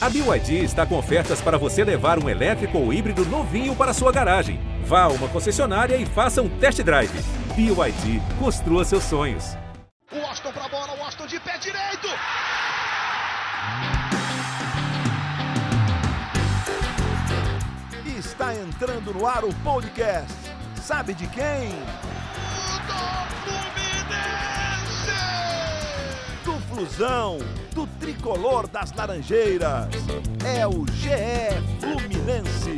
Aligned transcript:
A 0.00 0.08
BYD 0.08 0.62
está 0.62 0.86
com 0.86 0.96
ofertas 0.96 1.40
para 1.40 1.58
você 1.58 1.82
levar 1.82 2.22
um 2.22 2.28
elétrico 2.28 2.78
ou 2.78 2.92
híbrido 2.92 3.24
novinho 3.26 3.74
para 3.74 3.92
sua 3.92 4.12
garagem. 4.12 4.60
Vá 4.84 5.02
a 5.02 5.08
uma 5.08 5.26
concessionária 5.26 5.96
e 5.96 6.06
faça 6.06 6.40
um 6.40 6.48
test 6.48 6.80
drive. 6.84 7.10
BYD, 7.56 8.22
construa 8.38 8.84
seus 8.84 9.02
sonhos. 9.02 9.56
O 10.12 10.24
Austin 10.24 10.52
para 10.52 10.66
a 10.66 10.68
bola, 10.68 10.96
o 10.96 11.02
Austin 11.02 11.26
de 11.26 11.40
pé 11.40 11.58
direito. 11.58 12.06
Está 18.16 18.54
entrando 18.54 19.12
no 19.12 19.26
ar 19.26 19.44
o 19.44 19.52
podcast. 19.64 20.32
Sabe 20.80 21.12
de 21.12 21.26
quem? 21.26 21.70
Do 26.44 26.52
Flusão, 26.68 27.38
do 27.78 27.86
tricolor 28.00 28.66
das 28.66 28.92
Laranjeiras. 28.92 29.86
É 30.44 30.66
o 30.66 30.84
GE 30.84 31.54
Fluminense. 31.78 32.74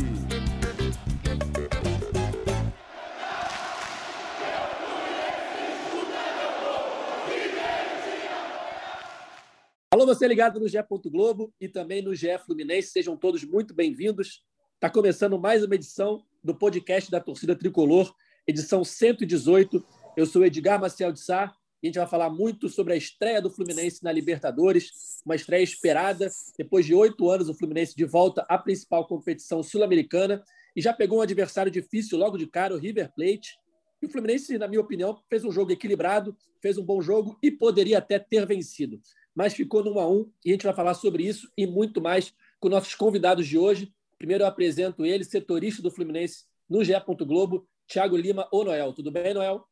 Alô, 9.90 10.04
você 10.04 10.28
ligado 10.28 10.60
no 10.60 10.68
GE. 10.68 10.76
Globo 11.06 11.51
e 11.59 11.66
também 11.66 12.02
no 12.02 12.14
GE 12.14 12.37
Fluminense. 12.45 12.90
Sejam 12.90 13.16
todos 13.16 13.42
muito 13.42 13.73
bem-vindos. 13.73 14.45
Está 14.74 14.90
começando 14.90 15.40
mais 15.40 15.64
uma 15.64 15.76
edição 15.76 16.23
do 16.45 16.54
podcast 16.54 17.10
da 17.10 17.20
Torcida 17.20 17.56
Tricolor, 17.56 18.14
edição 18.46 18.84
118. 18.84 19.82
Eu 20.14 20.26
sou 20.26 20.45
Edgar 20.45 20.78
Maciel 20.78 21.10
de 21.10 21.20
Sá 21.20 21.54
a 21.82 21.86
gente 21.86 21.98
vai 21.98 22.06
falar 22.06 22.28
muito 22.28 22.68
sobre 22.68 22.92
a 22.92 22.96
estreia 22.96 23.40
do 23.40 23.50
Fluminense 23.50 24.04
na 24.04 24.12
Libertadores, 24.12 25.20
uma 25.24 25.34
estreia 25.34 25.62
esperada. 25.62 26.30
Depois 26.58 26.84
de 26.84 26.94
oito 26.94 27.30
anos, 27.30 27.48
o 27.48 27.54
Fluminense 27.54 27.96
de 27.96 28.04
volta 28.04 28.44
à 28.48 28.58
principal 28.58 29.06
competição 29.06 29.62
sul-americana 29.62 30.44
e 30.76 30.82
já 30.82 30.92
pegou 30.92 31.18
um 31.18 31.22
adversário 31.22 31.72
difícil 31.72 32.18
logo 32.18 32.37
de 32.37 32.46
cara, 32.46 32.74
o 32.74 32.78
River 32.78 33.10
Plate. 33.14 33.59
E 34.02 34.06
o 34.06 34.10
Fluminense, 34.10 34.59
na 34.59 34.68
minha 34.68 34.80
opinião, 34.80 35.18
fez 35.28 35.42
um 35.45 35.50
jogo 35.50 35.72
equilibrado, 35.72 36.37
fez 36.60 36.76
um 36.76 36.84
bom 36.84 37.00
jogo 37.00 37.38
e 37.42 37.50
poderia 37.50 37.98
até 37.98 38.18
ter 38.18 38.46
vencido. 38.46 39.00
Mas 39.34 39.54
ficou 39.54 39.82
no 39.82 39.94
1 39.94 40.00
a 40.00 40.10
1 40.10 40.30
e 40.44 40.50
a 40.50 40.52
gente 40.52 40.65
vai 40.65 40.74
falar 40.74 40.94
sobre 40.94 41.26
isso 41.26 41.50
e 41.56 41.66
muito 41.66 42.00
mais 42.00 42.34
com 42.59 42.68
nossos 42.68 42.94
convidados 42.94 43.46
de 43.46 43.56
hoje. 43.56 43.90
Primeiro 44.18 44.44
eu 44.44 44.48
apresento 44.48 45.06
ele, 45.06 45.24
setorista 45.24 45.80
do 45.80 45.90
Fluminense 45.90 46.44
no 46.68 46.84
GE. 46.84 46.92
Globo, 47.26 47.66
Thiago 47.87 48.16
Lima 48.16 48.46
ou 48.52 48.65
Noel. 48.65 48.92
Tudo 48.92 49.10
bem, 49.10 49.32
Noel? 49.32 49.66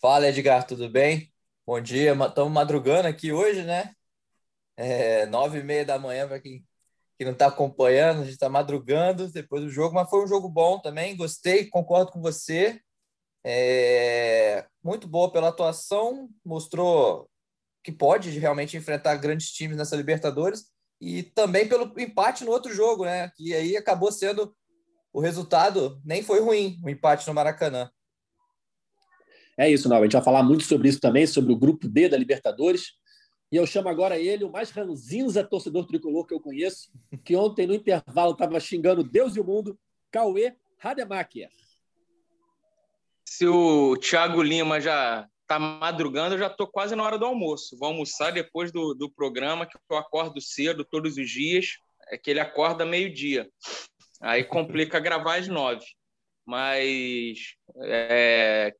Fala, 0.00 0.28
Edgar, 0.28 0.64
tudo 0.64 0.88
bem? 0.88 1.32
Bom 1.66 1.80
dia, 1.80 2.12
estamos 2.12 2.52
madrugando 2.52 3.08
aqui 3.08 3.32
hoje, 3.32 3.64
né? 3.64 3.92
É, 4.76 5.26
nove 5.26 5.58
e 5.58 5.62
meia 5.64 5.84
da 5.84 5.98
manhã 5.98 6.28
para 6.28 6.38
quem, 6.40 6.64
quem 7.16 7.26
não 7.26 7.32
está 7.32 7.48
acompanhando, 7.48 8.20
a 8.20 8.24
gente 8.24 8.34
está 8.34 8.48
madrugando 8.48 9.28
depois 9.32 9.62
do 9.64 9.68
jogo, 9.68 9.96
mas 9.96 10.08
foi 10.08 10.22
um 10.22 10.28
jogo 10.28 10.48
bom 10.48 10.78
também, 10.80 11.16
gostei, 11.16 11.66
concordo 11.68 12.12
com 12.12 12.20
você. 12.20 12.80
É, 13.44 14.66
muito 14.84 15.08
boa 15.08 15.32
pela 15.32 15.48
atuação, 15.48 16.28
mostrou 16.44 17.28
que 17.82 17.90
pode 17.90 18.30
realmente 18.38 18.76
enfrentar 18.76 19.16
grandes 19.16 19.50
times 19.50 19.76
nessa 19.76 19.96
Libertadores 19.96 20.66
e 21.00 21.24
também 21.24 21.68
pelo 21.68 21.92
empate 21.98 22.44
no 22.44 22.52
outro 22.52 22.72
jogo, 22.72 23.04
né? 23.04 23.32
Que 23.36 23.52
aí 23.52 23.76
acabou 23.76 24.12
sendo 24.12 24.56
o 25.12 25.20
resultado 25.20 26.00
nem 26.04 26.22
foi 26.22 26.40
ruim, 26.40 26.78
o 26.84 26.88
empate 26.88 27.26
no 27.26 27.34
Maracanã. 27.34 27.90
É 29.58 29.68
isso, 29.68 29.88
não. 29.88 29.96
A 29.96 30.02
gente 30.02 30.12
vai 30.12 30.22
falar 30.22 30.44
muito 30.44 30.62
sobre 30.62 30.88
isso 30.88 31.00
também, 31.00 31.26
sobre 31.26 31.52
o 31.52 31.56
grupo 31.56 31.88
D 31.88 32.08
da 32.08 32.16
Libertadores. 32.16 32.92
E 33.50 33.56
eu 33.56 33.66
chamo 33.66 33.88
agora 33.88 34.16
ele, 34.16 34.44
o 34.44 34.52
mais 34.52 34.70
ranzinza 34.70 35.42
torcedor 35.42 35.84
tricolor 35.84 36.24
que 36.26 36.34
eu 36.34 36.40
conheço, 36.40 36.92
que 37.24 37.34
ontem 37.34 37.66
no 37.66 37.74
intervalo 37.74 38.32
estava 38.32 38.60
xingando 38.60 39.02
Deus 39.02 39.34
e 39.34 39.40
o 39.40 39.44
mundo, 39.44 39.76
Cauê 40.12 40.54
Rademacher. 40.78 41.48
Se 43.24 43.46
o 43.48 43.96
Thiago 43.96 44.42
Lima 44.42 44.80
já 44.80 45.26
tá 45.46 45.58
madrugando, 45.58 46.34
eu 46.34 46.38
já 46.38 46.50
tô 46.50 46.66
quase 46.66 46.94
na 46.94 47.02
hora 47.02 47.18
do 47.18 47.24
almoço. 47.24 47.76
Vou 47.78 47.88
almoçar 47.88 48.30
depois 48.30 48.70
do, 48.70 48.94
do 48.94 49.10
programa, 49.10 49.66
que 49.66 49.76
eu 49.90 49.96
acordo 49.96 50.40
cedo 50.40 50.84
todos 50.84 51.16
os 51.16 51.28
dias. 51.28 51.78
É 52.10 52.16
que 52.16 52.30
ele 52.30 52.40
acorda 52.40 52.86
meio-dia. 52.86 53.48
Aí 54.20 54.44
complica 54.44 55.00
gravar 55.00 55.36
às 55.36 55.48
nove. 55.48 55.84
Mas 56.46 57.54
é, 57.82 58.74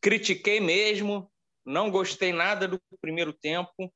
critiquei 0.00 0.60
mesmo, 0.60 1.30
não 1.64 1.90
gostei 1.90 2.32
nada 2.32 2.66
do 2.66 2.80
primeiro 3.00 3.32
tempo 3.32 3.92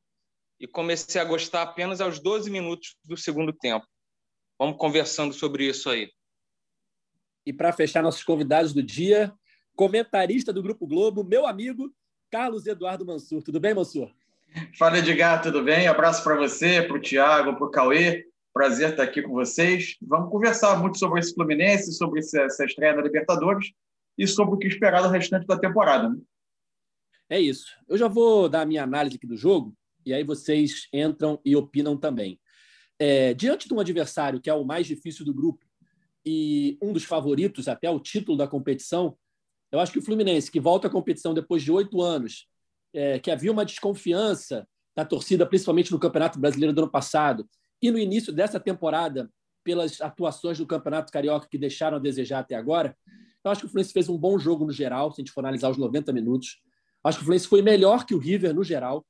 e 0.61 0.67
comecei 0.67 1.21
a 1.21 1.25
gostar 1.25 1.63
apenas 1.63 2.01
aos 2.01 2.19
12 2.21 2.51
minutos 2.51 2.97
do 3.05 3.17
segundo 3.17 3.53
tempo. 3.53 3.87
Vamos 4.59 4.77
conversando 4.77 5.35
sobre 5.35 5.67
isso 5.67 5.91
aí. 5.91 6.11
E 7.47 7.53
para 7.53 7.73
fechar 7.73 8.03
nossos 8.03 8.23
convidados 8.23 8.73
do 8.73 8.83
dia, 8.83 9.33
comentarista 9.75 10.53
do 10.53 10.63
Grupo 10.63 10.87
Globo, 10.87 11.25
meu 11.25 11.47
amigo 11.47 11.93
Carlos 12.31 12.67
Eduardo 12.67 13.05
Mansur. 13.05 13.43
Tudo 13.43 13.61
bem, 13.61 13.75
Mansur? 13.75 14.11
Fala, 14.79 14.99
Edgar, 14.99 15.43
tudo 15.43 15.63
bem? 15.63 15.89
Abraço 15.89 16.23
para 16.23 16.37
você, 16.37 16.83
para 16.83 16.97
o 16.97 17.01
Thiago, 17.01 17.57
para 17.57 17.67
o 17.67 17.71
Cauê. 17.71 18.25
Prazer 18.53 18.91
estar 18.91 19.03
aqui 19.03 19.21
com 19.21 19.33
vocês. 19.33 19.97
Vamos 20.01 20.31
conversar 20.31 20.79
muito 20.81 20.97
sobre 20.99 21.19
esse 21.19 21.35
Fluminense, 21.35 21.93
sobre 21.93 22.21
essa 22.21 22.65
estreia 22.65 22.95
na 22.95 23.03
Libertadores 23.03 23.73
e 24.17 24.27
sobre 24.27 24.55
o 24.55 24.59
que 24.59 24.67
esperar 24.67 25.03
do 25.03 25.09
restante 25.09 25.47
da 25.47 25.59
temporada. 25.59 26.09
Né? 26.09 26.17
É 27.29 27.41
isso. 27.41 27.67
Eu 27.89 27.97
já 27.97 28.09
vou 28.09 28.49
dar 28.49 28.63
a 28.63 28.67
minha 28.67 28.83
análise 28.83 29.17
aqui 29.17 29.27
do 29.27 29.37
jogo 29.37 29.75
e 30.05 30.13
aí 30.13 30.23
vocês 30.23 30.89
entram 30.93 31.41
e 31.45 31.57
opinam 31.57 31.97
também. 31.97 32.41
É, 32.99 33.35
diante 33.35 33.67
de 33.67 33.75
um 33.75 33.81
adversário 33.81 34.41
que 34.41 34.49
é 34.49 34.55
o 34.55 34.65
mais 34.65 34.87
difícil 34.87 35.25
do 35.25 35.35
grupo 35.35 35.65
e 36.25 36.79
um 36.81 36.93
dos 36.93 37.05
favoritos 37.05 37.69
até 37.69 37.91
o 37.91 38.01
título 38.01 38.39
da 38.39 38.47
competição, 38.47 39.17
eu 39.73 39.81
acho 39.81 39.93
que 39.93 39.99
o 39.99 40.03
Fluminense, 40.03 40.51
que 40.51 40.61
volta 40.61 40.87
à 40.87 40.91
competição 40.91 41.35
depois 41.35 41.63
de 41.63 41.73
oito 41.73 42.01
anos, 42.01 42.47
é, 42.93 43.19
que 43.19 43.31
havia 43.31 43.51
uma 43.51 43.65
desconfiança 43.65 44.67
da 44.97 45.05
torcida, 45.05 45.45
principalmente 45.45 45.91
no 45.91 45.99
Campeonato 45.99 46.39
Brasileiro 46.39 46.73
do 46.73 46.83
ano 46.83 46.91
passado, 46.91 47.49
e 47.83 47.91
no 47.91 47.99
início 47.99 48.33
dessa 48.33 48.61
temporada, 48.61 49.29
pelas 49.65 50.01
atuações 50.01 50.59
do 50.59 50.67
Campeonato 50.67 51.11
Carioca 51.11 51.49
que 51.51 51.59
deixaram 51.59 51.97
a 51.97 52.01
desejar 52.01 52.39
até 52.39 52.55
agora, 52.55 52.97
eu 53.45 53.51
acho 53.51 53.61
que 53.61 53.67
o 53.67 53.69
Fluminense 53.69 53.93
fez 53.93 54.09
um 54.09 54.17
bom 54.17 54.39
jogo 54.39 54.65
no 54.65 54.73
geral, 54.73 55.13
se 55.13 55.21
a 55.21 55.23
gente 55.23 55.33
for 55.33 55.41
analisar 55.41 55.71
os 55.71 55.77
90 55.77 56.13
minutos. 56.13 56.63
Acho 57.05 57.19
que 57.19 57.23
o 57.23 57.27
Fluminense 57.27 57.47
foi 57.47 57.61
melhor 57.61 58.07
que 58.07 58.15
o 58.15 58.19
River 58.19 58.55
no 58.55 58.65
geral. 58.65 59.07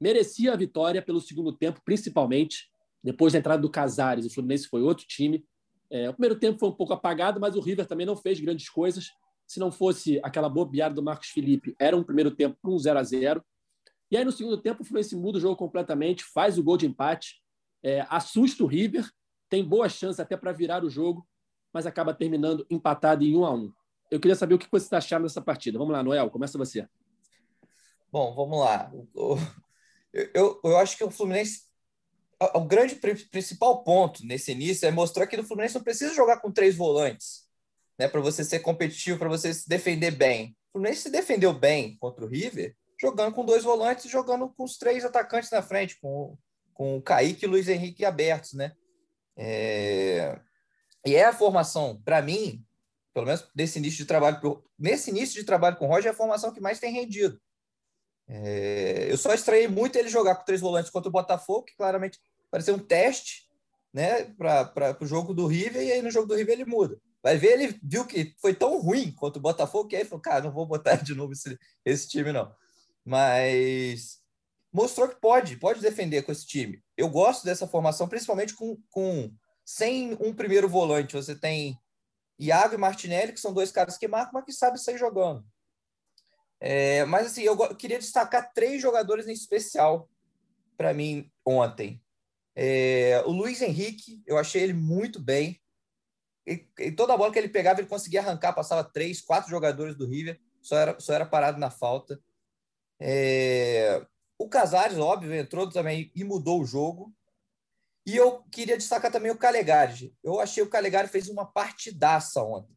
Merecia 0.00 0.54
a 0.54 0.56
vitória 0.56 1.02
pelo 1.02 1.20
segundo 1.20 1.52
tempo, 1.52 1.80
principalmente. 1.84 2.70
Depois 3.04 3.32
da 3.32 3.38
entrada 3.38 3.60
do 3.60 3.70
Casares, 3.70 4.24
o 4.24 4.30
Fluminense 4.30 4.66
foi 4.68 4.80
outro 4.80 5.06
time. 5.06 5.44
É, 5.90 6.08
o 6.08 6.12
primeiro 6.12 6.38
tempo 6.38 6.58
foi 6.58 6.68
um 6.70 6.74
pouco 6.74 6.94
apagado, 6.94 7.38
mas 7.38 7.56
o 7.56 7.60
River 7.60 7.86
também 7.86 8.06
não 8.06 8.16
fez 8.16 8.40
grandes 8.40 8.70
coisas. 8.70 9.10
Se 9.46 9.60
não 9.60 9.70
fosse 9.70 10.18
aquela 10.22 10.48
bobeada 10.48 10.94
do 10.94 11.02
Marcos 11.02 11.28
Felipe, 11.28 11.74
era 11.78 11.96
um 11.96 12.02
primeiro 12.02 12.30
tempo 12.30 12.56
com 12.62 12.74
um 12.74 12.78
0 12.78 12.98
a 12.98 13.02
0 13.02 13.44
E 14.10 14.16
aí, 14.16 14.24
no 14.24 14.32
segundo 14.32 14.56
tempo, 14.56 14.82
o 14.82 14.84
Fluminense 14.84 15.14
muda 15.14 15.38
o 15.38 15.40
jogo 15.40 15.56
completamente, 15.56 16.24
faz 16.24 16.58
o 16.58 16.62
gol 16.62 16.76
de 16.76 16.86
empate, 16.86 17.42
é, 17.82 18.06
assusta 18.08 18.64
o 18.64 18.66
River, 18.66 19.08
tem 19.48 19.64
boas 19.64 19.92
chances 19.92 20.20
até 20.20 20.36
para 20.36 20.52
virar 20.52 20.84
o 20.84 20.90
jogo, 20.90 21.26
mas 21.78 21.86
acaba 21.86 22.12
terminando 22.12 22.66
empatado 22.68 23.24
em 23.24 23.36
1 23.36 23.44
a 23.44 23.54
1 23.54 23.72
Eu 24.10 24.18
queria 24.18 24.34
saber 24.34 24.54
o 24.54 24.58
que 24.58 24.66
você 24.68 24.86
está 24.86 24.98
achando 24.98 25.22
dessa 25.22 25.40
partida. 25.40 25.78
Vamos 25.78 25.92
lá, 25.92 26.02
Noel, 26.02 26.28
começa 26.28 26.58
você. 26.58 26.84
Bom, 28.10 28.34
vamos 28.34 28.58
lá. 28.58 28.90
Eu, 29.14 29.38
eu, 30.34 30.60
eu 30.64 30.76
acho 30.76 30.96
que 30.96 31.04
o 31.04 31.10
Fluminense 31.10 31.68
o 32.52 32.64
grande 32.64 32.96
principal 32.96 33.84
ponto 33.84 34.26
nesse 34.26 34.50
início 34.50 34.88
é 34.88 34.90
mostrar 34.90 35.28
que 35.28 35.38
o 35.38 35.44
Fluminense 35.44 35.76
não 35.76 35.84
precisa 35.84 36.12
jogar 36.14 36.40
com 36.40 36.50
três 36.50 36.74
volantes 36.74 37.46
né, 37.96 38.08
para 38.08 38.20
você 38.20 38.42
ser 38.42 38.58
competitivo, 38.58 39.16
para 39.16 39.28
você 39.28 39.54
se 39.54 39.68
defender 39.68 40.10
bem. 40.10 40.56
O 40.70 40.78
Fluminense 40.78 41.02
se 41.02 41.10
defendeu 41.10 41.52
bem 41.52 41.96
contra 41.98 42.24
o 42.24 42.28
River, 42.28 42.74
jogando 43.00 43.32
com 43.32 43.44
dois 43.44 43.62
volantes 43.62 44.10
jogando 44.10 44.48
com 44.48 44.64
os 44.64 44.76
três 44.78 45.04
atacantes 45.04 45.52
na 45.52 45.62
frente, 45.62 45.96
com, 46.00 46.36
com 46.74 46.96
o 46.96 47.02
Kaique 47.02 47.46
Luiz 47.46 47.68
Henrique 47.68 48.04
abertos, 48.04 48.54
né? 48.54 48.72
É... 49.36 50.40
E 51.08 51.16
é 51.16 51.24
a 51.24 51.32
formação, 51.32 52.02
para 52.04 52.20
mim, 52.20 52.62
pelo 53.14 53.24
menos 53.24 53.48
nesse 53.54 53.78
início 53.78 53.96
de 53.96 54.04
trabalho, 54.04 54.62
nesse 54.78 55.08
início 55.08 55.40
de 55.40 55.46
trabalho 55.46 55.76
com 55.76 55.86
o 55.86 55.88
Roger, 55.88 56.08
é 56.08 56.10
a 56.10 56.14
formação 56.14 56.52
que 56.52 56.60
mais 56.60 56.78
tem 56.78 56.92
rendido. 56.92 57.40
É... 58.28 59.10
Eu 59.10 59.16
só 59.16 59.32
estranhei 59.32 59.68
muito 59.68 59.96
ele 59.96 60.10
jogar 60.10 60.34
com 60.34 60.44
três 60.44 60.60
volantes 60.60 60.90
contra 60.90 61.08
o 61.08 61.12
Botafogo, 61.12 61.64
que 61.64 61.74
claramente 61.74 62.20
parecia 62.50 62.74
um 62.74 62.78
teste, 62.78 63.48
né, 63.90 64.24
para 64.36 64.98
o 65.00 65.06
jogo 65.06 65.32
do 65.32 65.46
River, 65.46 65.82
e 65.82 65.92
aí 65.92 66.02
no 66.02 66.10
jogo 66.10 66.26
do 66.26 66.34
River 66.34 66.52
ele 66.52 66.66
muda. 66.66 67.00
Vai 67.22 67.38
ver, 67.38 67.58
ele 67.58 67.80
viu 67.82 68.04
que 68.04 68.34
foi 68.38 68.52
tão 68.52 68.78
ruim 68.78 69.10
quanto 69.10 69.36
o 69.36 69.40
Botafogo, 69.40 69.88
que 69.88 69.96
aí 69.96 70.04
falou, 70.04 70.20
cara, 70.20 70.44
não 70.44 70.52
vou 70.52 70.66
botar 70.66 70.96
de 70.96 71.14
novo 71.14 71.32
esse, 71.32 71.58
esse 71.86 72.06
time, 72.06 72.32
não. 72.32 72.54
Mas 73.02 74.18
mostrou 74.70 75.08
que 75.08 75.18
pode, 75.18 75.56
pode 75.56 75.80
defender 75.80 76.20
com 76.20 76.32
esse 76.32 76.46
time. 76.46 76.82
Eu 76.98 77.08
gosto 77.08 77.46
dessa 77.46 77.66
formação, 77.66 78.06
principalmente 78.06 78.52
com, 78.52 78.76
com 78.90 79.32
sem 79.68 80.16
um 80.18 80.32
primeiro 80.32 80.66
volante. 80.66 81.14
Você 81.14 81.34
tem 81.34 81.78
Iago 82.38 82.74
e 82.74 82.78
Martinelli, 82.78 83.34
que 83.34 83.40
são 83.40 83.52
dois 83.52 83.70
caras 83.70 83.98
que 83.98 84.08
marcam, 84.08 84.32
mas 84.32 84.44
que 84.46 84.52
sabem 84.52 84.78
sair 84.78 84.96
jogando. 84.96 85.44
É, 86.58 87.04
mas 87.04 87.26
assim, 87.26 87.42
eu 87.42 87.76
queria 87.76 87.98
destacar 87.98 88.50
três 88.54 88.80
jogadores 88.80 89.28
em 89.28 89.32
especial 89.32 90.08
para 90.74 90.94
mim 90.94 91.30
ontem. 91.44 92.02
É, 92.56 93.22
o 93.26 93.30
Luiz 93.30 93.60
Henrique, 93.60 94.22
eu 94.26 94.38
achei 94.38 94.62
ele 94.62 94.72
muito 94.72 95.20
bem. 95.20 95.60
E, 96.46 96.66
e, 96.78 96.90
toda 96.90 97.14
bola 97.14 97.30
que 97.30 97.38
ele 97.38 97.50
pegava, 97.50 97.78
ele 97.78 97.90
conseguia 97.90 98.20
arrancar, 98.20 98.54
passava 98.54 98.82
três, 98.82 99.20
quatro 99.20 99.50
jogadores 99.50 99.94
do 99.94 100.06
River, 100.06 100.40
só 100.62 100.78
era, 100.78 100.98
só 100.98 101.12
era 101.12 101.26
parado 101.26 101.60
na 101.60 101.70
falta. 101.70 102.18
É, 102.98 104.02
o 104.38 104.48
Casares, 104.48 104.96
óbvio, 104.96 105.34
entrou 105.34 105.68
também 105.68 106.10
e 106.14 106.24
mudou 106.24 106.62
o 106.62 106.64
jogo. 106.64 107.14
E 108.08 108.16
eu 108.16 108.42
queria 108.50 108.78
destacar 108.78 109.12
também 109.12 109.30
o 109.30 109.36
Calegari. 109.36 110.16
Eu 110.24 110.40
achei 110.40 110.62
o 110.62 110.70
Calegari 110.70 111.08
fez 111.08 111.28
uma 111.28 111.44
partidaça 111.44 112.42
ontem. 112.42 112.74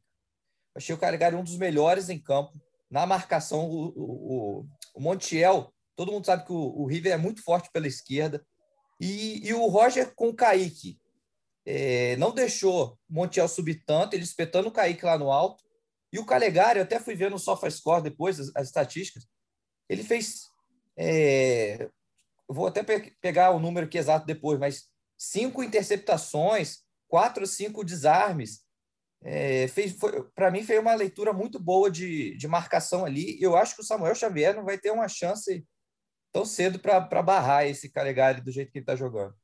Achei 0.76 0.94
o 0.94 0.98
Calegari 0.98 1.38
um 1.38 1.44
dos 1.44 1.56
melhores 1.56 2.10
em 2.10 2.20
campo. 2.20 2.62
Na 2.90 3.06
marcação, 3.06 3.70
o, 3.70 3.94
o, 3.96 4.68
o 4.94 5.00
Montiel, 5.00 5.74
todo 5.96 6.12
mundo 6.12 6.26
sabe 6.26 6.46
que 6.46 6.52
o, 6.52 6.82
o, 6.82 6.86
River 6.86 7.14
é 7.14 7.18
muito 7.18 7.42
forte 7.42 7.70
pela 7.72 7.88
esquerda. 7.88 8.46
E, 9.00 9.48
e 9.48 9.54
o 9.54 9.68
Roger 9.68 10.14
com 10.16 10.28
o 10.28 10.36
Kaique. 10.36 11.00
É, 11.66 12.18
não 12.18 12.34
deixou 12.34 13.00
o 13.10 13.14
Montiel 13.14 13.48
subir 13.48 13.86
tanto, 13.86 14.16
ele 14.16 14.24
espetando 14.24 14.68
o 14.68 14.72
Kaique 14.74 15.06
lá 15.06 15.18
no 15.18 15.32
alto. 15.32 15.64
E 16.12 16.20
o 16.20 16.26
Calegari, 16.26 16.80
eu 16.80 16.84
até 16.84 17.00
fui 17.00 17.16
ver 17.16 17.32
no 17.32 17.40
SofaScore 17.40 18.04
depois 18.04 18.38
as, 18.38 18.52
as 18.54 18.68
estatísticas, 18.68 19.26
ele 19.88 20.04
fez. 20.04 20.50
É, 20.98 21.90
vou 22.50 22.68
até 22.68 22.84
pe 22.84 23.16
pegar 23.22 23.52
o 23.52 23.62
número 23.62 23.86
aqui 23.86 23.98
exato 23.98 24.26
depois, 24.26 24.60
mas 24.60 24.92
cinco 25.22 25.62
interceptações, 25.62 26.80
quatro 27.08 27.44
ou 27.44 27.48
cinco 27.48 27.86
desarmes. 27.86 28.62
É, 29.24 29.68
para 30.34 30.50
mim, 30.50 30.64
foi 30.64 30.80
uma 30.80 30.96
leitura 30.96 31.32
muito 31.32 31.60
boa 31.60 31.92
de, 31.92 32.36
de 32.36 32.48
marcação 32.48 33.06
ali. 33.06 33.40
Eu 33.40 33.56
acho 33.56 33.76
que 33.76 33.82
o 33.82 33.86
Samuel 33.86 34.16
Xavier 34.16 34.56
não 34.56 34.66
vai 34.66 34.80
ter 34.80 34.90
uma 34.90 35.08
chance 35.08 35.64
tão 36.34 36.44
cedo 36.44 36.80
para 36.80 37.22
barrar 37.22 37.68
esse 37.68 37.92
Calegari 37.92 38.42
do 38.42 38.52
jeito 38.52 38.72
que 38.72 38.80
ele 38.80 38.84
está 38.84 38.96
jogando. 38.96 39.36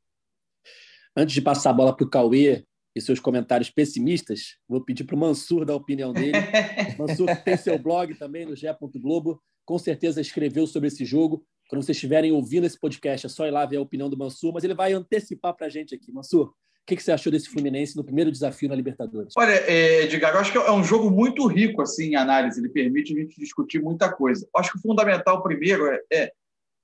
Antes 1.15 1.35
de 1.35 1.41
passar 1.43 1.69
a 1.69 1.73
bola 1.73 1.95
para 1.95 2.07
o 2.07 2.09
Cauê 2.09 2.65
e 2.95 3.01
seus 3.01 3.19
comentários 3.19 3.69
pessimistas, 3.69 4.57
vou 4.67 4.83
pedir 4.83 5.03
para 5.03 5.15
o 5.15 5.19
Mansur 5.19 5.63
dar 5.63 5.73
a 5.73 5.77
opinião 5.77 6.11
dele. 6.11 6.31
Mansur 6.97 7.27
tem 7.43 7.55
seu 7.55 7.77
blog 7.77 8.15
também 8.15 8.47
no 8.47 8.55
Gé. 8.55 8.75
Globo, 8.95 9.43
com 9.63 9.77
certeza 9.77 10.19
escreveu 10.21 10.65
sobre 10.65 10.87
esse 10.87 11.05
jogo. 11.05 11.45
Quando 11.67 11.83
vocês 11.83 11.97
estiverem 11.97 12.31
ouvindo 12.31 12.65
esse 12.65 12.79
podcast, 12.79 13.25
é 13.25 13.29
só 13.29 13.45
ir 13.45 13.51
lá 13.51 13.65
ver 13.65 13.77
a 13.77 13.81
opinião 13.81 14.09
do 14.09 14.17
Mansur, 14.17 14.53
mas 14.53 14.63
ele 14.63 14.73
vai 14.73 14.93
antecipar 14.93 15.53
para 15.53 15.67
a 15.67 15.69
gente 15.69 15.93
aqui. 15.93 16.11
Mansur, 16.11 16.47
o 16.47 16.53
que, 16.85 16.95
que, 16.95 17.03
você 17.03 17.11
achou 17.11 17.29
desse 17.29 17.49
Fluminense 17.49 17.97
no 17.97 18.03
primeiro 18.03 18.31
desafio 18.31 18.69
na 18.69 18.75
Libertadores? 18.75 19.33
Olha, 19.37 19.51
é, 19.51 20.03
Edgar, 20.03 20.33
eu 20.33 20.39
acho 20.39 20.51
que 20.53 20.57
é 20.57 20.71
um 20.71 20.83
jogo 20.83 21.11
muito 21.11 21.45
rico 21.45 21.81
assim, 21.81 22.11
em 22.11 22.15
análise, 22.15 22.61
ele 22.61 22.69
permite 22.69 23.13
a 23.13 23.19
gente 23.19 23.37
discutir 23.37 23.81
muita 23.81 24.09
coisa. 24.09 24.47
Acho 24.55 24.71
que 24.71 24.77
o 24.77 24.81
fundamental 24.81 25.43
primeiro 25.43 25.85
é, 25.87 25.99
é 26.11 26.31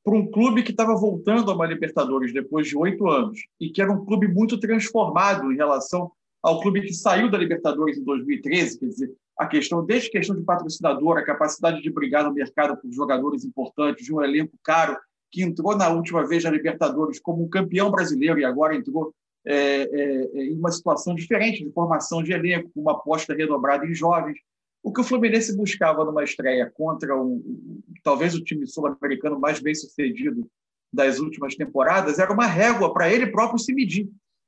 para 0.03 0.15
um 0.15 0.29
clube 0.29 0.63
que 0.63 0.71
estava 0.71 0.93
voltando 0.95 1.49
a 1.49 1.55
uma 1.55 1.65
Libertadores 1.65 2.33
depois 2.33 2.67
de 2.67 2.77
oito 2.77 3.07
anos 3.07 3.39
e 3.59 3.69
que 3.69 3.81
era 3.81 3.91
um 3.91 4.03
clube 4.03 4.27
muito 4.27 4.59
transformado 4.59 5.49
em 5.49 5.55
relação 5.55 6.11
ao 6.41 6.59
clube 6.59 6.81
que 6.81 6.93
saiu 6.93 7.31
da 7.31 7.37
Libertadores 7.37 7.97
em 7.97 8.03
2013, 8.03 8.79
quer 8.79 8.87
dizer, 8.87 9.11
a 9.37 9.47
questão, 9.47 9.83
desde 9.85 10.09
questão 10.09 10.35
de 10.35 10.43
patrocinador, 10.43 11.17
a 11.17 11.23
capacidade 11.23 11.81
de 11.81 11.89
brigar 11.91 12.23
no 12.23 12.33
mercado 12.33 12.79
por 12.79 12.91
jogadores 12.91 13.43
importantes, 13.43 14.05
de 14.05 14.13
um 14.13 14.21
elenco 14.21 14.57
caro, 14.63 14.97
que 15.31 15.41
entrou 15.41 15.75
na 15.75 15.89
última 15.89 16.25
vez 16.27 16.43
na 16.43 16.51
Libertadores 16.51 17.19
como 17.19 17.43
um 17.43 17.49
campeão 17.49 17.89
brasileiro 17.89 18.39
e 18.39 18.45
agora 18.45 18.75
entrou 18.75 19.13
é, 19.45 19.55
é, 19.55 20.31
é, 20.33 20.45
em 20.45 20.57
uma 20.57 20.71
situação 20.71 21.15
diferente 21.15 21.63
de 21.63 21.71
formação 21.71 22.21
de 22.21 22.31
elenco, 22.31 22.69
com 22.73 22.81
uma 22.81 22.93
aposta 22.93 23.33
redobrada 23.33 23.85
em 23.85 23.93
jovens. 23.93 24.37
O 24.81 24.93
que 24.93 25.01
o 25.01 25.03
Fluminense 25.03 25.55
buscava 25.57 26.05
numa 26.05 26.23
estreia 26.23 26.71
contra 26.73 27.19
um, 27.19 27.81
talvez 28.03 28.35
o 28.35 28.43
time 28.43 28.67
sul-americano 28.67 29.39
mais 29.39 29.59
bem 29.59 29.73
sucedido 29.73 30.47
das 30.93 31.19
últimas 31.19 31.55
temporadas 31.55 32.19
era 32.19 32.31
uma 32.31 32.45
régua 32.45 32.93
para 32.93 33.11
ele 33.11 33.27
próprio 33.27 33.57
se 33.57 33.73
medir, 33.73 34.07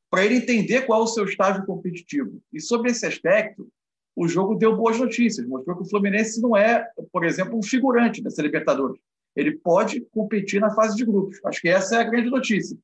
para 0.10 0.24
ele 0.24 0.36
entender 0.36 0.86
qual 0.86 1.02
é 1.02 1.04
o 1.04 1.08
seu 1.08 1.26
estágio 1.26 1.66
competitivo. 1.66 2.40
E 2.54 2.62
sobre 2.62 2.92
esse 2.92 3.06
aspecto, 3.06 3.68
o 4.16 4.28
jogo 4.28 4.56
deu 4.56 4.76
boas 4.76 4.98
notícias, 4.98 5.46
mostrou 5.46 5.76
que 5.76 5.84
o 5.84 5.90
Fluminense 5.90 6.42
não 6.42 6.56
é, 6.56 6.88
por 7.12 7.26
exemplo, 7.26 7.58
um 7.58 7.64
figurante 7.64 8.24
nessa 8.24 8.42
Libertadores. 8.42 9.00
Ele 9.36 9.58
pode 9.58 10.00
competir 10.12 10.62
na 10.62 10.74
fase 10.74 10.96
de 10.96 11.04
grupos. 11.04 11.40
Acho 11.46 11.60
que 11.60 11.68
essa 11.68 11.98
é 11.98 12.00
a 12.00 12.04
grande 12.10 12.30
notícia. 12.30 12.78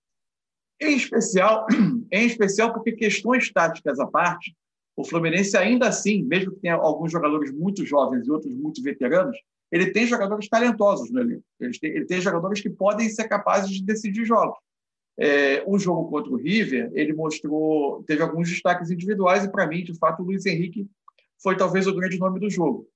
Em 0.79 0.97
especial, 0.97 1.65
em 2.11 2.25
especial 2.25 2.73
porque 2.73 2.91
questões 2.91 3.49
táticas 3.51 3.99
à 3.99 4.05
parte, 4.05 4.53
o 4.97 5.05
Fluminense 5.05 5.55
ainda 5.55 5.87
assim, 5.87 6.23
mesmo 6.23 6.51
que 6.51 6.59
tenha 6.59 6.75
alguns 6.75 7.11
jogadores 7.11 7.53
muito 7.53 7.85
jovens 7.85 8.27
e 8.27 8.31
outros 8.31 8.53
muito 8.53 8.83
veteranos, 8.83 9.37
ele 9.71 9.91
tem 9.91 10.05
jogadores 10.05 10.49
talentosos 10.49 11.09
no 11.11 11.21
elenco. 11.21 11.43
Ele 11.59 11.79
tem, 11.79 11.89
ele 11.91 12.05
tem 12.05 12.19
jogadores 12.19 12.59
que 12.59 12.69
podem 12.69 13.07
ser 13.07 13.29
capazes 13.29 13.71
de 13.71 13.83
decidir 13.83 14.25
jogos. 14.25 14.57
É, 15.17 15.63
o 15.65 15.77
jogo 15.79 16.09
contra 16.09 16.31
o 16.31 16.35
River, 16.35 16.91
ele 16.93 17.13
mostrou, 17.13 18.03
teve 18.03 18.21
alguns 18.21 18.49
destaques 18.49 18.91
individuais 18.91 19.45
e 19.45 19.51
para 19.51 19.67
mim, 19.67 19.83
de 19.83 19.97
fato, 19.97 20.21
o 20.21 20.25
Luiz 20.25 20.45
Henrique 20.45 20.87
foi 21.41 21.57
talvez 21.57 21.87
o 21.87 21.95
grande 21.95 22.17
nome 22.17 22.39
do 22.39 22.49
jogo. 22.49 22.87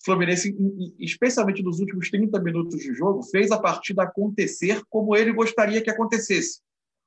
O 0.00 0.04
Fluminense, 0.04 0.54
especialmente 0.98 1.62
nos 1.62 1.78
últimos 1.80 2.10
30 2.10 2.40
minutos 2.40 2.80
de 2.80 2.92
jogo, 2.92 3.22
fez 3.22 3.50
a 3.50 3.58
partida 3.58 4.02
acontecer 4.02 4.82
como 4.90 5.16
ele 5.16 5.32
gostaria 5.32 5.80
que 5.80 5.90
acontecesse 5.90 6.60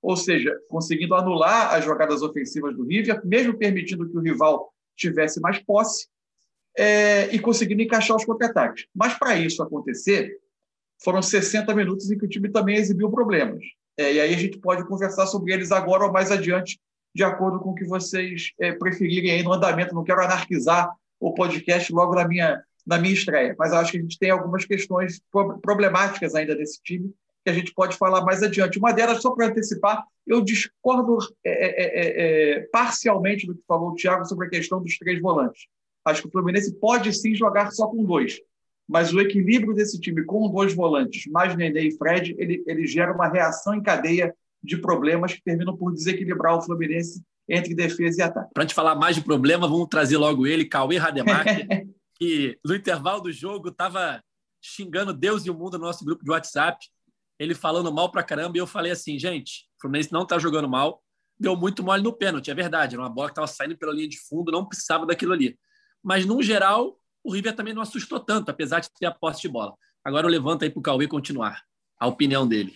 ou 0.05 0.15
seja, 0.15 0.55
conseguindo 0.69 1.15
anular 1.15 1.73
as 1.73 1.83
jogadas 1.83 2.21
ofensivas 2.21 2.75
do 2.75 2.85
River, 2.85 3.25
mesmo 3.25 3.57
permitindo 3.57 4.07
que 4.07 4.15
o 4.15 4.21
rival 4.21 4.71
tivesse 4.95 5.41
mais 5.41 5.57
posse 5.63 6.07
é, 6.77 7.33
e 7.33 7.39
conseguindo 7.39 7.81
encaixar 7.81 8.15
os 8.15 8.23
contra-ataques. 8.23 8.85
Mas 8.93 9.17
para 9.17 9.35
isso 9.35 9.63
acontecer, 9.63 10.37
foram 11.03 11.23
60 11.23 11.73
minutos 11.73 12.11
em 12.11 12.19
que 12.19 12.25
o 12.25 12.29
time 12.29 12.51
também 12.51 12.75
exibiu 12.75 13.09
problemas. 13.09 13.63
É, 13.97 14.13
e 14.13 14.19
aí 14.19 14.31
a 14.31 14.37
gente 14.37 14.59
pode 14.59 14.87
conversar 14.87 15.25
sobre 15.25 15.51
eles 15.51 15.71
agora 15.71 16.05
ou 16.05 16.11
mais 16.11 16.29
adiante, 16.31 16.79
de 17.15 17.23
acordo 17.23 17.59
com 17.61 17.71
o 17.71 17.75
que 17.75 17.85
vocês 17.85 18.51
é, 18.59 18.73
preferirem 18.73 19.31
aí 19.31 19.41
no 19.41 19.53
andamento. 19.53 19.95
Não 19.95 20.03
quero 20.03 20.21
anarquizar 20.21 20.91
o 21.17 21.33
podcast 21.33 21.91
logo 21.93 22.13
na 22.13 22.27
minha, 22.27 22.61
na 22.85 22.99
minha 22.99 23.13
estreia, 23.13 23.55
mas 23.57 23.71
acho 23.71 23.93
que 23.93 23.97
a 23.97 24.01
gente 24.01 24.19
tem 24.19 24.29
algumas 24.29 24.65
questões 24.65 25.21
problemáticas 25.61 26.35
ainda 26.35 26.53
desse 26.53 26.81
time 26.83 27.09
que 27.45 27.49
a 27.49 27.53
gente 27.53 27.73
pode 27.73 27.95
falar 27.95 28.25
mais 28.25 28.43
adiante. 28.43 28.77
Uma 28.77 28.91
delas, 28.91 29.21
só 29.21 29.31
para 29.31 29.47
antecipar, 29.47 30.03
eu 30.27 30.41
discordo 30.41 31.19
é 31.45 32.57
é, 32.57 32.59
parcialmente 32.71 33.47
do 33.47 33.55
que 33.55 33.63
falou 33.65 33.91
o 33.91 33.95
Thiago 33.95 34.25
sobre 34.25 34.47
a 34.47 34.49
questão 34.49 34.81
dos 34.81 34.97
três 34.97 35.21
volantes. 35.21 35.67
Acho 36.03 36.23
que 36.23 36.27
o 36.27 36.31
Fluminense 36.31 36.75
pode 36.79 37.13
sim 37.13 37.33
jogar 37.33 37.71
só 37.71 37.87
com 37.87 38.03
dois, 38.03 38.41
mas 38.87 39.13
o 39.13 39.21
equilíbrio 39.21 39.73
desse 39.73 39.99
time 40.01 40.25
com 40.25 40.49
dois 40.49 40.73
volantes, 40.73 41.31
mais 41.31 41.55
Nenê 41.55 41.87
e 41.87 41.97
Fred, 41.97 42.35
ele, 42.37 42.61
ele 42.67 42.85
gera 42.85 43.13
uma 43.13 43.27
reação 43.27 43.73
em 43.73 43.81
cadeia 43.81 44.35
de 44.65 44.77
problemas 44.77 45.33
que 45.33 45.43
terminam 45.43 45.75
por 45.75 45.93
desequilibrar 45.93 46.57
o 46.57 46.61
Fluminense 46.61 47.23
entre 47.47 47.75
defesa 47.75 48.19
e 48.19 48.23
ataque. 48.23 48.53
Para 48.53 48.63
a 48.63 48.65
gente 48.65 48.75
falar 48.75 48.95
mais 48.95 49.15
de 49.15 49.21
problema, 49.21 49.67
vamos 49.67 49.87
trazer 49.87 50.17
logo 50.17 50.47
ele, 50.47 50.65
Cauê 50.65 50.97
Rademacher, 50.97 51.67
que 52.17 52.57
no 52.65 52.75
intervalo 52.75 53.21
do 53.21 53.31
jogo 53.31 53.69
estava 53.69 54.21
xingando 54.61 55.13
Deus 55.13 55.45
e 55.45 55.49
o 55.49 55.53
mundo 55.53 55.77
no 55.77 55.85
nosso 55.85 56.03
grupo 56.03 56.23
de 56.23 56.31
WhatsApp 56.31 56.85
ele 57.39 57.53
falando 57.53 57.91
mal 57.91 58.09
pra 58.09 58.23
caramba, 58.23 58.57
e 58.57 58.59
eu 58.59 58.67
falei 58.67 58.91
assim, 58.91 59.19
gente, 59.19 59.65
o 59.77 59.81
Fluminense 59.81 60.11
não 60.11 60.25
tá 60.25 60.39
jogando 60.39 60.69
mal, 60.69 61.03
deu 61.37 61.55
muito 61.55 61.83
mole 61.83 62.01
no 62.01 62.13
pênalti, 62.13 62.49
é 62.49 62.53
verdade, 62.53 62.95
era 62.95 63.03
uma 63.03 63.09
bola 63.09 63.27
que 63.27 63.33
estava 63.33 63.47
saindo 63.47 63.77
pela 63.77 63.93
linha 63.93 64.07
de 64.07 64.17
fundo, 64.17 64.51
não 64.51 64.65
precisava 64.65 65.05
daquilo 65.05 65.33
ali. 65.33 65.57
Mas, 66.01 66.25
no 66.25 66.41
geral, 66.41 66.97
o 67.23 67.33
River 67.33 67.55
também 67.55 67.73
não 67.73 67.81
assustou 67.81 68.19
tanto, 68.19 68.49
apesar 68.49 68.79
de 68.79 68.89
ter 68.93 69.05
a 69.05 69.11
posse 69.11 69.41
de 69.41 69.49
bola. 69.49 69.73
Agora 70.03 70.27
eu 70.27 70.31
levanto 70.31 70.63
aí 70.63 70.69
para 70.69 70.79
o 70.79 70.83
Cauê 70.83 71.07
continuar, 71.07 71.61
a 71.99 72.07
opinião 72.07 72.47
dele. 72.47 72.73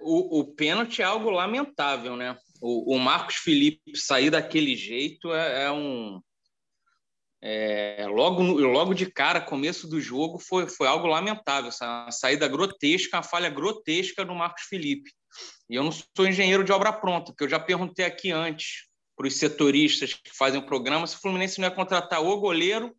O, 0.00 0.40
o 0.40 0.44
pênalti 0.44 1.02
é 1.02 1.04
algo 1.04 1.30
lamentável, 1.30 2.16
né? 2.16 2.36
O, 2.60 2.94
o 2.94 2.98
Marcos 2.98 3.36
Felipe 3.36 3.96
sair 3.96 4.30
daquele 4.30 4.74
jeito 4.74 5.32
é, 5.32 5.64
é 5.64 5.72
um, 5.72 6.20
é, 7.42 8.06
logo, 8.08 8.42
logo 8.42 8.94
de 8.94 9.06
cara, 9.06 9.40
começo 9.40 9.86
do 9.86 10.00
jogo, 10.00 10.38
foi, 10.38 10.68
foi 10.68 10.88
algo 10.88 11.06
lamentável. 11.06 11.68
Essa 11.68 12.10
saída 12.10 12.48
grotesca, 12.48 13.18
uma 13.18 13.22
falha 13.22 13.48
grotesca 13.48 14.24
do 14.24 14.34
Marcos 14.34 14.64
Felipe. 14.64 15.12
E 15.68 15.74
eu 15.74 15.84
não 15.84 15.92
sou 15.92 16.26
engenheiro 16.26 16.64
de 16.64 16.72
obra 16.72 16.92
pronta, 16.92 17.26
porque 17.26 17.44
eu 17.44 17.48
já 17.48 17.60
perguntei 17.60 18.04
aqui 18.04 18.32
antes 18.32 18.86
para 19.16 19.26
os 19.26 19.36
setoristas 19.36 20.14
que 20.14 20.36
fazem 20.36 20.60
o 20.60 20.66
programa 20.66 21.06
se 21.06 21.16
o 21.16 21.20
Fluminense 21.20 21.60
não 21.60 21.68
ia 21.68 21.74
contratar 21.74 22.20
ou 22.20 22.40
goleiro 22.40 22.94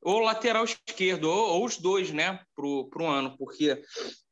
ou 0.00 0.20
lateral 0.20 0.64
esquerdo, 0.64 1.24
ou, 1.24 1.56
ou 1.56 1.64
os 1.64 1.76
dois, 1.76 2.10
né, 2.12 2.40
para 2.54 2.66
o 2.66 3.06
ano, 3.06 3.36
porque 3.36 3.82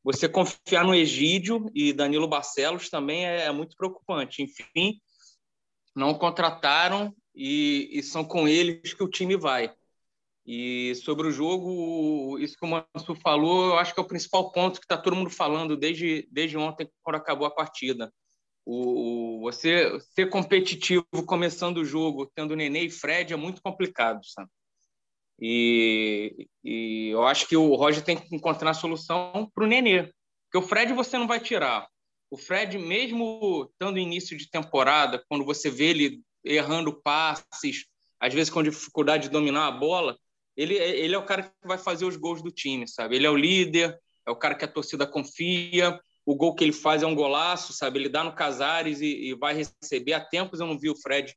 você 0.03 0.29
confiar 0.29 0.85
no 0.85 0.95
Egídio 0.95 1.69
e 1.75 1.91
Danilo 1.91 2.27
Barcelos 2.27 2.89
também 2.89 3.25
é, 3.25 3.45
é 3.45 3.51
muito 3.51 3.75
preocupante. 3.75 4.41
Enfim, 4.41 4.99
não 5.95 6.13
contrataram 6.13 7.13
e, 7.35 7.89
e, 7.91 8.03
são 8.03 8.23
com 8.23 8.47
eles 8.47 8.93
que 8.93 9.03
o 9.03 9.09
time 9.09 9.35
vai. 9.35 9.73
E 10.45 10.95
sobre 10.95 11.27
o 11.27 11.31
jogo, 11.31 12.39
isso 12.39 12.55
que 12.57 12.65
o 12.65 12.69
Manso 12.69 13.15
falou, 13.21 13.65
eu 13.65 13.77
acho 13.77 13.93
que 13.93 13.99
é 13.99 14.03
o 14.03 14.07
principal 14.07 14.49
ponto 14.51 14.79
que 14.79 14.85
está 14.85 14.97
todo 14.97 15.15
mundo 15.15 15.29
falando 15.29 15.75
desde, 15.75 16.25
desde 16.31 16.57
ontem, 16.57 16.89
quando 17.03 17.17
acabou 17.17 17.45
a 17.45 17.53
partida. 17.53 18.13
O, 18.65 19.41
você 19.41 19.99
ser 20.13 20.29
competitivo 20.29 21.05
começando 21.25 21.77
o 21.77 21.85
jogo, 21.85 22.31
tendo 22.33 22.55
Nenê 22.55 22.85
e 22.85 22.89
Fred, 22.89 23.33
é 23.33 23.37
muito 23.37 23.61
complicado, 23.61 24.21
sabe? 24.23 24.49
E, 25.39 26.47
e 26.63 27.09
eu 27.09 27.25
acho 27.25 27.47
que 27.47 27.55
o 27.55 27.75
Roger 27.75 28.03
tem 28.03 28.17
que 28.17 28.35
encontrar 28.35 28.71
a 28.71 28.73
solução 28.73 29.49
para 29.53 29.63
o 29.63 29.67
Nenê. 29.67 30.11
Porque 30.45 30.65
o 30.65 30.67
Fred 30.67 30.93
você 30.93 31.17
não 31.17 31.27
vai 31.27 31.39
tirar. 31.39 31.87
O 32.29 32.37
Fred, 32.37 32.77
mesmo 32.77 33.69
estando 33.71 33.99
início 33.99 34.37
de 34.37 34.49
temporada, 34.49 35.23
quando 35.29 35.45
você 35.45 35.69
vê 35.69 35.85
ele 35.85 36.21
errando 36.43 37.01
passes, 37.01 37.85
às 38.19 38.33
vezes 38.33 38.51
com 38.51 38.63
dificuldade 38.63 39.23
de 39.23 39.29
dominar 39.29 39.67
a 39.67 39.71
bola, 39.71 40.17
ele, 40.55 40.75
ele 40.75 41.13
é 41.13 41.17
o 41.17 41.25
cara 41.25 41.43
que 41.43 41.67
vai 41.67 41.77
fazer 41.77 42.05
os 42.05 42.17
gols 42.17 42.41
do 42.41 42.51
time, 42.51 42.87
sabe? 42.87 43.15
Ele 43.15 43.27
é 43.27 43.29
o 43.29 43.35
líder, 43.35 43.97
é 44.25 44.31
o 44.31 44.35
cara 44.35 44.55
que 44.55 44.65
a 44.65 44.67
torcida 44.67 45.05
confia. 45.05 45.99
O 46.25 46.35
gol 46.35 46.55
que 46.55 46.63
ele 46.63 46.73
faz 46.73 47.03
é 47.03 47.07
um 47.07 47.15
golaço, 47.15 47.71
sabe? 47.71 47.99
Ele 47.99 48.09
dá 48.09 48.23
no 48.23 48.35
Casares 48.35 48.99
e, 48.99 49.29
e 49.29 49.35
vai 49.35 49.53
receber. 49.53 50.13
Há 50.13 50.19
tempos 50.19 50.59
eu 50.59 50.67
não 50.67 50.77
vi 50.77 50.89
o 50.89 50.99
Fred 50.99 51.33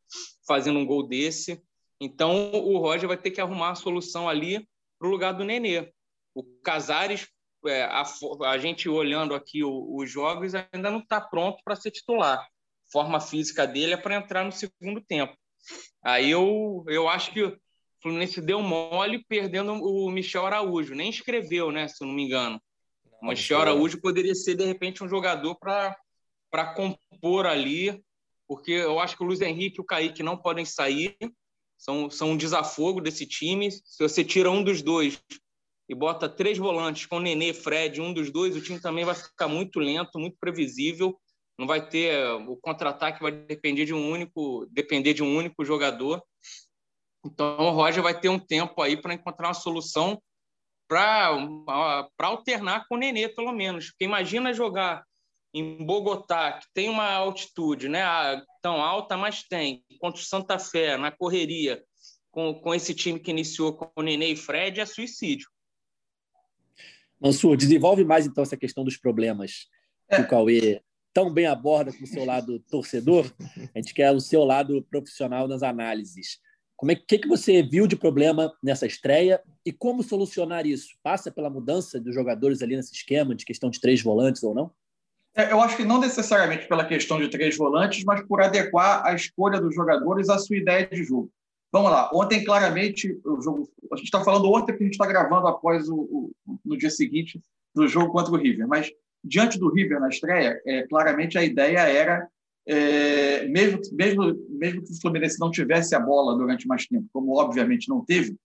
fazendo 0.46 0.78
um 0.78 0.86
gol 0.86 1.06
desse. 1.06 1.62
Então 2.00 2.50
o 2.52 2.78
Roger 2.78 3.06
vai 3.06 3.18
ter 3.18 3.30
que 3.30 3.40
arrumar 3.40 3.70
a 3.70 3.74
solução 3.74 4.28
ali 4.28 4.66
para 4.98 5.08
o 5.08 5.10
lugar 5.10 5.32
do 5.32 5.44
Nenê. 5.44 5.92
O 6.34 6.42
Casares, 6.62 7.28
é, 7.66 7.82
a, 7.84 8.04
a, 8.46 8.58
gente 8.58 8.88
olhando 8.88 9.34
aqui 9.34 9.62
o, 9.62 9.96
os 9.96 10.10
jogos, 10.10 10.54
ainda 10.54 10.90
não 10.90 11.00
está 11.00 11.20
pronto 11.20 11.62
para 11.62 11.76
ser 11.76 11.90
titular. 11.90 12.46
Forma 12.90 13.20
física 13.20 13.66
dele 13.66 13.94
é 13.94 13.96
para 13.96 14.16
entrar 14.16 14.44
no 14.44 14.52
segundo 14.52 15.00
tempo. 15.00 15.36
Aí 16.02 16.30
eu, 16.30 16.84
eu 16.88 17.08
acho 17.08 17.32
que 17.32 17.42
o 17.42 17.56
Fluminense 18.02 18.40
deu 18.40 18.62
mole 18.62 19.24
perdendo 19.28 19.72
o 19.74 20.10
Michel 20.10 20.46
Araújo. 20.46 20.94
Nem 20.94 21.10
escreveu, 21.10 21.70
né? 21.70 21.86
Se 21.86 22.02
eu 22.02 22.08
não 22.08 22.14
me 22.14 22.24
engano. 22.24 22.60
O 23.20 23.28
Michel 23.28 23.60
Araújo 23.60 24.00
poderia 24.00 24.34
ser, 24.34 24.54
de 24.54 24.64
repente, 24.64 25.04
um 25.04 25.08
jogador 25.08 25.54
para 25.56 26.74
compor 26.74 27.46
ali, 27.46 28.02
porque 28.48 28.72
eu 28.72 28.98
acho 28.98 29.16
que 29.16 29.22
o 29.22 29.26
Luiz 29.26 29.42
Henrique 29.42 29.78
e 29.78 29.82
o 29.82 29.84
Kaique 29.84 30.22
não 30.22 30.36
podem 30.36 30.64
sair. 30.64 31.16
São, 31.80 32.10
são 32.10 32.30
um 32.32 32.36
desafogo 32.36 33.00
desse 33.00 33.26
time. 33.26 33.72
Se 33.72 34.00
você 34.00 34.22
tira 34.22 34.50
um 34.50 34.62
dos 34.62 34.82
dois 34.82 35.20
e 35.88 35.94
bota 35.94 36.28
três 36.28 36.58
volantes 36.58 37.06
com 37.06 37.18
Nenê, 37.18 37.52
Fred, 37.52 38.00
um 38.00 38.12
dos 38.12 38.30
dois, 38.30 38.54
o 38.54 38.60
time 38.60 38.78
também 38.78 39.04
vai 39.04 39.14
ficar 39.14 39.48
muito 39.48 39.80
lento, 39.80 40.18
muito 40.18 40.36
previsível 40.38 41.18
não 41.60 41.66
vai 41.66 41.86
ter 41.86 42.26
o 42.48 42.56
contra-ataque 42.56 43.22
vai 43.22 43.32
depender 43.32 43.84
de 43.84 43.92
um 43.92 44.10
único 44.10 44.66
depender 44.70 45.12
de 45.12 45.22
um 45.22 45.36
único 45.36 45.62
jogador. 45.62 46.22
Então 47.22 47.58
o 47.58 47.70
Roger 47.70 48.02
vai 48.02 48.18
ter 48.18 48.30
um 48.30 48.38
tempo 48.38 48.80
aí 48.80 48.96
para 48.96 49.12
encontrar 49.12 49.48
uma 49.48 49.54
solução 49.54 50.18
para 50.88 51.36
alternar 52.18 52.86
com 52.88 52.94
o 52.94 52.98
Nenê 52.98 53.28
pelo 53.28 53.52
menos. 53.52 53.90
Porque 53.90 54.06
imagina 54.06 54.54
jogar 54.54 55.04
em 55.52 55.84
Bogotá, 55.84 56.52
que 56.52 56.66
tem 56.72 56.88
uma 56.88 57.10
altitude, 57.12 57.88
né, 57.88 58.02
tão 58.62 58.82
alta, 58.82 59.16
mas 59.16 59.42
tem, 59.42 59.84
contra 59.98 60.20
o 60.20 60.24
Santa 60.24 60.58
Fé, 60.58 60.96
na 60.96 61.10
correria, 61.10 61.82
com, 62.30 62.54
com 62.54 62.74
esse 62.74 62.94
time 62.94 63.18
que 63.18 63.30
iniciou 63.30 63.74
com 63.74 63.90
o 63.96 64.02
Nenê 64.02 64.28
e 64.28 64.36
Fred, 64.36 64.80
é 64.80 64.86
suicídio. 64.86 65.48
Mansur, 67.20 67.56
desenvolve 67.56 68.04
mais 68.04 68.26
então 68.26 68.42
essa 68.42 68.56
questão 68.56 68.84
dos 68.84 68.96
problemas 68.96 69.66
que 70.08 70.16
é. 70.16 70.20
o 70.20 70.28
Cauê 70.28 70.82
tão 71.12 71.32
bem 71.32 71.46
aborda 71.46 71.92
com 71.92 72.04
o 72.04 72.06
seu 72.06 72.24
lado 72.24 72.60
torcedor, 72.70 73.30
a 73.74 73.78
gente 73.78 73.92
quer 73.92 74.12
o 74.12 74.20
seu 74.20 74.44
lado 74.44 74.82
profissional 74.90 75.48
nas 75.48 75.62
análises. 75.62 76.38
Como 76.76 76.92
é 76.92 76.94
que, 76.94 77.18
que 77.18 77.28
você 77.28 77.62
viu 77.62 77.86
de 77.86 77.96
problema 77.96 78.50
nessa 78.62 78.86
estreia 78.86 79.42
e 79.66 79.72
como 79.72 80.02
solucionar 80.02 80.66
isso? 80.66 80.96
Passa 81.02 81.30
pela 81.30 81.50
mudança 81.50 82.00
dos 82.00 82.14
jogadores 82.14 82.62
ali 82.62 82.76
nesse 82.76 82.94
esquema 82.94 83.34
de 83.34 83.44
questão 83.44 83.68
de 83.68 83.80
três 83.80 84.00
volantes 84.00 84.42
ou 84.42 84.54
não? 84.54 84.72
É, 85.40 85.52
eu 85.52 85.60
acho 85.62 85.74
que 85.74 85.84
não 85.84 85.98
necessariamente 85.98 86.68
pela 86.68 86.84
questão 86.84 87.18
de 87.18 87.28
três 87.28 87.56
volantes, 87.56 88.04
mas 88.04 88.22
por 88.26 88.42
adequar 88.42 89.06
a 89.06 89.14
escolha 89.14 89.58
dos 89.58 89.74
jogadores 89.74 90.28
à 90.28 90.36
sua 90.36 90.58
ideia 90.58 90.86
de 90.86 91.02
jogo. 91.02 91.30
Vamos 91.72 91.90
lá. 91.90 92.10
Ontem, 92.12 92.44
claramente, 92.44 93.18
o 93.24 93.40
jogo. 93.40 93.70
A 93.90 93.96
gente 93.96 94.06
está 94.06 94.22
falando 94.22 94.50
ontem 94.50 94.76
que 94.76 94.82
a 94.82 94.86
gente 94.86 94.94
está 94.94 95.06
gravando 95.06 95.46
após 95.46 95.88
o, 95.88 95.96
o, 95.96 96.32
no 96.62 96.76
dia 96.76 96.90
seguinte 96.90 97.40
do 97.74 97.88
jogo 97.88 98.12
contra 98.12 98.34
o 98.34 98.36
River. 98.36 98.68
Mas 98.68 98.90
diante 99.24 99.58
do 99.58 99.72
River 99.72 99.98
na 99.98 100.08
estreia, 100.08 100.60
é, 100.66 100.86
claramente 100.88 101.38
a 101.38 101.44
ideia 101.44 101.78
era, 101.78 102.28
é, 102.66 103.46
mesmo, 103.46 103.80
mesmo, 103.92 104.46
mesmo 104.50 104.82
que 104.82 104.92
o 104.92 105.00
Fluminense 105.00 105.40
não 105.40 105.50
tivesse 105.50 105.94
a 105.94 106.00
bola 106.00 106.36
durante 106.36 106.66
mais 106.66 106.86
tempo, 106.86 107.06
como 107.14 107.40
obviamente 107.40 107.88
não 107.88 108.04
teve, 108.04 108.36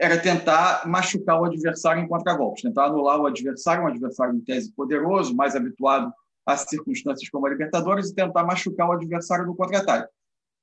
era 0.00 0.16
tentar 0.16 0.88
machucar 0.88 1.40
o 1.40 1.44
adversário 1.44 2.02
em 2.02 2.08
contra-golpes, 2.08 2.62
tentar 2.62 2.86
anular 2.86 3.20
o 3.20 3.26
adversário, 3.26 3.82
um 3.82 3.88
adversário 3.88 4.34
em 4.34 4.40
tese 4.40 4.72
poderoso, 4.72 5.34
mais 5.34 5.54
habituado 5.54 6.10
a 6.48 6.56
circunstâncias 6.56 7.28
como 7.28 7.46
a 7.46 7.50
Libertadores, 7.50 8.08
e 8.08 8.14
tentar 8.14 8.42
machucar 8.42 8.88
o 8.88 8.92
adversário 8.92 9.46
no 9.46 9.54
contra-ataque. 9.54 10.10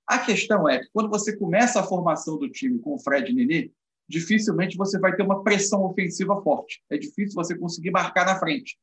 A 0.08 0.18
questão 0.18 0.68
é 0.68 0.80
que, 0.80 0.90
quando 0.92 1.10
você 1.10 1.38
começa 1.38 1.80
a 1.80 1.84
formação 1.84 2.40
do 2.40 2.50
time 2.50 2.80
com 2.80 2.96
o 2.96 3.00
Fred 3.00 3.32
e 3.32 3.36
Nenê, 3.36 3.72
dificilmente 4.10 4.78
você 4.78 5.00
vai 5.00 5.16
ter 5.16 5.22
uma 5.22 5.44
pressão 5.44 5.84
ofensiva 5.84 6.42
forte. 6.42 6.82
É 6.90 6.98
difícil 6.98 7.36
você 7.36 7.56
conseguir 7.56 7.92
marcar 7.92 8.26
na 8.26 8.40
frente. 8.40 8.78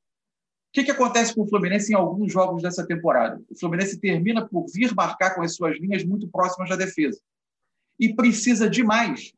O 0.70 0.74
que, 0.74 0.84
que 0.84 0.90
acontece 0.92 1.34
com 1.34 1.42
o 1.42 1.48
Fluminense 1.48 1.92
em 1.92 1.96
alguns 1.96 2.32
jogos 2.32 2.62
dessa 2.62 2.86
temporada? 2.86 3.42
O 3.50 3.58
Fluminense 3.58 4.00
termina 4.00 4.46
por 4.46 4.66
vir 4.72 4.94
marcar 4.94 5.34
com 5.34 5.42
as 5.42 5.56
suas 5.56 5.76
linhas 5.78 6.04
muito 6.04 6.28
próximas 6.28 6.70
da 6.70 6.76
defesa. 6.76 7.20
E 7.98 8.14
precisa 8.14 8.70
demais. 8.70 9.32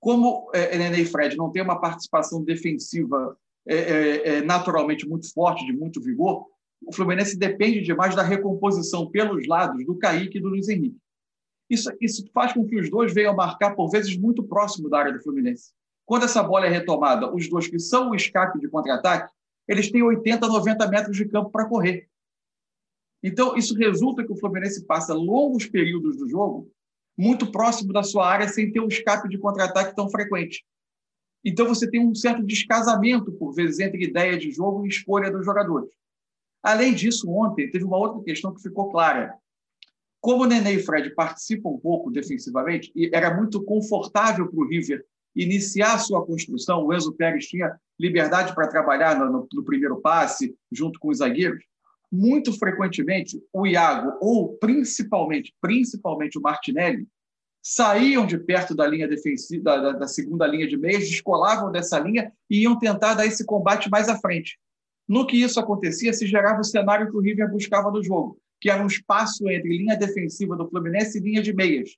Como 0.00 0.50
é, 0.54 0.76
Nenê 0.78 1.02
e 1.02 1.06
Fred 1.06 1.36
não 1.36 1.50
tem 1.50 1.62
uma 1.62 1.78
participação 1.78 2.42
defensiva 2.42 3.36
é, 3.66 3.76
é, 3.76 4.28
é, 4.28 4.42
naturalmente 4.42 5.06
muito 5.06 5.30
forte, 5.32 5.66
de 5.66 5.72
muito 5.72 6.00
vigor, 6.00 6.46
o 6.82 6.94
Fluminense 6.94 7.36
depende 7.36 7.82
demais 7.82 8.14
da 8.14 8.22
recomposição 8.22 9.10
pelos 9.10 9.46
lados 9.46 9.84
do 9.84 9.96
Kaique 9.96 10.38
e 10.38 10.40
do 10.40 10.48
Luiz 10.48 10.68
Henrique. 10.68 10.98
Isso, 11.68 11.90
isso 12.00 12.28
faz 12.32 12.52
com 12.52 12.66
que 12.66 12.78
os 12.78 12.90
dois 12.90 13.14
venham 13.14 13.34
marcar, 13.34 13.76
por 13.76 13.88
vezes, 13.90 14.16
muito 14.16 14.42
próximo 14.42 14.88
da 14.88 14.98
área 14.98 15.12
do 15.12 15.22
Fluminense. 15.22 15.72
Quando 16.04 16.24
essa 16.24 16.42
bola 16.42 16.66
é 16.66 16.68
retomada, 16.68 17.32
os 17.32 17.48
dois 17.48 17.68
que 17.68 17.78
são 17.78 18.10
o 18.10 18.14
escape 18.14 18.58
de 18.58 18.68
contra-ataque, 18.68 19.32
eles 19.68 19.90
têm 19.90 20.02
80, 20.02 20.48
90 20.48 20.88
metros 20.88 21.16
de 21.16 21.28
campo 21.28 21.50
para 21.50 21.68
correr. 21.68 22.08
Então, 23.22 23.56
isso 23.56 23.76
resulta 23.76 24.24
que 24.24 24.32
o 24.32 24.36
Fluminense 24.36 24.84
passa 24.84 25.14
longos 25.14 25.66
períodos 25.66 26.16
do 26.16 26.28
jogo 26.28 26.68
muito 27.16 27.52
próximo 27.52 27.92
da 27.92 28.02
sua 28.02 28.26
área 28.26 28.48
sem 28.48 28.72
ter 28.72 28.80
um 28.80 28.88
escape 28.88 29.28
de 29.28 29.38
contra-ataque 29.38 29.94
tão 29.94 30.08
frequente. 30.08 30.64
Então, 31.44 31.68
você 31.68 31.88
tem 31.88 32.04
um 32.04 32.14
certo 32.14 32.42
descasamento, 32.42 33.30
por 33.32 33.52
vezes, 33.52 33.78
entre 33.78 34.04
ideia 34.04 34.36
de 34.36 34.50
jogo 34.50 34.84
e 34.84 34.88
escolha 34.88 35.30
dos 35.30 35.44
jogadores. 35.44 35.90
Além 36.62 36.94
disso, 36.94 37.30
ontem 37.30 37.70
teve 37.70 37.84
uma 37.84 37.96
outra 37.96 38.22
questão 38.22 38.54
que 38.54 38.62
ficou 38.62 38.90
clara. 38.90 39.34
Como 40.20 40.44
o 40.44 40.46
Nenê 40.46 40.74
e 40.74 40.82
Fred 40.82 41.14
participam 41.14 41.70
um 41.70 41.78
pouco 41.78 42.10
defensivamente, 42.10 42.92
e 42.94 43.10
era 43.12 43.34
muito 43.34 43.62
confortável 43.64 44.46
para 44.48 44.60
o 44.60 44.68
River 44.68 45.04
iniciar 45.34 45.98
sua 45.98 46.24
construção, 46.24 46.84
o 46.84 46.92
Enzo 46.92 47.12
Pérez 47.12 47.46
tinha 47.46 47.78
liberdade 47.98 48.54
para 48.54 48.68
trabalhar 48.68 49.18
no, 49.18 49.48
no, 49.52 49.64
primeiro 49.64 50.00
passe, 50.00 50.54
junto 50.70 50.98
com 50.98 51.08
os 51.08 51.18
zagueiros. 51.18 51.64
Muito 52.12 52.52
frequentemente, 52.58 53.40
o 53.52 53.66
Iago, 53.66 54.18
ou 54.20 54.56
principalmente, 54.56 55.54
principalmente 55.60 56.36
o 56.36 56.42
Martinelli, 56.42 57.06
saíam 57.62 58.26
de 58.26 58.38
perto 58.38 58.74
da 58.74 58.86
linha 58.86 59.06
defensiva, 59.06 59.62
da, 59.62 59.92
da 59.92 60.08
segunda 60.08 60.46
linha 60.46 60.66
de 60.66 60.76
meias, 60.76 61.08
descolavam 61.08 61.70
dessa 61.70 61.98
linha 61.98 62.32
e 62.48 62.62
iam 62.62 62.78
tentar 62.78 63.14
dar 63.14 63.26
esse 63.26 63.44
combate 63.44 63.88
mais 63.88 64.08
à 64.08 64.18
frente. 64.18 64.58
No 65.10 65.26
que 65.26 65.42
isso 65.42 65.58
acontecia, 65.58 66.12
se 66.12 66.24
gerava 66.24 66.60
o 66.60 66.64
cenário 66.64 67.10
que 67.10 67.16
o 67.16 67.20
River 67.20 67.50
buscava 67.50 67.90
no 67.90 68.00
jogo, 68.00 68.38
que 68.60 68.70
era 68.70 68.80
um 68.80 68.86
espaço 68.86 69.50
entre 69.50 69.76
linha 69.76 69.96
defensiva 69.96 70.54
do 70.54 70.68
Fluminense 70.68 71.18
e 71.18 71.20
linha 71.20 71.42
de 71.42 71.52
meias, 71.52 71.96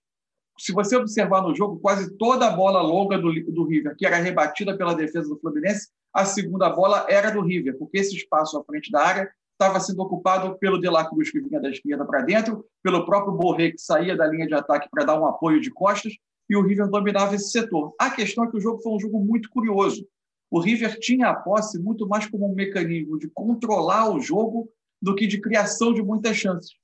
se 0.58 0.72
você 0.72 0.96
observar 0.96 1.42
no 1.42 1.54
jogo, 1.54 1.78
quase 1.78 2.10
toda 2.16 2.46
a 2.46 2.50
bola 2.50 2.80
longa 2.80 3.18
do, 3.18 3.30
do 3.52 3.64
River, 3.66 3.94
que 3.98 4.06
era 4.06 4.16
rebatida 4.16 4.74
pela 4.78 4.94
defesa 4.94 5.28
do 5.28 5.38
Fluminense, 5.38 5.88
a 6.10 6.24
segunda 6.24 6.70
bola 6.70 7.04
era 7.06 7.30
do 7.30 7.42
River, 7.42 7.76
porque 7.78 7.98
esse 7.98 8.16
espaço 8.16 8.58
à 8.58 8.64
frente 8.64 8.90
da 8.90 9.04
área 9.04 9.30
estava 9.52 9.78
sendo 9.78 10.00
ocupado 10.00 10.58
pelo 10.58 10.80
De 10.80 10.88
La 10.88 11.06
Cruz, 11.06 11.30
que 11.30 11.38
vinha 11.38 11.60
da 11.60 11.68
esquerda 11.68 12.06
para 12.06 12.22
dentro, 12.22 12.64
pelo 12.82 13.04
próprio 13.04 13.34
Borré, 13.34 13.72
que 13.72 13.78
saía 13.78 14.16
da 14.16 14.26
linha 14.26 14.46
de 14.46 14.54
ataque 14.54 14.88
para 14.90 15.04
dar 15.04 15.20
um 15.20 15.26
apoio 15.26 15.60
de 15.60 15.70
costas, 15.70 16.14
e 16.48 16.56
o 16.56 16.62
River 16.62 16.88
dominava 16.88 17.34
esse 17.34 17.50
setor. 17.50 17.94
A 17.98 18.10
questão 18.10 18.44
é 18.44 18.50
que 18.50 18.56
o 18.56 18.60
jogo 18.60 18.82
foi 18.82 18.92
um 18.92 19.00
jogo 19.00 19.20
muito 19.20 19.50
curioso. 19.50 20.06
O 20.52 20.60
River 20.60 20.98
tinha 21.00 21.30
a 21.30 21.34
posse 21.34 21.78
muito 21.78 22.06
mais 22.06 22.26
como 22.26 22.46
um 22.46 22.54
mecanismo 22.54 23.18
de 23.18 23.28
controlar 23.28 24.14
o 24.14 24.20
jogo 24.20 24.70
do 25.00 25.14
que 25.14 25.26
de 25.26 25.40
criação 25.40 25.92
de 25.92 26.02
muitas 26.02 26.36
chances 26.36 26.76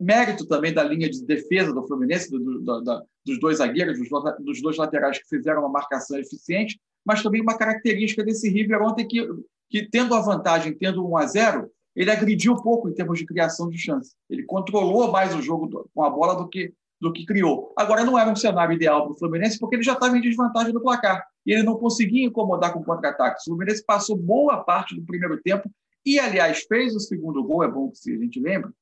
mérito 0.00 0.46
também 0.46 0.72
da 0.72 0.84
linha 0.84 1.10
de 1.10 1.24
defesa 1.24 1.72
do 1.72 1.86
Fluminense, 1.86 2.30
do, 2.30 2.38
do, 2.38 2.80
do, 2.80 3.06
dos 3.26 3.40
dois 3.40 3.58
zagueiros, 3.58 3.98
dos, 3.98 4.08
dos, 4.38 4.62
dois 4.62 4.76
laterais 4.76 5.18
que 5.18 5.28
fizeram 5.28 5.60
uma 5.60 5.68
marcação 5.68 6.18
eficiente, 6.18 6.80
mas 7.04 7.22
também 7.22 7.40
uma 7.40 7.58
característica 7.58 8.22
desse 8.22 8.48
River 8.48 8.80
ontem 8.82 9.06
que, 9.06 9.26
que 9.68 9.88
tendo 9.88 10.14
a 10.14 10.20
vantagem, 10.20 10.74
tendo 10.74 11.06
1 11.06 11.16
a 11.16 11.26
0 11.26 11.70
ele 11.96 12.12
agrediu 12.12 12.54
pouco 12.54 12.88
em 12.88 12.94
termos 12.94 13.18
de 13.18 13.26
criação 13.26 13.68
de 13.68 13.76
chance. 13.76 14.14
Ele 14.30 14.44
controlou 14.44 15.10
mais 15.10 15.34
o 15.34 15.42
jogo 15.42 15.90
com 15.92 16.04
a 16.04 16.10
bola 16.10 16.36
do 16.36 16.48
que, 16.48 16.72
do 17.00 17.12
que 17.12 17.24
criou. 17.24 17.72
Agora, 17.76 18.04
não 18.04 18.18
era 18.18 18.30
um 18.30 18.36
cenário 18.36 18.74
ideal 18.74 19.04
para 19.04 19.12
o 19.12 19.18
Fluminense, 19.18 19.58
porque 19.58 19.76
ele 19.76 19.82
já 19.82 19.92
estava 19.92 20.16
em 20.16 20.20
desvantagem 20.20 20.72
no 20.72 20.82
placar. 20.82 21.24
E 21.46 21.52
ele 21.52 21.62
não 21.62 21.76
conseguia 21.76 22.26
incomodar 22.26 22.72
com 22.72 22.82
contra-ataque. 22.82 23.40
O 23.40 23.44
Fluminense 23.44 23.84
passou 23.84 24.16
boa 24.16 24.64
parte 24.64 24.94
do 24.94 25.04
primeiro 25.04 25.40
tempo 25.40 25.70
e, 26.04 26.18
aliás, 26.18 26.64
fez 26.68 26.94
o 26.94 27.00
segundo 27.00 27.42
gol, 27.44 27.62
é 27.62 27.68
bom 27.68 27.90
que 27.90 28.14
a 28.14 28.18
gente 28.18 28.40
lembre, 28.40 28.72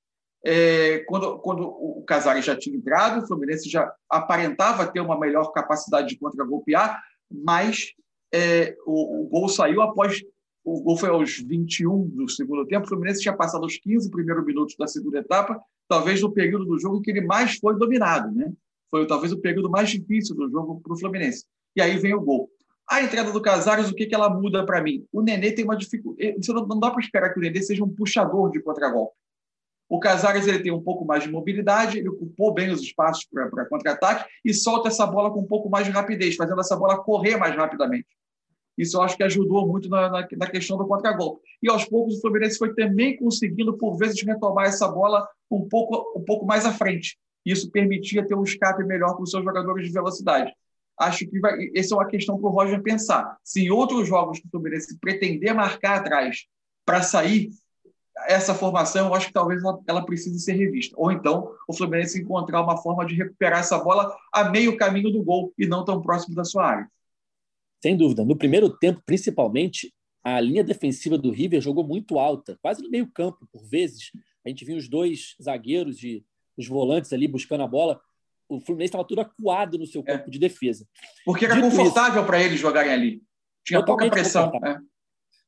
é, 0.44 1.00
quando, 1.08 1.38
quando 1.40 1.62
o 1.66 2.04
Casares 2.06 2.44
já 2.44 2.56
tinha 2.56 2.76
entrado, 2.76 3.20
o 3.20 3.26
Fluminense 3.26 3.68
já 3.68 3.92
aparentava 4.08 4.86
ter 4.86 5.00
uma 5.00 5.18
melhor 5.18 5.50
capacidade 5.50 6.08
de 6.08 6.18
contra-golpear, 6.18 7.02
mas 7.28 7.92
é, 8.32 8.76
o, 8.86 9.22
o, 9.22 9.28
gol 9.28 9.48
saiu 9.48 9.82
após 9.82 10.22
o 10.66 10.82
gol 10.82 10.96
foi 10.96 11.08
aos 11.08 11.38
21 11.38 12.08
do 12.08 12.28
segundo 12.28 12.66
tempo, 12.66 12.84
o 12.84 12.88
Fluminense 12.88 13.20
tinha 13.20 13.36
passado 13.36 13.64
os 13.64 13.78
15 13.78 14.10
primeiros 14.10 14.44
minutos 14.44 14.74
da 14.76 14.88
segunda 14.88 15.20
etapa, 15.20 15.60
talvez 15.88 16.20
no 16.20 16.32
período 16.32 16.64
do 16.64 16.76
jogo 16.76 17.00
que 17.00 17.12
ele 17.12 17.20
mais 17.20 17.56
foi 17.56 17.78
dominado, 17.78 18.34
né? 18.34 18.52
Foi 18.90 19.06
talvez 19.06 19.32
o 19.32 19.38
período 19.38 19.70
mais 19.70 19.90
difícil 19.90 20.34
do 20.34 20.50
jogo 20.50 20.80
para 20.80 20.92
o 20.92 20.98
Fluminense. 20.98 21.44
E 21.76 21.80
aí 21.80 21.96
vem 21.96 22.14
o 22.14 22.20
gol. 22.20 22.50
A 22.90 23.00
entrada 23.00 23.30
do 23.30 23.40
Casares, 23.40 23.88
o 23.88 23.94
que, 23.94 24.06
que 24.06 24.14
ela 24.14 24.28
muda 24.28 24.66
para 24.66 24.82
mim? 24.82 25.04
O 25.12 25.22
Nenê 25.22 25.52
tem 25.52 25.64
uma 25.64 25.76
dificuldade. 25.76 26.36
Não 26.48 26.80
dá 26.80 26.90
para 26.90 27.00
esperar 27.00 27.32
que 27.32 27.38
o 27.38 27.42
Nenê 27.42 27.62
seja 27.62 27.84
um 27.84 27.88
puxador 27.88 28.50
de 28.50 28.60
contragolpe. 28.60 29.14
O 29.88 30.00
Casares 30.00 30.48
ele 30.48 30.58
tem 30.58 30.72
um 30.72 30.82
pouco 30.82 31.04
mais 31.04 31.22
de 31.22 31.30
mobilidade, 31.30 31.98
ele 31.98 32.08
ocupou 32.08 32.52
bem 32.52 32.70
os 32.70 32.80
espaços 32.80 33.24
para 33.24 33.66
contra-ataque 33.66 34.28
e 34.44 34.52
solta 34.52 34.88
essa 34.88 35.06
bola 35.06 35.30
com 35.30 35.40
um 35.40 35.46
pouco 35.46 35.70
mais 35.70 35.86
de 35.86 35.92
rapidez, 35.92 36.34
fazendo 36.34 36.60
essa 36.60 36.76
bola 36.76 37.02
correr 37.04 37.36
mais 37.36 37.54
rapidamente. 37.54 38.06
Isso 38.76 38.96
eu 38.96 39.02
acho 39.02 39.16
que 39.16 39.22
ajudou 39.22 39.66
muito 39.66 39.88
na, 39.88 40.08
na, 40.08 40.28
na 40.36 40.46
questão 40.46 40.76
do 40.76 40.86
contragolpe. 40.86 41.40
E 41.62 41.70
aos 41.70 41.84
poucos 41.84 42.16
o 42.16 42.20
Fluminense 42.20 42.58
foi 42.58 42.74
também 42.74 43.16
conseguindo, 43.16 43.76
por 43.76 43.96
vezes, 43.96 44.22
retomar 44.22 44.66
essa 44.66 44.86
bola 44.88 45.26
um 45.50 45.66
pouco, 45.68 46.18
um 46.18 46.24
pouco 46.24 46.44
mais 46.44 46.66
à 46.66 46.72
frente. 46.72 47.16
Isso 47.44 47.70
permitia 47.70 48.26
ter 48.26 48.34
um 48.34 48.42
escape 48.42 48.84
melhor 48.84 49.14
para 49.14 49.22
os 49.22 49.30
seus 49.30 49.44
jogadores 49.44 49.86
de 49.86 49.92
velocidade. 49.92 50.52
Acho 50.98 51.26
que 51.26 51.38
vai, 51.38 51.70
essa 51.74 51.94
é 51.94 51.96
uma 51.96 52.06
questão 52.06 52.38
para 52.38 52.48
o 52.48 52.52
Roger 52.52 52.82
pensar. 52.82 53.36
Se 53.44 53.62
em 53.62 53.70
outros 53.70 54.08
jogos 54.08 54.38
o 54.38 54.50
Fluminense 54.50 54.98
pretender 54.98 55.54
marcar 55.54 56.00
atrás 56.00 56.46
para 56.84 57.02
sair, 57.02 57.50
essa 58.28 58.54
formação, 58.54 59.08
eu 59.08 59.14
acho 59.14 59.26
que 59.26 59.32
talvez 59.32 59.62
ela, 59.62 59.78
ela, 59.86 60.04
precise 60.04 60.40
ser 60.40 60.54
revista. 60.54 60.94
Ou 60.98 61.12
então 61.12 61.52
o 61.68 61.76
Fluminense 61.76 62.20
encontrar 62.20 62.62
uma 62.62 62.78
forma 62.78 63.04
de 63.04 63.14
recuperar 63.14 63.60
essa 63.60 63.78
bola 63.78 64.14
a 64.32 64.48
meio 64.48 64.76
caminho 64.76 65.12
do 65.12 65.22
gol 65.22 65.52
e 65.58 65.66
não 65.66 65.84
tão 65.84 66.00
próximo 66.00 66.34
da 66.34 66.44
sua 66.44 66.66
área. 66.66 66.90
Sem 67.86 67.96
dúvida. 67.96 68.24
No 68.24 68.34
primeiro 68.34 68.68
tempo, 68.68 69.00
principalmente, 69.06 69.94
a 70.24 70.40
linha 70.40 70.64
defensiva 70.64 71.16
do 71.16 71.30
River 71.30 71.60
jogou 71.60 71.86
muito 71.86 72.18
alta, 72.18 72.58
quase 72.60 72.82
no 72.82 72.90
meio 72.90 73.06
campo, 73.06 73.46
por 73.52 73.64
vezes. 73.64 74.10
A 74.44 74.48
gente 74.48 74.64
viu 74.64 74.76
os 74.76 74.88
dois 74.88 75.36
zagueiros 75.40 76.02
e 76.02 76.26
os 76.56 76.66
volantes 76.66 77.12
ali 77.12 77.28
buscando 77.28 77.62
a 77.62 77.68
bola. 77.68 78.00
O 78.48 78.58
Fluminense 78.58 78.88
estava 78.88 79.06
tudo 79.06 79.20
acuado 79.20 79.78
no 79.78 79.86
seu 79.86 80.00
é. 80.00 80.04
campo 80.04 80.26
é. 80.26 80.30
de 80.30 80.36
defesa. 80.36 80.84
Porque 81.24 81.44
era 81.44 81.54
Dito 81.54 81.68
confortável 81.68 82.26
para 82.26 82.42
eles 82.42 82.58
jogarem 82.58 82.90
ali. 82.90 83.22
Tinha 83.64 83.84
pouca 83.84 84.10
pressão. 84.10 84.50
É. 84.64 84.80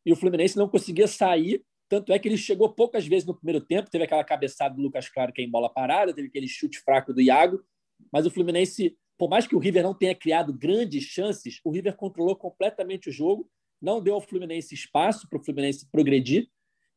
E 0.07 0.13
o 0.13 0.17
Fluminense 0.17 0.57
não 0.57 0.69
conseguia 0.69 1.09
sair 1.09 1.65
tanto 1.89 2.13
é 2.13 2.19
que 2.21 2.29
ele 2.29 2.37
chegou 2.37 2.73
poucas 2.73 3.05
vezes 3.05 3.27
no 3.27 3.35
primeiro 3.35 3.65
tempo, 3.65 3.91
teve 3.91 4.05
aquela 4.05 4.23
cabeçada 4.23 4.77
do 4.77 4.83
Lucas 4.83 5.09
Claro 5.09 5.33
que 5.33 5.41
é 5.41 5.45
em 5.45 5.51
bola 5.51 5.69
parada, 5.69 6.15
teve 6.15 6.29
aquele 6.29 6.47
chute 6.47 6.79
fraco 6.79 7.13
do 7.13 7.21
Iago, 7.21 7.65
mas 8.13 8.27
o 8.27 8.31
Fluminense, 8.31 8.97
por 9.19 9.29
mais 9.29 9.47
que 9.47 9.57
o 9.57 9.59
River 9.59 9.83
não 9.83 9.93
tenha 9.93 10.15
criado 10.15 10.53
grandes 10.53 11.03
chances, 11.03 11.61
o 11.65 11.71
River 11.71 11.97
controlou 11.97 12.37
completamente 12.37 13.09
o 13.09 13.13
jogo, 13.13 13.51
não 13.83 14.01
deu 14.01 14.15
ao 14.15 14.21
Fluminense 14.21 14.75
espaço 14.75 15.29
para 15.29 15.39
o 15.39 15.45
Fluminense 15.45 15.89
progredir 15.91 16.49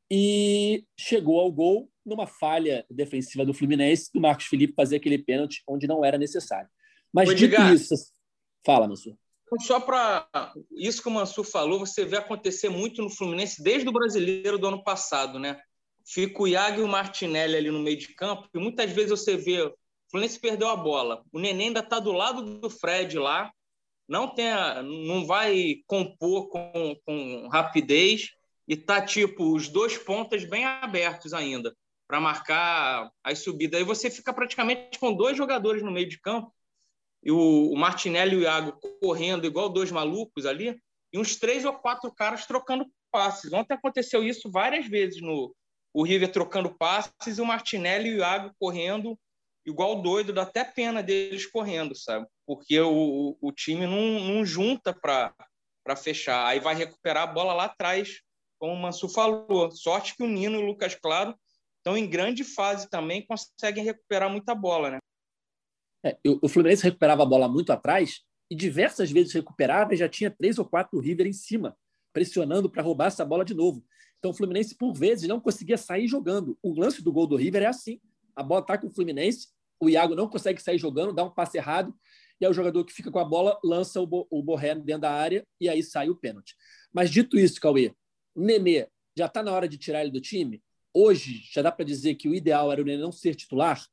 e 0.10 0.86
chegou 0.98 1.40
ao 1.40 1.51
gol 1.51 1.90
numa 2.06 2.28
falha 2.28 2.86
defensiva 2.90 3.46
do 3.46 3.54
Fluminense, 3.54 4.12
do 4.13 4.22
Marcos 4.22 4.46
Felipe 4.46 4.74
fazer 4.75 4.98
aquele 4.98 5.18
pênalti 5.18 5.63
onde 5.68 5.88
não 5.88 6.06
era 6.06 6.18
necessário. 6.18 6.70
Mas 7.12 7.34
dito 7.36 7.60
isso, 7.74 7.96
fala, 8.66 8.88
Mansur. 8.88 9.16
Então, 9.46 9.60
só 9.66 9.80
para 9.80 10.28
isso 10.72 11.01
que 11.01 11.10
o 11.10 11.12
Mansur 11.12 11.44
falou, 11.44 11.80
você 11.80 12.06
vê 12.06 12.18
acontecer 12.18 12.70
muito 12.70 13.01
no 13.01 13.10
Fluminense 13.10 13.62
desde 13.62 13.90
o 13.90 13.92
brasileiro 13.92 14.58
do 14.58 14.68
ano 14.68 14.84
passado, 14.84 15.40
né? 15.40 15.60
Fica 16.06 16.42
o 16.42 16.48
Iago 16.48 16.80
e 16.80 16.84
o 16.84 16.88
Martinelli 16.88 17.56
ali 17.56 17.72
no 17.72 17.80
meio 17.80 17.98
de 17.98 18.13
campo, 18.16 18.48
e 18.54 18.60
muitas 18.60 18.92
vezes 18.92 19.12
você 19.12 19.36
vê 19.38 19.72
Fluminense 20.12 20.39
perdeu 20.39 20.68
a 20.68 20.75
bola. 20.75 21.24
O 21.32 21.39
Neném 21.39 21.70
ainda 21.70 21.80
está 21.80 22.00
do 22.00 22.12
lado 22.12 22.60
do 22.60 22.70
Fred 22.70 23.18
lá, 23.18 23.51
não 24.08 24.27
tem 24.27 24.50
a, 24.50 24.84
não 24.84 25.25
vai 25.25 25.77
compor 25.88 26.50
com, 26.50 26.96
com 27.06 27.48
rapidez 27.48 28.30
e 28.68 28.75
tá 28.75 29.01
tipo 29.01 29.56
os 29.56 29.70
dois 29.70 29.98
pontas 29.98 30.44
bem 30.44 30.65
abertos 30.65 31.34
ainda 31.34 31.74
para 32.06 32.20
marcar 32.20 33.10
as 33.24 33.39
subidas. 33.39 33.80
Aí 33.80 33.86
você 33.86 34.12
fica 34.12 34.34
praticamente 34.34 35.00
com 35.00 35.13
dois 35.13 35.38
jogadores 35.38 35.82
no 35.82 35.91
meio 35.91 36.10
de 36.10 36.20
campo 36.20 36.53
e 37.24 37.32
o, 37.32 37.72
o 37.72 37.77
Martinelli 37.77 38.36
e 38.36 38.39
o 38.39 38.41
Iago 38.41 38.77
correndo 39.00 39.46
igual 39.46 39.70
dois 39.70 39.92
malucos 39.92 40.46
ali, 40.46 40.77
e 41.14 41.20
uns 41.20 41.35
três 41.38 41.64
ou 41.64 41.74
quatro 41.74 42.12
caras 42.14 42.46
trocando 42.46 42.85
passes. 43.12 43.53
Ontem 43.53 43.75
aconteceu 43.75 44.24
isso 44.24 44.50
várias 44.51 44.88
vezes 44.88 45.22
no 45.22 45.55
o 45.94 46.03
River 46.03 46.31
trocando 46.31 46.74
passes 46.77 47.38
e 47.38 47.42
o 47.42 47.46
Martinelli 47.46 48.09
e 48.09 48.16
o 48.16 48.18
Iago 48.20 48.55
correndo 48.57 49.18
igual 49.65 50.01
doido, 50.01 50.33
dá 50.33 50.43
até 50.43 50.63
pena 50.63 51.01
deles 51.03 51.45
correndo, 51.45 51.95
sabe? 51.95 52.27
Porque 52.45 52.79
o, 52.79 53.37
o 53.39 53.51
time 53.51 53.85
não, 53.85 54.19
não 54.19 54.45
junta 54.45 54.93
para 54.93 55.95
fechar. 55.95 56.45
Aí 56.47 56.59
vai 56.59 56.75
recuperar 56.75 57.24
a 57.24 57.31
bola 57.31 57.53
lá 57.53 57.65
atrás, 57.65 58.21
como 58.59 58.74
o 58.74 58.77
Mansu 58.77 59.09
falou. 59.09 59.71
Sorte 59.71 60.15
que 60.15 60.24
o 60.24 60.27
Nino 60.27 60.55
e 60.55 60.63
o 60.63 60.65
Lucas 60.65 60.95
Claro 60.95 61.35
estão 61.77 61.97
em 61.97 62.09
grande 62.09 62.43
fase 62.43 62.89
também, 62.89 63.25
conseguem 63.25 63.83
recuperar 63.83 64.29
muita 64.29 64.53
bola, 64.53 64.91
né? 64.91 64.97
É, 66.03 66.17
o 66.24 66.47
Fluminense 66.47 66.83
recuperava 66.83 67.24
a 67.24 67.25
bola 67.25 67.47
muito 67.47 67.71
atrás 67.71 68.21
e 68.50 68.55
diversas 68.55 69.11
vezes 69.11 69.33
recuperava 69.33 69.93
e 69.93 69.97
já 69.97 70.09
tinha 70.09 70.31
três 70.31 70.57
ou 70.57 70.65
quatro 70.65 71.00
River 71.00 71.27
em 71.27 71.33
cima, 71.33 71.77
pressionando 72.11 72.69
para 72.69 72.83
roubar 72.83 73.07
essa 73.07 73.24
bola 73.24 73.45
de 73.45 73.53
novo. 73.53 73.85
Então 74.17 74.31
o 74.31 74.33
Fluminense, 74.33 74.75
por 74.75 74.93
vezes, 74.93 75.27
não 75.27 75.39
conseguia 75.39 75.77
sair 75.77 76.07
jogando. 76.07 76.57
O 76.61 76.79
lance 76.79 77.03
do 77.03 77.11
gol 77.11 77.27
do 77.27 77.35
River 77.35 77.63
é 77.63 77.67
assim: 77.67 78.00
a 78.35 78.44
bola 78.44 78.61
está 78.61 78.77
com 78.77 78.87
o 78.87 78.91
Fluminense, 78.91 79.48
o 79.79 79.89
Iago 79.89 80.15
não 80.15 80.27
consegue 80.27 80.61
sair 80.61 80.77
jogando, 80.77 81.13
dá 81.13 81.24
um 81.24 81.29
passe 81.29 81.57
errado, 81.57 81.94
e 82.39 82.46
aí 82.46 82.51
o 82.51 82.53
jogador 82.53 82.83
que 82.83 82.94
fica 82.94 83.11
com 83.11 83.20
a 83.20 83.25
bola 83.25 83.59
lança 83.63 84.01
o, 84.01 84.07
Bo 84.07 84.27
o 84.29 84.41
Borré 84.41 84.74
dentro 84.75 85.01
da 85.01 85.11
área 85.11 85.46
e 85.59 85.70
aí 85.70 85.83
sai 85.83 86.09
o 86.09 86.15
pênalti. 86.15 86.55
Mas 86.91 87.11
dito 87.11 87.37
isso, 87.37 87.61
Cauê, 87.61 87.94
o 88.33 88.41
Nenê 88.41 88.87
já 89.15 89.27
está 89.27 89.44
na 89.44 89.51
hora 89.51 89.67
de 89.67 89.77
tirar 89.77 90.01
ele 90.01 90.11
do 90.11 90.20
time? 90.20 90.61
Hoje 90.94 91.41
já 91.51 91.61
dá 91.61 91.72
para 91.72 91.85
dizer 91.85 92.15
que 92.15 92.27
o 92.27 92.33
ideal 92.33 92.72
era 92.72 92.81
o 92.81 92.85
Nenê 92.85 93.01
não 93.01 93.11
ser 93.11 93.35
titular? 93.35 93.85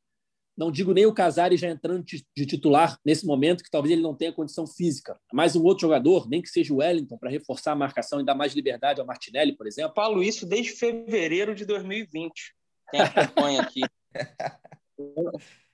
Não 0.56 0.72
digo 0.72 0.92
nem 0.92 1.06
o 1.06 1.14
Casares 1.14 1.60
já 1.60 1.68
entrando 1.68 2.04
de 2.04 2.46
titular 2.46 2.98
nesse 3.04 3.24
momento, 3.24 3.62
que 3.62 3.70
talvez 3.70 3.92
ele 3.92 4.02
não 4.02 4.14
tenha 4.14 4.32
condição 4.32 4.66
física. 4.66 5.16
Mas 5.32 5.54
um 5.54 5.62
outro 5.62 5.82
jogador, 5.82 6.28
nem 6.28 6.42
que 6.42 6.48
seja 6.48 6.74
o 6.74 6.78
Wellington, 6.78 7.16
para 7.16 7.30
reforçar 7.30 7.72
a 7.72 7.76
marcação 7.76 8.20
e 8.20 8.24
dar 8.24 8.34
mais 8.34 8.54
liberdade 8.54 9.00
ao 9.00 9.06
Martinelli, 9.06 9.56
por 9.56 9.68
exemplo. 9.68 9.92
Eu 9.92 9.94
falo 9.94 10.20
isso 10.20 10.44
desde 10.44 10.72
fevereiro 10.72 11.54
de 11.54 11.64
2020. 11.64 12.32
Quem 12.90 13.00
acompanha 13.00 13.60
aqui. 13.60 13.82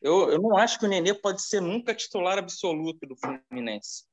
Eu, 0.03 0.33
eu 0.33 0.39
não 0.39 0.55
acho 0.55 0.79
que 0.79 0.85
o 0.85 0.89
Nenê 0.89 1.15
pode 1.15 1.41
ser 1.41 1.59
nunca 1.59 1.95
titular 1.95 2.37
absoluto 2.37 3.07
do 3.07 3.17
Fluminense. 3.17 4.05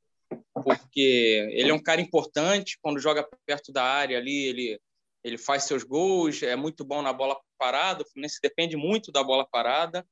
Porque 0.63 1.49
ele 1.51 1.69
é 1.69 1.73
um 1.73 1.83
cara 1.83 1.99
importante, 1.99 2.79
quando 2.81 2.97
joga 2.97 3.27
perto 3.45 3.73
da 3.73 3.83
área 3.83 4.17
ali, 4.17 4.45
ele, 4.45 4.81
ele 5.21 5.37
faz 5.37 5.63
seus 5.63 5.83
gols, 5.83 6.41
é 6.41 6.55
muito 6.55 6.85
bom 6.85 7.01
na 7.01 7.11
bola 7.11 7.37
parada. 7.57 8.03
O 8.03 8.05
Fluminense 8.05 8.39
depende 8.41 8.77
muito 8.77 9.11
da 9.11 9.21
bola 9.21 9.45
parada 9.45 10.05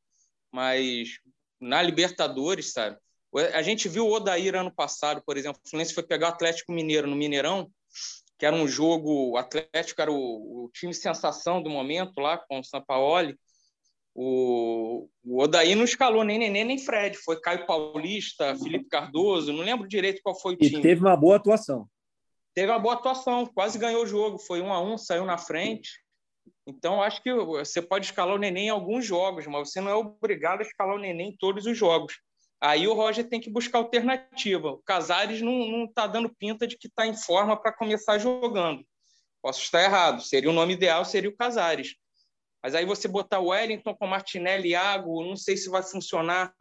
mas 0.52 1.20
na 1.60 1.82
Libertadores, 1.82 2.72
sabe? 2.72 2.98
A 3.54 3.62
gente 3.62 3.88
viu 3.88 4.08
o 4.08 4.12
Odair 4.12 4.56
ano 4.56 4.74
passado, 4.74 5.22
por 5.24 5.38
exemplo, 5.38 5.62
o 5.64 5.70
Fluminense 5.70 5.94
foi 5.94 6.04
pegar 6.04 6.28
o 6.28 6.32
Atlético 6.32 6.72
Mineiro 6.72 7.08
no 7.08 7.16
Mineirão, 7.16 7.70
que 8.38 8.46
era 8.46 8.56
um 8.56 8.68
jogo, 8.68 9.32
o 9.32 9.38
Atlético 9.38 10.02
era 10.02 10.12
o, 10.12 10.66
o 10.66 10.70
time 10.74 10.94
sensação 10.94 11.62
do 11.62 11.70
momento 11.70 12.20
lá 12.20 12.38
com 12.38 12.60
o 12.60 12.64
Sampaoli. 12.64 13.38
O, 14.22 15.08
o 15.24 15.42
Odair 15.42 15.78
não 15.78 15.86
escalou 15.86 16.26
nem 16.26 16.38
Nenê 16.38 16.66
nem 16.66 16.78
Fred, 16.78 17.16
foi 17.16 17.40
Caio 17.40 17.66
Paulista, 17.66 18.54
Felipe 18.58 18.90
Cardoso, 18.90 19.54
não 19.54 19.64
lembro 19.64 19.88
direito 19.88 20.20
qual 20.22 20.38
foi 20.38 20.56
o 20.56 20.58
time. 20.58 20.80
E 20.80 20.82
teve 20.82 21.00
uma 21.00 21.16
boa 21.16 21.38
atuação. 21.38 21.88
Teve 22.54 22.70
uma 22.70 22.80
boa 22.80 22.96
atuação, 22.96 23.46
quase 23.46 23.80
ganhou 23.80 24.04
o 24.04 24.06
jogo, 24.06 24.38
foi 24.38 24.62
um 24.62 24.74
a 24.74 24.82
um, 24.82 24.98
saiu 24.98 25.24
na 25.24 25.38
frente. 25.38 25.92
Então, 26.68 27.02
acho 27.02 27.24
que 27.24 27.34
você 27.34 27.82
pode 27.82 28.08
escalar 28.08 28.36
o 28.36 28.38
Neném 28.38 28.66
em 28.66 28.72
alguns 28.72 29.06
jogos, 29.06 29.48
mas 29.48 29.70
você 29.70 29.80
não 29.80 29.90
é 29.90 29.96
obrigado 29.96 30.60
a 30.60 30.64
escalar 30.64 30.98
o 30.98 31.00
Neném 31.00 31.30
em 31.30 31.38
todos 31.38 31.66
os 31.66 31.78
jogos. 31.78 32.20
Aí 32.60 32.90
o 32.90 32.94
Roger 32.94 33.26
tem 33.26 33.40
que 33.40 33.50
buscar 33.50 33.78
alternativa. 33.78 34.72
O 34.72 34.80
Casares 34.80 35.42
não 35.42 35.86
está 35.86 36.08
dando 36.08 36.30
pinta 36.38 36.68
de 36.68 36.78
que 36.78 36.88
está 36.88 37.08
em 37.08 37.16
forma 37.16 37.56
para 37.56 37.72
começar 37.72 38.18
jogando. 38.18 38.84
Posso 39.42 39.62
estar 39.62 39.82
errado. 39.82 40.22
Seria 40.22 40.50
o 40.50 40.54
nome 40.54 40.74
ideal, 40.74 41.06
seria 41.06 41.30
o 41.30 41.38
Casares. 41.38 41.96
Mas 42.62 42.76
aí 42.76 42.86
você 42.86 43.08
botar 43.08 43.40
o 43.40 43.48
Wellington 43.48 43.96
com 43.96 44.08
Martinelli 44.08 44.70
e 44.70 44.72
Iago, 44.72 45.24
não 45.24 45.36
sei 45.36 45.56
se 45.56 45.70
vai 45.70 45.82
funcionar. 45.82 46.54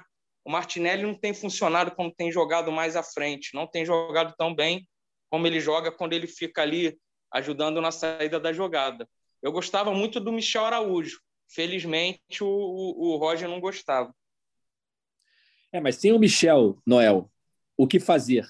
O 0.45 0.51
Martinelli 0.51 1.03
não 1.03 1.15
tem 1.15 1.35
funcionado 1.35 1.91
como 1.91 2.15
tem 2.15 2.31
jogado 2.31 2.71
mais 2.71 2.97
à 2.97 3.03
frente. 3.03 3.55
Não 3.55 3.67
tem 3.67 3.85
jogado 3.85 4.35
tão 4.37 4.55
bem 4.55 4.89
como 5.29 5.47
ele 5.47 5.61
joga 5.61 5.93
quando 5.93 6.13
ele 6.13 6.27
fica 6.27 6.63
ali 6.63 6.99
ajudando 7.33 7.81
na 7.81 7.91
saída 7.91 8.41
da 8.41 8.53
jogada. 8.53 9.09
Eu 9.43 9.53
gostava 9.53 9.93
muito 9.93 10.21
do 10.21 10.33
Michel 10.33 10.65
Araújo. 10.65 11.21
Felizmente, 11.49 12.43
o, 12.43 12.47
o, 12.47 13.15
o 13.15 13.17
Roger 13.17 13.49
não 13.49 13.61
gostava. 13.61 14.15
É, 15.73 15.81
mas 15.81 15.97
sem 15.97 16.13
o 16.13 16.19
Michel, 16.19 16.81
Noel, 16.87 17.31
o 17.77 17.87
que 17.87 18.01
fazer? 18.01 18.47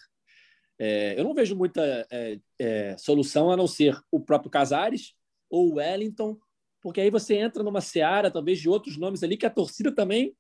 É, 0.78 1.18
eu 1.18 1.24
não 1.24 1.34
vejo 1.34 1.56
muita 1.56 2.06
é, 2.11 2.38
é, 2.58 2.96
solução 2.96 3.50
a 3.50 3.56
não 3.56 3.66
ser 3.66 4.00
o 4.11 4.20
próprio 4.20 4.50
Casares 4.50 5.14
ou 5.50 5.72
o 5.72 5.74
Wellington, 5.74 6.38
porque 6.80 7.00
aí 7.00 7.10
você 7.10 7.36
entra 7.36 7.62
numa 7.62 7.80
seara, 7.80 8.30
talvez, 8.30 8.60
de 8.60 8.68
outros 8.68 8.96
nomes 8.96 9.22
ali 9.22 9.36
que 9.36 9.46
a 9.46 9.50
torcida 9.50 9.94
também 9.94 10.34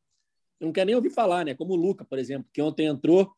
não 0.60 0.72
quer 0.72 0.84
nem 0.84 0.94
ouvir 0.94 1.10
falar, 1.10 1.44
né? 1.44 1.54
Como 1.54 1.74
o 1.74 1.76
Luca, 1.76 2.04
por 2.04 2.18
exemplo, 2.18 2.48
que 2.52 2.60
ontem 2.60 2.86
entrou, 2.86 3.32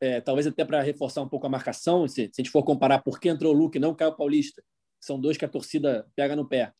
é, 0.00 0.20
talvez 0.20 0.46
até 0.46 0.64
para 0.64 0.80
reforçar 0.82 1.22
um 1.22 1.28
pouco 1.28 1.46
a 1.46 1.50
marcação, 1.50 2.06
se, 2.08 2.14
se, 2.14 2.22
a 2.22 2.42
gente 2.42 2.50
for 2.50 2.62
comparar 2.62 3.00
por 3.00 3.20
que 3.20 3.28
entrou 3.28 3.54
o 3.54 3.56
Luca 3.56 3.78
e 3.78 3.80
não 3.80 3.90
o 3.90 3.94
Caio 3.94 4.16
Paulista 4.16 4.62
são 5.00 5.20
dois 5.20 5.36
que 5.36 5.44
a 5.44 5.48
torcida 5.48 6.08
pega 6.16 6.34
no 6.34 6.48
pé. 6.48 6.72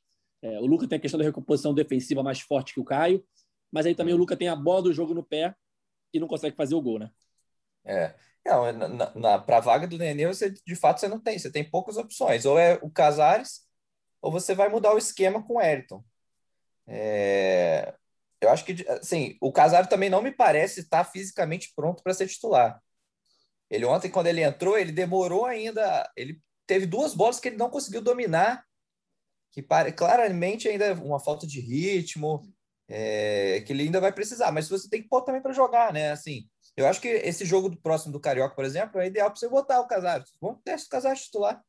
É, 0.42 0.58
o 0.60 0.66
Luca 0.66 0.88
tem 0.88 0.96
a 0.98 1.00
questão 1.00 1.18
da 1.18 1.24
recomposição 1.24 1.74
defensiva 1.74 2.22
mais 2.22 2.40
forte 2.40 2.74
que 2.74 2.80
o 2.80 2.84
Caio, 2.84 3.24
mas 3.70 3.86
aí 3.86 3.94
também 3.94 4.14
o 4.14 4.16
Luca 4.16 4.36
tem 4.36 4.48
a 4.48 4.56
bola 4.56 4.82
do 4.82 4.92
jogo 4.92 5.14
no 5.14 5.22
pé 5.22 5.54
e 6.12 6.20
não 6.20 6.28
consegue 6.28 6.56
fazer 6.56 6.74
o 6.74 6.82
gol, 6.82 6.98
né? 6.98 7.10
É. 7.84 8.14
Não, 8.46 8.70
na, 8.72 9.14
na, 9.14 9.38
para 9.38 9.56
a 9.56 9.60
vaga 9.60 9.86
do 9.86 9.96
Nenê, 9.96 10.26
você, 10.26 10.50
de 10.50 10.76
fato, 10.76 11.00
você 11.00 11.08
não 11.08 11.18
tem. 11.18 11.38
Você 11.38 11.50
tem 11.50 11.68
poucas 11.68 11.96
opções. 11.96 12.44
Ou 12.44 12.58
é 12.58 12.78
o 12.82 12.90
Casares, 12.90 13.63
ou 14.24 14.32
você 14.32 14.54
vai 14.54 14.70
mudar 14.70 14.94
o 14.94 14.98
esquema 14.98 15.42
com 15.42 15.54
o 15.54 15.58
Ayrton. 15.58 16.02
É, 16.86 17.94
eu 18.40 18.48
acho 18.48 18.64
que, 18.64 18.74
assim, 18.88 19.36
o 19.38 19.52
Casares 19.52 19.86
também 19.86 20.08
não 20.08 20.22
me 20.22 20.32
parece 20.32 20.80
estar 20.80 21.04
fisicamente 21.04 21.74
pronto 21.76 22.02
para 22.02 22.14
ser 22.14 22.26
titular. 22.26 22.80
Ele 23.68 23.84
ontem, 23.84 24.10
quando 24.10 24.28
ele 24.28 24.42
entrou, 24.42 24.78
ele 24.78 24.92
demorou 24.92 25.44
ainda. 25.44 26.10
Ele 26.16 26.40
teve 26.66 26.86
duas 26.86 27.14
bolas 27.14 27.38
que 27.38 27.48
ele 27.48 27.58
não 27.58 27.68
conseguiu 27.68 28.00
dominar, 28.00 28.64
que 29.52 29.62
pare, 29.62 29.92
claramente 29.92 30.68
ainda 30.68 30.86
é 30.86 30.94
uma 30.94 31.20
falta 31.20 31.46
de 31.46 31.60
ritmo, 31.60 32.50
é, 32.88 33.60
que 33.66 33.74
ele 33.74 33.82
ainda 33.82 34.00
vai 34.00 34.12
precisar. 34.12 34.50
Mas 34.52 34.70
você 34.70 34.88
tem 34.88 35.02
que 35.02 35.08
pôr 35.08 35.20
também 35.20 35.42
para 35.42 35.52
jogar, 35.52 35.92
né? 35.92 36.12
Assim, 36.12 36.48
eu 36.78 36.86
acho 36.88 36.98
que 36.98 37.08
esse 37.08 37.44
jogo 37.44 37.68
do 37.68 37.76
próximo 37.76 38.12
do 38.12 38.20
Carioca, 38.20 38.54
por 38.54 38.64
exemplo, 38.64 38.98
é 39.02 39.06
ideal 39.06 39.30
para 39.30 39.38
você 39.38 39.48
botar 39.50 39.80
o 39.80 39.86
Casares. 39.86 40.32
Vamos 40.40 40.62
testar 40.64 40.86
o 40.86 40.90
Casares 40.90 41.24
titular. 41.24 41.62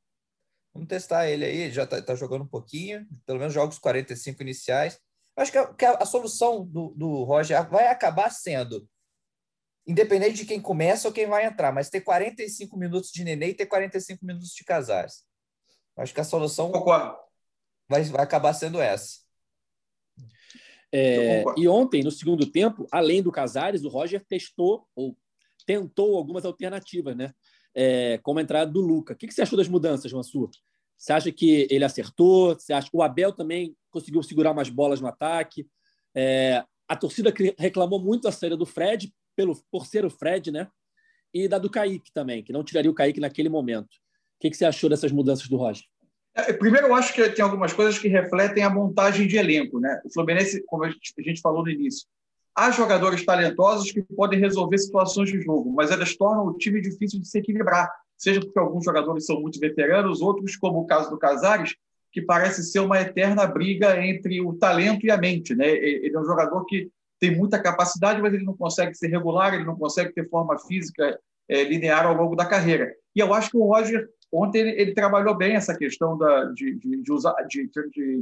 Vamos 0.75 0.89
testar 0.89 1.29
ele 1.29 1.45
aí, 1.45 1.71
já 1.71 1.85
está 1.85 2.01
tá 2.01 2.15
jogando 2.15 2.43
um 2.43 2.47
pouquinho, 2.47 3.07
pelo 3.25 3.39
menos 3.39 3.53
jogos 3.53 3.79
45 3.79 4.41
iniciais. 4.41 4.99
Eu 5.33 5.41
acho 5.41 5.51
que 5.51 5.57
a, 5.57 5.73
que 5.73 5.85
a, 5.85 5.91
a 5.93 6.05
solução 6.05 6.65
do, 6.65 6.89
do 6.89 7.23
Roger 7.23 7.65
vai 7.69 7.87
acabar 7.87 8.29
sendo 8.29 8.85
independente 9.87 10.35
de 10.35 10.45
quem 10.45 10.59
começa 10.59 11.07
ou 11.07 11.13
quem 11.13 11.27
vai 11.27 11.45
entrar, 11.45 11.71
mas 11.71 11.89
ter 11.89 12.01
45 12.01 12.77
minutos 12.77 13.09
de 13.09 13.23
Nenê 13.23 13.49
e 13.49 13.53
ter 13.53 13.67
45 13.67 14.25
minutos 14.25 14.49
de 14.49 14.65
Casares. 14.65 15.23
Acho 15.95 16.13
que 16.13 16.19
a 16.19 16.25
solução 16.25 16.69
vai, 17.87 18.03
vai 18.03 18.21
acabar 18.21 18.53
sendo 18.53 18.81
essa. 18.81 19.19
É, 20.91 21.43
e 21.55 21.69
ontem, 21.69 22.03
no 22.03 22.11
segundo 22.11 22.51
tempo, 22.51 22.85
além 22.91 23.23
do 23.23 23.31
Casares, 23.31 23.85
o 23.85 23.89
Roger 23.89 24.25
testou 24.27 24.85
ou 24.93 25.17
tentou 25.65 26.17
algumas 26.17 26.43
alternativas, 26.43 27.15
né? 27.15 27.33
É, 27.75 28.17
como 28.23 28.39
a 28.39 28.41
entrada 28.41 28.71
do 28.71 28.79
Luca. 28.79 29.13
O 29.13 29.17
que, 29.17 29.29
você 29.29 29.41
achou 29.41 29.57
das 29.57 29.67
mudanças, 29.67 30.11
Mansur? 30.11 30.49
Você 30.97 31.11
acha 31.11 31.31
que 31.31 31.67
ele 31.69 31.83
acertou? 31.83 32.53
Você 32.53 32.71
acha 32.71 32.89
que 32.89 32.95
o 32.95 33.01
Abel 33.01 33.33
também 33.33 33.75
conseguiu 33.91 34.23
segurar 34.23 34.53
mais 34.53 34.69
bolas 34.69 35.01
no 35.01 35.07
ataque? 35.07 35.67
É, 36.15 36.63
a 36.87 36.95
torcida 36.95 37.33
reclamou 37.57 37.99
muito 37.99 38.27
a 38.27 38.31
saída 38.31 38.55
do 38.55 38.65
Fred 38.65 39.13
pelo, 39.35 39.55
por 39.69 39.85
ser 39.85 40.05
o 40.05 40.09
Fred, 40.09 40.51
né? 40.51 40.67
E 41.33 41.47
da 41.49 41.57
do 41.57 41.69
Kaique 41.69 42.11
também, 42.13 42.41
que 42.41 42.53
não 42.53 42.63
tiraria 42.63 42.89
o 42.89 42.93
Kaique 42.93 43.19
naquele 43.19 43.49
momento. 43.49 43.95
O 44.37 44.39
que, 44.39 44.49
que 44.49 44.55
você 44.55 44.65
achou 44.65 44.89
dessas 44.89 45.11
mudanças 45.11 45.47
do 45.49 45.57
Roger? 45.57 45.83
É, 46.33 46.53
primeiro, 46.53 46.87
eu 46.87 46.95
acho 46.95 47.13
que 47.13 47.29
tem 47.29 47.43
algumas 47.43 47.73
coisas 47.73 47.97
que 47.97 48.07
refletem 48.07 48.63
a 48.63 48.69
montagem 48.69 49.27
de 49.27 49.37
elenco. 49.37 49.79
Né? 49.79 50.01
O 50.05 50.13
Fluminense, 50.13 50.63
como 50.65 50.83
a 50.83 50.89
gente 50.89 51.41
falou 51.41 51.63
no 51.63 51.69
início, 51.69 52.07
há 52.55 52.71
jogadores 52.71 53.25
talentosos 53.25 53.91
que 53.91 54.01
podem 54.01 54.39
resolver 54.39 54.77
situações 54.77 55.29
de 55.29 55.41
jogo, 55.41 55.71
mas 55.73 55.91
elas 55.91 56.15
tornam 56.15 56.47
o 56.47 56.57
time 56.57 56.81
difícil 56.81 57.19
de 57.19 57.27
se 57.27 57.39
equilibrar, 57.39 57.91
seja 58.17 58.39
porque 58.39 58.57
alguns 58.57 58.85
jogadores 58.85 59.25
são 59.25 59.41
muito 59.41 59.59
veteranos, 59.59 60.21
outros, 60.21 60.55
como 60.55 60.79
o 60.79 60.87
caso 60.87 61.09
do 61.09 61.17
Casares, 61.17 61.75
que 62.11 62.21
parece 62.21 62.63
ser 62.63 62.79
uma 62.79 63.01
eterna 63.01 63.45
briga 63.45 64.01
entre 64.01 64.39
o 64.39 64.53
talento 64.53 65.05
e 65.05 65.11
a 65.11 65.17
mente. 65.17 65.53
Né? 65.53 65.67
Ele 65.67 66.15
é 66.15 66.19
um 66.19 66.23
jogador 66.23 66.63
que 66.63 66.89
tem 67.19 67.35
muita 67.35 67.61
capacidade, 67.61 68.21
mas 68.21 68.33
ele 68.33 68.45
não 68.45 68.55
consegue 68.55 68.95
ser 68.95 69.07
regular, 69.07 69.53
ele 69.53 69.65
não 69.65 69.75
consegue 69.75 70.13
ter 70.13 70.29
forma 70.29 70.57
física 70.59 71.19
é, 71.49 71.63
linear 71.63 72.05
ao 72.05 72.15
longo 72.15 72.35
da 72.35 72.45
carreira. 72.45 72.93
E 73.13 73.19
eu 73.19 73.33
acho 73.33 73.51
que 73.51 73.57
o 73.57 73.65
Roger, 73.65 74.07
ontem, 74.31 74.59
ele, 74.59 74.81
ele 74.81 74.93
trabalhou 74.93 75.35
bem 75.35 75.55
essa 75.55 75.77
questão 75.77 76.17
da, 76.17 76.45
de, 76.51 76.75
de, 76.75 77.01
de, 77.03 77.11
usar, 77.11 77.33
de, 77.47 77.69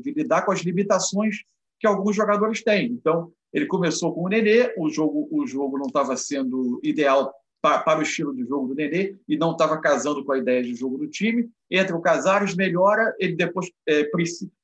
de, 0.01 0.11
lidar 0.11 0.43
com 0.43 0.51
as 0.51 0.61
limitações 0.61 1.37
que 1.79 1.85
alguns 1.85 2.15
jogadores 2.15 2.63
têm. 2.63 2.87
Então, 2.87 3.31
ele 3.53 3.67
começou 3.67 4.13
com 4.13 4.25
o 4.25 4.29
Nenê, 4.29 4.73
o 4.77 4.89
jogo, 4.89 5.27
o 5.31 5.45
jogo 5.45 5.77
não 5.77 5.85
estava 5.85 6.17
sendo 6.17 6.79
ideal 6.83 7.31
para, 7.61 7.99
o 7.99 8.01
estilo 8.01 8.35
de 8.35 8.43
jogo 8.45 8.67
do 8.67 8.75
Nenê 8.75 9.15
e 9.27 9.37
não 9.37 9.51
estava 9.51 9.79
casando 9.79 10.25
com 10.25 10.33
a 10.33 10.37
ideia 10.37 10.61
de 10.61 10.75
jogo 10.75 10.97
do 10.97 11.07
time. 11.07 11.49
Entra 11.71 11.95
o 11.95 12.01
Casares, 12.01 12.55
melhora, 12.55 13.15
ele 13.19 13.35
depois 13.35 13.71
é, 13.87 14.09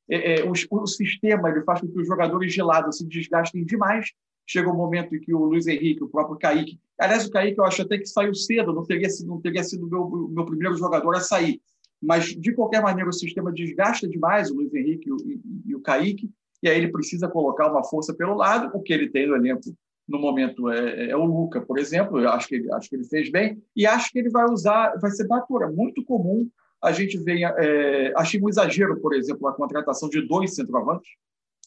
é, 0.09 0.39
é, 0.39 0.43
o, 0.43 0.51
o, 0.51 0.87
sistema 0.87 1.49
ele 1.49 1.61
faz 1.61 1.79
com 1.79 1.87
que 1.87 1.99
os 1.99 2.07
jogadores 2.07 2.51
de 2.51 2.61
lado 2.61 2.91
se 2.91 3.07
desgastem 3.07 3.63
demais. 3.63 4.11
Chega 4.45 4.67
o 4.67 4.73
um 4.73 4.77
momento 4.77 5.15
em 5.15 5.19
que 5.19 5.33
o 5.33 5.45
Luiz 5.45 5.67
Henrique, 5.67 6.03
o 6.03 6.09
próprio 6.09 6.37
Kaique, 6.37 6.79
aliás, 6.99 7.25
o 7.25 7.31
Kaique 7.31 7.59
eu 7.59 7.63
acho 7.63 7.83
até 7.83 7.99
que 7.99 8.07
saiu 8.07 8.33
cedo, 8.33 8.73
não 8.73 8.83
teria 8.83 9.09
sido, 9.09 9.27
não 9.27 9.39
teria 9.39 9.63
sido 9.63 9.87
meu, 9.87 10.27
meu 10.27 10.43
primeiro 10.43 10.75
jogador 10.75 11.15
a 11.15 11.21
sair. 11.21 11.61
Mas, 12.01 12.25
de 12.35 12.53
qualquer 12.53 12.81
maneira, 12.81 13.09
o 13.09 13.13
sistema 13.13 13.51
desgasta 13.51 14.07
demais 14.07 14.49
o 14.49 14.55
Luiz 14.55 14.73
Henrique 14.73 15.07
e 15.07 15.11
o, 15.11 15.17
e, 15.17 15.41
e 15.67 15.75
o 15.75 15.81
Kaique, 15.81 16.31
e 16.61 16.69
aí 16.69 16.77
ele 16.77 16.91
precisa 16.91 17.27
colocar 17.27 17.71
uma 17.71 17.83
força 17.83 18.13
pelo 18.13 18.35
lado, 18.35 18.69
o 18.75 18.81
que 18.81 18.93
ele 18.93 19.09
tem 19.09 19.27
no 19.27 19.35
elenco 19.35 19.61
no 20.07 20.19
momento 20.19 20.69
é, 20.69 21.11
é, 21.11 21.15
o 21.15 21.23
Luca, 21.23 21.61
por 21.61 21.77
exemplo, 21.77 22.27
acho 22.29 22.47
que, 22.47 22.71
acho 22.73 22.89
que 22.89 22.95
ele 22.95 23.05
fez 23.05 23.31
bem, 23.31 23.61
e 23.75 23.85
acho 23.85 24.11
que 24.11 24.17
ele 24.17 24.29
vai 24.29 24.45
usar, 24.45 24.97
vai 24.99 25.11
ser 25.11 25.27
natural, 25.27 25.71
muito 25.71 26.03
comum 26.03 26.49
a 26.81 26.91
gente 26.91 27.17
venha. 27.17 27.53
É, 27.57 28.13
achei 28.15 28.41
um 28.41 28.49
exagero, 28.49 28.99
por 28.99 29.13
exemplo, 29.13 29.47
a 29.47 29.53
contratação 29.53 30.09
de 30.09 30.21
dois 30.21 30.55
centroavantes. 30.55 31.09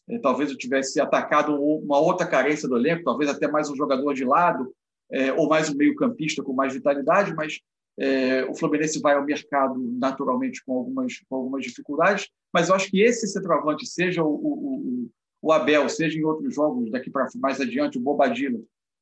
É, 0.08 0.18
talvez 0.18 0.50
eu 0.50 0.56
tivesse 0.56 1.00
atacado 1.00 1.54
uma 1.54 1.98
outra 1.98 2.26
carência 2.26 2.68
do 2.68 2.76
elenco, 2.76 3.04
talvez 3.04 3.30
até 3.30 3.46
mais 3.46 3.70
um 3.70 3.76
jogador 3.76 4.14
de 4.14 4.24
lado, 4.24 4.74
é, 5.10 5.32
ou 5.32 5.48
mais 5.48 5.68
um 5.70 5.76
meio-campista 5.76 6.42
com 6.42 6.52
mais 6.52 6.72
vitalidade, 6.72 7.34
mas 7.34 7.60
é, 7.98 8.44
o 8.44 8.54
Fluminense 8.54 9.00
vai 9.00 9.14
ao 9.14 9.24
mercado 9.24 9.78
naturalmente 9.98 10.64
com 10.64 10.78
algumas, 10.78 11.18
com 11.28 11.36
algumas 11.36 11.64
dificuldades. 11.64 12.28
Mas 12.52 12.68
eu 12.68 12.74
acho 12.74 12.90
que 12.90 13.00
esse 13.00 13.26
centroavante, 13.26 13.86
seja 13.86 14.22
o, 14.22 14.34
o, 14.34 15.10
o 15.40 15.52
Abel, 15.52 15.88
seja 15.88 16.18
em 16.18 16.24
outros 16.24 16.54
jogos 16.54 16.90
daqui 16.90 17.10
para 17.10 17.28
mais 17.36 17.60
adiante, 17.60 17.98
o 17.98 18.00
Bobadilla, 18.00 18.60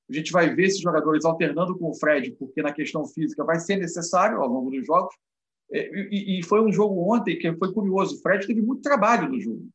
a 0.09 0.13
gente 0.13 0.33
vai 0.33 0.53
ver 0.53 0.65
esses 0.65 0.81
jogadores 0.81 1.25
alternando 1.25 1.79
com 1.79 1.91
o 1.91 1.95
Fred, 1.95 2.33
porque 2.33 2.61
na 2.63 2.73
questão 2.73 3.07
física 3.07 3.45
vai 3.45 3.61
ser 3.61 3.77
necessário 3.77 4.41
ao 4.41 4.49
longo 4.49 4.71
dos 4.71 4.85
jogos. 4.85 5.15
É, 5.73 5.89
e, 6.11 6.43
foi 6.43 6.61
um 6.61 6.73
jogo 6.73 7.15
ontem 7.15 7.39
que 7.39 7.53
foi 7.55 7.73
curioso. 7.73 8.17
O 8.17 8.21
Fred 8.21 8.45
teve 8.45 8.61
muito 8.61 8.83
trabalho 8.83 9.29
no 9.29 9.41
jogo. 9.41 9.69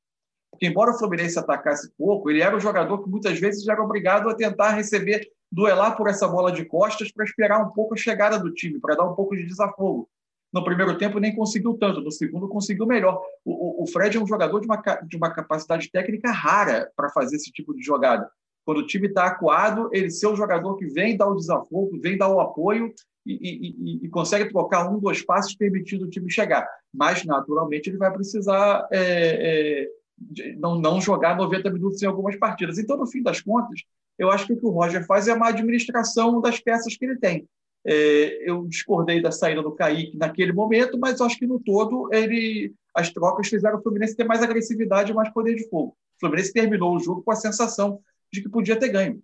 Porque, 0.52 0.68
embora 0.68 0.92
o 0.92 0.98
Fluminense 0.98 1.40
atacasse 1.40 1.90
pouco, 1.98 2.30
ele 2.30 2.42
era 2.42 2.56
um 2.56 2.60
jogador 2.60 3.02
que 3.02 3.10
muitas 3.10 3.40
vezes 3.40 3.66
era 3.68 3.82
obrigado 3.82 4.30
a 4.30 4.36
tentar 4.36 4.72
receber, 4.72 5.26
duelar 5.56 5.96
por 5.96 6.10
essa 6.10 6.28
bola 6.28 6.52
de 6.52 6.66
costas 6.66 7.12
para 7.12 7.24
esperar 7.24 7.66
um 7.66 7.70
pouco 7.70 7.94
a 7.94 7.98
chegada 7.98 8.38
do 8.38 8.54
time, 8.54 8.78
para 8.78 8.96
dar 8.96 9.06
um 9.06 9.16
pouco 9.16 9.36
de 9.38 9.46
desafogo. 9.46 10.10
No 10.52 10.64
primeiro 10.64 10.98
tempo 10.98 11.18
nem 11.18 11.34
conseguiu 11.34 11.76
tanto, 11.76 12.02
no 12.02 12.12
segundo 12.12 12.50
conseguiu 12.50 12.86
melhor. 12.86 13.22
O, 13.44 13.84
o 13.84 13.88
Fred 13.88 14.18
é 14.18 14.22
um 14.22 14.28
jogador 14.28 14.60
de 14.60 14.68
uma, 14.68 14.78
de 14.78 15.16
uma 15.16 15.34
capacidade 15.34 15.90
técnica 15.90 16.30
rara 16.30 16.92
para 16.96 17.10
fazer 17.10 17.38
esse 17.38 17.52
tipo 17.52 17.74
de 17.74 17.82
jogada. 17.82 18.30
Quando 18.66 18.80
o 18.80 18.86
time 18.86 19.08
está 19.08 19.28
acuado, 19.28 19.90
ele 19.94 20.10
ser 20.10 20.28
um 20.28 20.36
jogador 20.36 20.76
que 20.76 20.88
vem 20.88 21.16
dar 21.16 21.28
o 21.28 21.36
desafogo, 21.36 22.00
vem 22.02 22.18
dar 22.18 22.30
o 22.30 22.40
apoio 22.42 22.94
e, 23.26 23.34
e, 23.34 24.06
e, 24.06 24.10
consegue 24.10 24.50
trocar 24.50 24.90
um, 24.90 25.00
dois 25.00 25.24
passos, 25.24 25.56
permitindo 25.56 26.06
o 26.06 26.10
time 26.10 26.30
chegar. 26.30 26.68
Mas, 26.94 27.24
naturalmente, 27.24 27.90
ele 27.90 27.98
vai 27.98 28.12
precisar 28.12 28.88
é, 28.92 29.84
é, 29.84 30.56
não, 30.58 30.80
não 30.80 31.02
jogar 31.02 31.36
90 31.36 31.70
minutos 31.72 32.02
em 32.02 32.08
algumas 32.08 32.36
partidas. 32.38 32.78
Então, 32.78 32.98
no 32.98 33.08
fim 33.08 33.22
das 33.22 33.42
contas, 33.42 33.82
eu 34.18 34.32
acho 34.32 34.48
que 34.48 34.54
o 34.54 34.60
que 34.60 34.66
o 34.66 34.72
Roger 34.72 35.06
faz 35.06 35.28
é 35.28 35.34
uma 35.34 35.50
administração 35.50 36.42
das 36.42 36.60
peças 36.60 36.96
que 36.96 37.06
ele 37.06 37.18
tem. 37.18 37.48
É, 37.86 38.50
eu 38.50 38.66
discordei 38.68 39.22
da 39.22 39.32
saída 39.32 39.62
do 39.62 39.76
Kaique 39.76 40.18
naquele 40.18 40.52
momento, 40.52 40.98
mas 40.98 41.22
acho 41.22 41.38
que 41.38 41.46
no 41.46 41.60
todo 41.60 42.10
ele, 42.12 42.74
as 42.96 43.12
trocas 43.12 43.48
fizeram 43.48 43.78
o 43.78 43.82
Fluminense 43.82 44.16
ter 44.16 44.24
mais 44.24 44.42
agressividade 44.42 45.12
e 45.12 45.16
mais 45.16 45.32
poder 45.32 45.56
de 45.56 45.70
fogo. 45.70 45.96
O 46.16 46.20
Fluminense 46.20 46.54
terminou 46.54 46.96
o 46.96 47.00
jogo 47.00 47.22
com 47.22 47.32
a 47.32 47.36
sensação 47.36 48.02
de 48.32 48.42
que 48.42 48.50
podia 48.50 48.80
ter 48.80 48.90
ganho. 48.90 49.22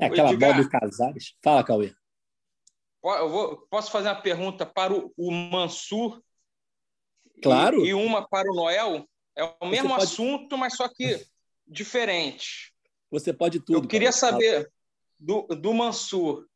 É 0.00 0.06
aquela 0.06 0.36
bola 0.36 0.62
do 0.62 0.68
Casares. 0.68 1.34
Fala, 1.42 1.64
Cauê. 1.64 1.92
Eu 3.02 3.28
vou, 3.28 3.56
posso 3.70 3.90
fazer 3.90 4.08
uma 4.08 4.20
pergunta 4.20 4.66
para 4.66 4.92
o, 4.92 5.12
o 5.16 5.32
Mansur? 5.32 6.22
Claro. 7.42 7.84
E, 7.84 7.88
e, 7.88 7.94
uma 7.94 8.26
para 8.26 8.50
o 8.50 8.54
Noel? 8.54 9.08
É 9.36 9.44
o 9.60 9.66
mesmo 9.66 9.88
pode... 9.88 10.04
assunto, 10.04 10.58
mas 10.58 10.76
só 10.76 10.88
que 10.88 11.24
diferente. 11.66 12.69
Você 13.10 13.32
pode 13.32 13.60
tudo. 13.60 13.78
Eu 13.78 13.86
queria 13.86 14.10
cara. 14.10 14.18
saber 14.18 14.70
do, 15.18 15.42
do 15.48 15.74
Mansur. 15.74 16.46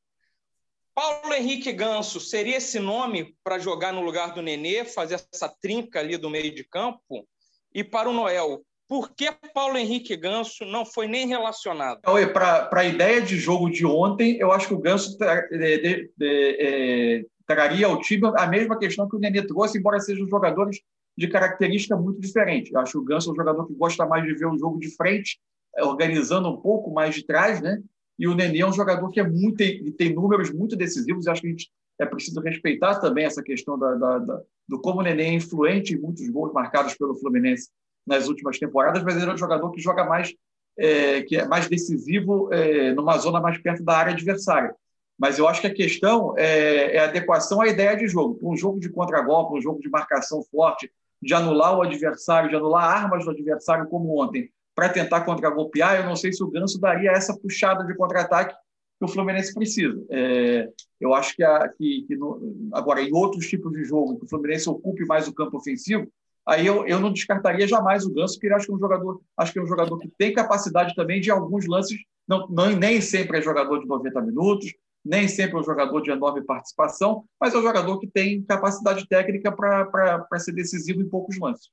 Paulo 0.95 1.35
Henrique 1.35 1.73
Ganso 1.73 2.21
seria 2.21 2.59
esse 2.59 2.79
nome 2.79 3.37
para 3.43 3.59
jogar 3.59 3.93
no 3.93 4.01
lugar 4.01 4.33
do 4.33 4.41
Nenê, 4.41 4.85
fazer 4.85 5.21
essa 5.33 5.49
trinca 5.49 5.99
ali 5.99 6.17
do 6.17 6.31
meio 6.31 6.55
de 6.55 6.63
campo? 6.63 7.27
E 7.75 7.83
para 7.83 8.09
o 8.09 8.13
Noel, 8.13 8.65
por 8.87 9.13
que 9.13 9.29
Paulo 9.53 9.77
Henrique 9.77 10.17
Ganso 10.17 10.65
não 10.65 10.87
foi 10.87 11.09
nem 11.09 11.27
relacionado? 11.27 12.01
Para 12.33 12.71
a 12.73 12.85
ideia 12.85 13.21
de 13.21 13.37
jogo 13.37 13.69
de 13.69 13.85
ontem, 13.85 14.37
eu 14.39 14.53
acho 14.53 14.69
que 14.69 14.75
o 14.75 14.79
Ganso 14.79 15.19
é, 15.21 17.25
traria 17.45 17.87
ao 17.87 18.01
time 18.01 18.31
a 18.37 18.47
mesma 18.47 18.79
questão 18.79 19.09
que 19.09 19.17
o 19.17 19.19
Nenê 19.19 19.45
trouxe, 19.45 19.79
embora 19.79 19.99
sejam 19.99 20.29
jogadores 20.29 20.81
de 21.17 21.27
característica 21.27 21.97
muito 21.97 22.21
diferente. 22.21 22.73
Eu 22.73 22.81
acho 22.81 22.93
que 22.93 22.99
o 22.99 23.05
Ganso 23.05 23.31
é 23.31 23.33
um 23.33 23.37
jogador 23.37 23.67
que 23.67 23.75
gosta 23.75 24.07
mais 24.07 24.25
de 24.25 24.35
ver 24.35 24.47
o 24.47 24.57
jogo 24.57 24.79
de 24.79 24.95
frente, 24.95 25.41
organizando 25.81 26.49
um 26.49 26.57
pouco 26.57 26.93
mais 26.93 27.15
de 27.15 27.25
trás, 27.25 27.61
né? 27.61 27.83
E 28.19 28.29
o 28.29 28.35
Nenê 28.35 28.61
é 28.61 28.67
um 28.67 28.73
jogador 28.73 29.11
que 29.11 29.21
é 29.21 29.29
muito 29.29 29.57
tem 29.97 30.15
números 30.15 30.53
muito 30.53 30.77
decisivos. 30.77 31.27
Acho 31.27 31.41
que 31.43 31.49
a 31.49 31.51
gente 31.51 31.71
é 31.99 32.07
preciso 32.07 32.41
respeitar 32.41 32.99
também 33.01 33.25
essa 33.25 33.43
questão 33.43 33.79
da, 33.79 33.95
da, 33.95 34.19
da, 34.19 34.41
do 34.69 34.81
como 34.81 35.01
o 35.01 35.03
Nenê 35.03 35.25
é 35.25 35.33
influente 35.33 35.95
em 35.95 36.01
muitos 36.01 36.29
gols 36.29 36.53
marcados 36.53 36.95
pelo 36.95 37.15
Fluminense 37.15 37.69
nas 38.07 38.29
últimas 38.29 38.59
temporadas, 38.59 39.03
mas 39.03 39.17
ele 39.17 39.31
é 39.31 39.35
um 39.35 39.39
jogador 39.39 39.71
que 39.71 39.81
joga 39.81 40.05
mais, 40.05 40.35
é, 40.79 41.23
que 41.23 41.37
é 41.37 41.47
mais 41.47 41.69
decisivo 41.69 42.53
é, 42.53 42.93
numa 42.93 43.17
zona 43.19 43.41
mais 43.41 43.59
perto 43.59 43.83
da 43.83 43.97
área 43.97 44.13
adversária. 44.13 44.75
Mas 45.19 45.39
eu 45.39 45.49
acho 45.49 45.61
que 45.61 45.67
a 45.67 45.75
questão 45.75 46.35
é, 46.37 46.97
é 46.97 46.99
a 46.99 47.05
adequação 47.05 47.61
à 47.61 47.69
ideia 47.69 47.97
de 47.97 48.07
jogo. 48.09 48.39
Um 48.43 48.57
jogo 48.57 48.81
de 48.81 48.91
contragolpe, 48.91 49.57
um 49.57 49.63
jogo 49.63 49.81
de 49.81 49.89
marcação 49.89 50.43
forte, 50.43 50.91
de 51.23 51.33
anular 51.33 51.79
o 51.79 51.83
adversário, 51.83 52.51
de 52.51 52.57
anular 52.57 52.85
armas 52.85 53.25
do 53.25 53.31
adversário, 53.31 53.87
como 53.87 54.21
ontem, 54.21 54.51
para 54.75 54.89
tentar 54.89 55.23
contragolpear, 55.23 55.97
eu 55.97 56.05
não 56.05 56.17
sei 56.17 56.33
se 56.33 56.43
o 56.43 56.51
Ganso 56.51 56.81
daria 56.81 57.13
essa 57.13 57.37
puxada 57.37 57.85
de 57.85 57.95
contra-ataque 57.95 58.55
que 58.99 59.05
o 59.05 59.09
Fluminense 59.09 59.55
precisa. 59.55 60.05
É, 60.11 60.69
eu 61.01 61.15
acho 61.15 61.35
que, 61.37 61.45
a, 61.45 61.69
que, 61.69 62.05
que 62.07 62.17
no, 62.17 62.71
agora, 62.73 63.03
em 63.03 63.13
outros 63.13 63.47
tipos 63.47 63.73
de 63.73 63.85
jogo, 63.85 64.19
que 64.19 64.25
o 64.25 64.29
Fluminense 64.29 64.69
ocupe 64.69 65.05
mais 65.07 65.29
o 65.29 65.35
campo 65.35 65.57
ofensivo, 65.57 66.09
aí 66.47 66.67
eu, 66.67 66.87
eu 66.87 67.01
não 67.01 67.13
descartaria 67.13 67.67
jamais 67.67 68.05
o 68.05 68.13
Ganso, 68.13 68.35
porque 68.35 68.53
acho 68.53 68.67
que 68.67 68.73
é 68.73 68.75
um 68.75 68.79
jogador, 68.79 69.21
acho 69.37 69.53
que 69.53 69.59
é 69.59 69.63
um 69.63 69.67
jogador 69.67 69.99
que 69.99 70.11
tem 70.19 70.33
capacidade 70.33 70.95
também 70.95 71.21
de 71.21 71.31
alguns 71.31 71.67
lances, 71.67 71.99
não, 72.27 72.49
não 72.49 72.71
nem 72.71 73.01
sempre 73.01 73.39
é 73.39 73.43
jogador 73.43 73.79
de 73.79 73.87
90 73.87 74.21
minutos, 74.23 74.73
nem 75.05 75.29
sempre 75.29 75.57
é 75.57 75.61
um 75.61 75.65
jogador 75.65 76.01
de 76.01 76.11
enorme 76.11 76.43
participação, 76.43 77.25
mas 77.39 77.55
é 77.55 77.59
um 77.59 77.63
jogador 77.63 77.99
que 77.99 78.07
tem 78.07 78.43
capacidade 78.43 79.07
técnica 79.07 79.53
para 79.53 80.39
ser 80.39 80.53
decisivo 80.53 81.03
em 81.03 81.09
poucos 81.09 81.39
lances. 81.39 81.69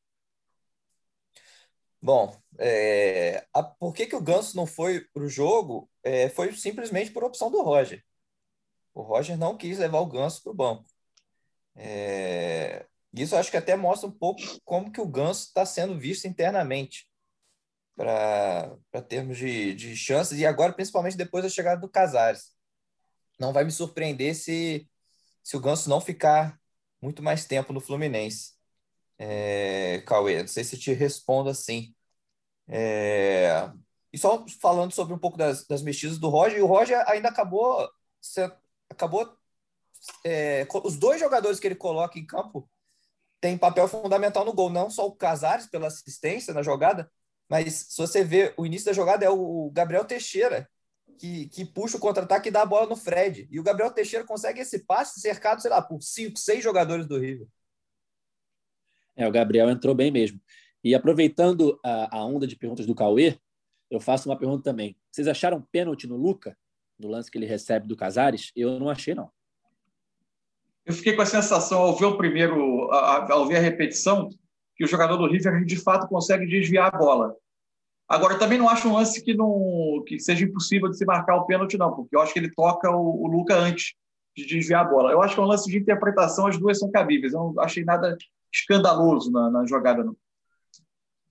Bom, 2.02 2.36
é, 2.58 3.46
a, 3.54 3.62
por 3.64 3.94
que, 3.94 4.08
que 4.08 4.16
o 4.16 4.22
Ganso 4.22 4.56
não 4.58 4.66
foi 4.66 5.02
para 5.14 5.24
o 5.24 5.30
jogo? 5.30 5.90
É, 6.04 6.30
foi 6.30 6.52
simplesmente 6.54 7.12
por 7.12 7.24
opção 7.24 7.52
do 7.52 7.62
Roger. 7.62 8.04
O 8.94 9.02
Roger 9.02 9.38
não 9.38 9.56
quis 9.58 9.78
levar 9.78 10.00
o 10.00 10.08
Ganso 10.08 10.42
para 10.44 10.52
o 10.52 10.56
banco. 10.56 10.86
É, 11.76 12.86
isso 13.14 13.36
acho 13.36 13.52
que 13.52 13.58
até 13.58 13.76
mostra 13.76 14.10
um 14.10 14.12
pouco 14.12 14.42
como 14.66 14.92
que 14.92 15.02
o 15.02 15.08
Ganso 15.08 15.48
está 15.48 15.66
sendo 15.66 15.98
visto 15.98 16.26
internamente 16.26 17.08
para 17.96 18.78
termos 19.08 19.38
de, 19.38 19.76
de 19.76 19.96
chances, 19.96 20.40
e 20.40 20.46
agora 20.46 20.74
principalmente 20.74 21.18
depois 21.18 21.44
da 21.44 21.50
chegada 21.50 21.80
do 21.80 21.90
Casares 21.90 22.52
não 23.40 23.54
vai 23.54 23.64
me 23.64 23.72
surpreender 23.72 24.36
se, 24.36 24.90
se 25.44 25.58
o 25.58 25.60
Ganso 25.60 25.90
não 25.90 26.02
ficar 26.02 26.60
muito 27.02 27.22
mais 27.24 27.46
tempo 27.46 27.74
no 27.74 27.82
Fluminense. 27.82 28.54
É, 29.24 30.02
Cauê, 30.08 30.42
não 30.42 30.48
sei 30.48 30.64
se 30.64 30.78
te 30.78 30.94
respondo 30.94 31.50
assim. 31.50 31.94
É, 32.68 33.72
e 34.12 34.18
só 34.18 34.46
falando 34.60 34.92
sobre 34.94 35.14
um 35.14 35.20
pouco 35.20 35.38
das, 35.38 35.66
das 35.68 35.84
mexidas 35.84 36.18
do 36.18 36.30
Roger, 36.30 36.64
o 36.64 36.68
Roger 36.68 37.04
ainda 37.08 37.30
acabou. 37.30 37.88
acabou 38.90 39.38
é, 40.26 40.68
os 40.84 40.98
dois 40.98 41.20
jogadores 41.20 41.60
que 41.60 41.68
ele 41.68 41.76
coloca 41.76 42.18
em 42.18 42.26
campo 42.26 42.68
têm 43.40 43.58
papel 43.58 43.88
fundamental 43.88 44.46
no 44.46 44.54
gol, 44.54 44.70
não 44.72 44.90
só 44.90 45.08
o 45.08 45.16
Casares 45.16 45.68
pela 45.68 45.88
assistência 45.88 46.54
na 46.54 46.64
jogada, 46.64 47.12
mas 47.50 47.74
se 47.76 47.98
você 47.98 48.24
vê 48.24 48.54
o 48.58 48.66
início 48.66 48.88
da 48.88 48.94
jogada 48.94 49.26
é 49.26 49.30
o 49.30 49.72
Gabriel 49.72 50.06
Teixeira, 50.06 50.70
que, 51.20 51.48
que 51.50 51.66
puxa 51.66 51.98
o 51.98 52.00
contra-ataque 52.00 52.50
e 52.50 52.52
dá 52.52 52.64
a 52.64 52.66
bola 52.66 52.88
no 52.88 52.96
Fred. 52.96 53.48
E 53.52 53.60
o 53.60 53.64
Gabriel 53.64 53.92
Teixeira 53.92 54.26
consegue 54.26 54.62
esse 54.62 54.80
passe 54.86 55.20
cercado, 55.22 55.62
sei 55.62 55.70
lá, 55.72 55.82
por 55.82 56.02
cinco, 56.02 56.40
seis 56.40 56.64
jogadores 56.64 57.06
do 57.06 57.20
River. 57.20 57.48
É, 59.22 59.28
o 59.28 59.32
Gabriel 59.32 59.70
entrou 59.70 59.94
bem 59.94 60.10
mesmo. 60.10 60.42
E 60.84 60.96
aproveitando 60.96 61.80
a, 61.86 62.18
a 62.18 62.26
onda 62.26 62.48
de 62.48 62.56
perguntas 62.56 62.88
do 62.88 62.96
Cauê, 62.96 63.38
eu 63.90 64.00
faço 64.00 64.28
uma 64.28 64.36
pergunta 64.36 64.64
também. 64.64 64.98
Vocês 65.12 65.28
acharam 65.28 65.62
pênalti 65.72 66.08
no 66.08 66.18
Luca, 66.18 66.58
no 66.98 67.08
lance 67.08 67.30
que 67.30 67.38
ele 67.38 67.46
recebe 67.46 67.88
do 67.88 67.96
Casares? 67.96 68.52
Eu 68.56 68.80
não 68.80 68.90
achei, 68.90 69.14
não. 69.14 69.30
Eu 70.84 70.94
fiquei 70.94 71.14
com 71.14 71.22
a 71.22 71.26
sensação, 71.26 71.80
ao 71.82 71.96
ver 71.96 72.06
o 72.06 72.18
primeiro, 72.18 72.90
ao 72.92 73.48
ver 73.48 73.58
a 73.58 73.62
repetição, 73.62 74.28
que 74.76 74.84
o 74.84 74.88
jogador 74.88 75.18
do 75.18 75.28
River 75.28 75.64
de 75.64 75.76
fato 75.76 76.08
consegue 76.08 76.48
desviar 76.48 76.92
a 76.92 76.98
bola. 76.98 77.36
Agora, 78.10 78.40
também 78.40 78.58
não 78.58 78.68
acho 78.68 78.90
um 78.90 78.94
lance 78.94 79.24
que, 79.24 79.36
não, 79.36 80.04
que 80.08 80.20
seja 80.20 80.44
impossível 80.44 80.90
de 80.90 80.98
se 80.98 81.06
marcar 81.06 81.36
o 81.36 81.46
pênalti, 81.46 81.78
não, 81.78 81.94
porque 81.94 82.16
eu 82.16 82.22
acho 82.22 82.34
que 82.34 82.40
ele 82.40 82.52
toca 82.52 82.90
o, 82.90 83.24
o 83.24 83.28
Luca 83.28 83.56
antes 83.56 83.94
de 84.36 84.48
desviar 84.48 84.84
a 84.84 84.90
bola. 84.90 85.12
Eu 85.12 85.22
acho 85.22 85.36
que 85.36 85.40
é 85.40 85.44
um 85.44 85.48
lance 85.48 85.70
de 85.70 85.78
interpretação, 85.78 86.48
as 86.48 86.58
duas 86.58 86.80
são 86.80 86.90
cabíveis. 86.90 87.34
Eu 87.34 87.40
não 87.40 87.60
achei 87.64 87.84
nada 87.84 88.18
escandaloso 88.52 89.32
na, 89.32 89.50
na 89.50 89.66
jogada, 89.66 90.04
não. 90.04 90.16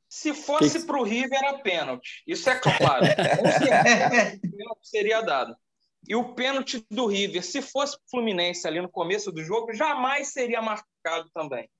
Se 0.08 0.34
fosse 0.34 0.84
para 0.86 0.98
o 0.98 1.04
River, 1.04 1.38
era 1.38 1.58
pênalti. 1.58 2.22
Isso 2.26 2.50
é 2.50 2.58
claro. 2.58 3.04
pênalti 4.42 4.88
seria 4.88 5.20
dado. 5.20 5.56
E 6.08 6.16
o 6.16 6.34
pênalti 6.34 6.84
do 6.90 7.06
River, 7.06 7.44
se 7.44 7.62
fosse 7.62 7.96
para 7.96 8.06
o 8.06 8.10
Fluminense 8.10 8.66
ali 8.66 8.80
no 8.80 8.88
começo 8.88 9.30
do 9.30 9.44
jogo, 9.44 9.72
jamais 9.72 10.32
seria 10.32 10.60
marcado 10.60 11.30
também. 11.32 11.70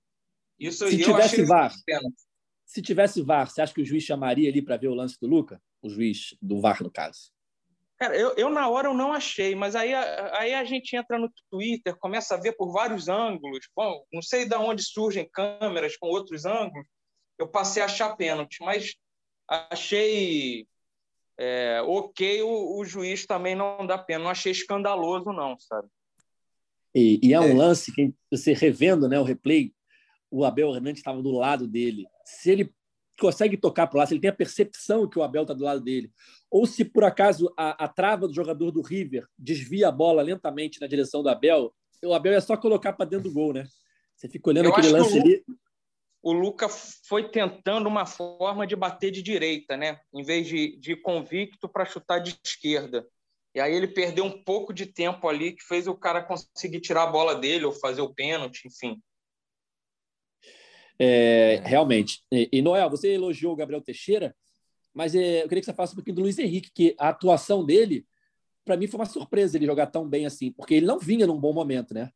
Isso 0.59 0.87
se 0.88 0.98
tivesse 0.98 1.42
VAR, 1.42 1.72
pênalti. 1.85 2.22
Se 2.66 2.81
tivesse 2.81 3.22
VAR, 3.22 3.50
você 3.50 3.62
acha 3.62 3.74
que 3.74 3.81
o 3.81 3.85
juiz 3.85 4.05
chamaria 4.05 4.48
ali 4.48 4.62
para 4.62 4.76
ver 4.76 4.88
o 4.88 4.94
lance 4.94 5.18
do 5.20 5.26
Luca? 5.26 5.61
O 5.83 5.88
juiz 5.88 6.37
do 6.40 6.61
VAR, 6.61 6.83
no 6.83 6.90
caso. 6.90 7.33
Cara, 8.01 8.17
eu, 8.17 8.35
eu, 8.35 8.49
na 8.49 8.67
hora 8.67 8.89
eu 8.89 8.95
não 8.95 9.13
achei, 9.13 9.55
mas 9.55 9.77
aí, 9.77 9.93
aí 9.95 10.55
a 10.55 10.65
gente 10.65 10.97
entra 10.97 11.19
no 11.19 11.31
Twitter, 11.51 11.95
começa 11.99 12.35
a 12.35 12.41
ver 12.41 12.57
por 12.57 12.73
vários 12.73 13.09
ângulos. 13.09 13.69
Bom, 13.77 14.03
não 14.11 14.23
sei 14.23 14.49
de 14.49 14.57
onde 14.57 14.83
surgem 14.83 15.29
câmeras 15.31 15.99
com 15.99 16.07
outros 16.07 16.47
ângulos. 16.47 16.87
Eu 17.39 17.47
passei 17.47 17.83
a 17.83 17.85
achar 17.85 18.17
pênalti, 18.17 18.57
mas 18.63 18.95
achei 19.47 20.67
é, 21.39 21.83
ok 21.83 22.43
o, 22.43 22.79
o, 22.79 22.85
juiz 22.87 23.27
também 23.27 23.55
não 23.55 23.87
dá 23.87 23.99
pena. 23.99 24.25
Não 24.25 24.31
achei 24.31 24.53
escandaloso, 24.53 25.31
não, 25.31 25.59
sabe? 25.59 25.87
E, 26.95 27.21
e 27.23 27.35
é 27.35 27.41
um 27.41 27.51
é. 27.51 27.55
lance 27.55 27.93
que 27.93 28.15
você 28.31 28.55
revendo 28.55 29.11
né, 29.11 29.21
o 29.21 29.25
replay, 29.25 29.75
o 30.31 30.47
Abel 30.47 30.75
Hernandes 30.75 31.01
estava 31.01 31.21
do 31.21 31.33
lado 31.33 31.69
dele. 31.69 32.07
Se 32.25 32.51
ele 32.51 32.75
consegue 33.21 33.57
tocar 33.57 33.87
para 33.87 34.01
lá, 34.01 34.07
se 34.07 34.15
ele 34.15 34.21
tem 34.21 34.31
a 34.31 34.35
percepção 34.35 35.09
que 35.09 35.19
o 35.19 35.23
Abel 35.23 35.43
está 35.43 35.55
do 35.55 35.63
lado 35.63 35.81
dele, 35.81 36.11
ou 36.51 36.67
se 36.67 36.85
por 36.85 37.05
acaso 37.05 37.53
a, 37.57 37.85
a, 37.85 37.89
trava 37.89 38.27
do 38.27 38.35
jogador 38.35 38.71
do 38.71 38.83
River 38.83 39.27
desvia 39.39 39.89
a 39.89 39.93
bola 39.93 40.23
lentamente 40.23 40.81
na 40.81 40.87
direção 40.87 41.23
do 41.23 41.29
Abel, 41.29 41.73
o 42.03 42.15
Abel 42.15 42.33
é 42.33 42.41
só 42.41 42.57
colocar 42.57 42.95
para 42.95 43.09
dentro 43.09 43.29
do 43.29 43.35
gol, 43.35 43.53
né? 43.53 43.65
Você 44.17 44.29
fica 44.29 44.51
olhando 44.51 44.67
Eu 44.67 44.73
aquele 44.73 44.89
lance 44.89 45.19
o 45.19 45.23
ali. 45.23 45.45
O 46.23 46.33
Luca 46.33 46.69
foi 46.69 47.31
tentando 47.31 47.89
uma 47.89 48.05
forma 48.05 48.67
de 48.67 48.77
bater 48.77 49.11
de 49.11 49.23
direita, 49.23 49.77
né? 49.77 50.01
Em 50.13 50.23
vez 50.23 50.47
de, 50.47 50.77
de 50.79 50.97
convicto 50.97 51.69
para 51.69 51.87
chutar 51.87 52.19
de 52.19 52.39
esquerda. 52.45 53.07
E 53.55 53.61
aí 53.61 53.75
ele 53.75 53.89
perdeu 53.89 54.25
um 54.25 54.45
pouco 54.45 54.73
de 54.73 54.87
tempo 54.87 55.29
ali 55.29 55.53
que 55.53 55.65
fez 55.65 55.87
o 55.87 55.95
cara 55.95 56.23
conseguir 56.23 56.81
tirar 56.81 57.05
a 57.05 57.11
bola 57.11 57.35
dele 57.35 57.65
ou 57.65 57.73
fazer 57.73 58.03
o 58.03 58.15
pênalti, 58.15 58.67
enfim. 58.67 59.01
É, 61.01 61.55
é, 61.55 61.69
realmente. 61.69 62.23
E, 62.31 62.49
e, 62.53 62.61
Noel, 62.61 62.91
você 62.91 63.15
elogiou 63.15 63.55
o 63.55 63.57
Gabriel 63.57 63.81
Teixeira, 63.81 64.37
mas 64.93 65.15
é, 65.15 65.43
eu 65.43 65.49
queria 65.49 65.63
que 65.63 65.65
você 65.65 65.73
falasse 65.73 65.95
um 65.95 65.97
pouquinho 65.97 66.17
do 66.17 66.23
Luiz 66.23 66.39
Henrique, 66.39 66.71
que 66.75 66.95
a 66.99 67.09
atuação 67.09 67.65
dele, 67.65 68.07
para 68.67 68.77
mim, 68.77 68.87
foi 68.87 69.01
uma 69.01 69.07
surpresa 69.07 69.57
ele 69.57 69.65
jogar 69.65 69.87
tão 69.87 70.07
bem 70.07 70.27
assim, 70.27 70.53
porque 70.53 70.75
ele 70.75 70.85
não 70.85 70.99
vinha 70.99 71.27
num 71.27 71.41
bom 71.41 71.55
momento, 71.55 71.95
né? 71.95 72.11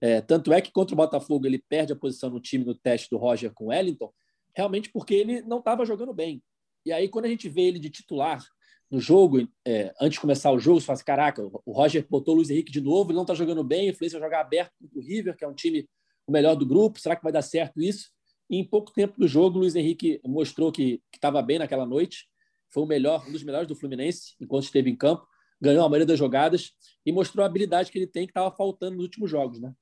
É, 0.00 0.20
tanto 0.20 0.52
é 0.52 0.60
que 0.60 0.72
contra 0.72 0.94
o 0.94 0.96
Botafogo 0.96 1.46
ele 1.46 1.62
perde 1.68 1.92
a 1.92 1.96
posição 1.96 2.28
no 2.28 2.40
time 2.40 2.64
no 2.64 2.74
teste 2.74 3.08
do 3.08 3.16
Roger 3.16 3.52
com 3.54 3.66
o 3.66 3.68
Wellington, 3.68 4.12
realmente 4.54 4.90
porque 4.90 5.14
ele 5.14 5.40
não 5.42 5.60
estava 5.60 5.86
jogando 5.86 6.12
bem. 6.12 6.42
E 6.84 6.92
aí, 6.92 7.08
quando 7.08 7.26
a 7.26 7.28
gente 7.28 7.48
vê 7.48 7.62
ele 7.62 7.78
de 7.78 7.88
titular 7.88 8.44
no 8.90 9.00
jogo, 9.00 9.48
é, 9.64 9.94
antes 10.00 10.14
de 10.14 10.20
começar 10.20 10.50
o 10.50 10.58
jogo, 10.58 10.80
você 10.80 10.86
fala 10.86 10.96
assim, 10.96 11.04
caraca, 11.04 11.42
o 11.64 11.72
Roger 11.72 12.04
botou 12.10 12.34
o 12.34 12.36
Luiz 12.38 12.50
Henrique 12.50 12.72
de 12.72 12.80
novo, 12.80 13.10
ele 13.10 13.16
não 13.16 13.22
está 13.22 13.34
jogando 13.34 13.62
bem, 13.62 13.90
o 13.90 13.94
Fluminense 13.94 14.18
vai 14.18 14.28
jogar 14.28 14.40
aberto 14.40 14.72
contra 14.80 14.98
o 14.98 15.02
River, 15.02 15.36
que 15.36 15.44
é 15.44 15.48
um 15.48 15.54
time 15.54 15.88
o 16.26 16.32
melhor 16.32 16.56
do 16.56 16.66
grupo, 16.66 16.98
será 16.98 17.14
que 17.16 17.22
vai 17.22 17.32
dar 17.32 17.42
certo 17.42 17.80
isso? 17.80 18.13
E 18.48 18.58
em 18.58 18.64
pouco 18.64 18.92
tempo 18.92 19.18
do 19.18 19.26
jogo, 19.26 19.56
o 19.56 19.60
Luiz 19.60 19.74
Henrique 19.74 20.20
mostrou 20.24 20.70
que 20.70 21.02
estava 21.12 21.40
bem 21.42 21.58
naquela 21.58 21.86
noite. 21.86 22.26
Foi 22.70 22.82
o 22.82 22.86
melhor, 22.86 23.26
um 23.26 23.32
dos 23.32 23.42
melhores 23.42 23.68
do 23.68 23.76
Fluminense 23.76 24.34
enquanto 24.40 24.64
esteve 24.64 24.90
em 24.90 24.96
campo. 24.96 25.26
Ganhou 25.60 25.84
a 25.84 25.88
maioria 25.88 26.06
das 26.06 26.18
jogadas 26.18 26.72
e 27.06 27.12
mostrou 27.12 27.42
a 27.42 27.46
habilidade 27.46 27.90
que 27.90 27.98
ele 27.98 28.06
tem 28.06 28.26
que 28.26 28.30
estava 28.30 28.54
faltando 28.54 28.96
nos 28.96 29.04
últimos 29.04 29.30
jogos, 29.30 29.60
né? 29.60 29.72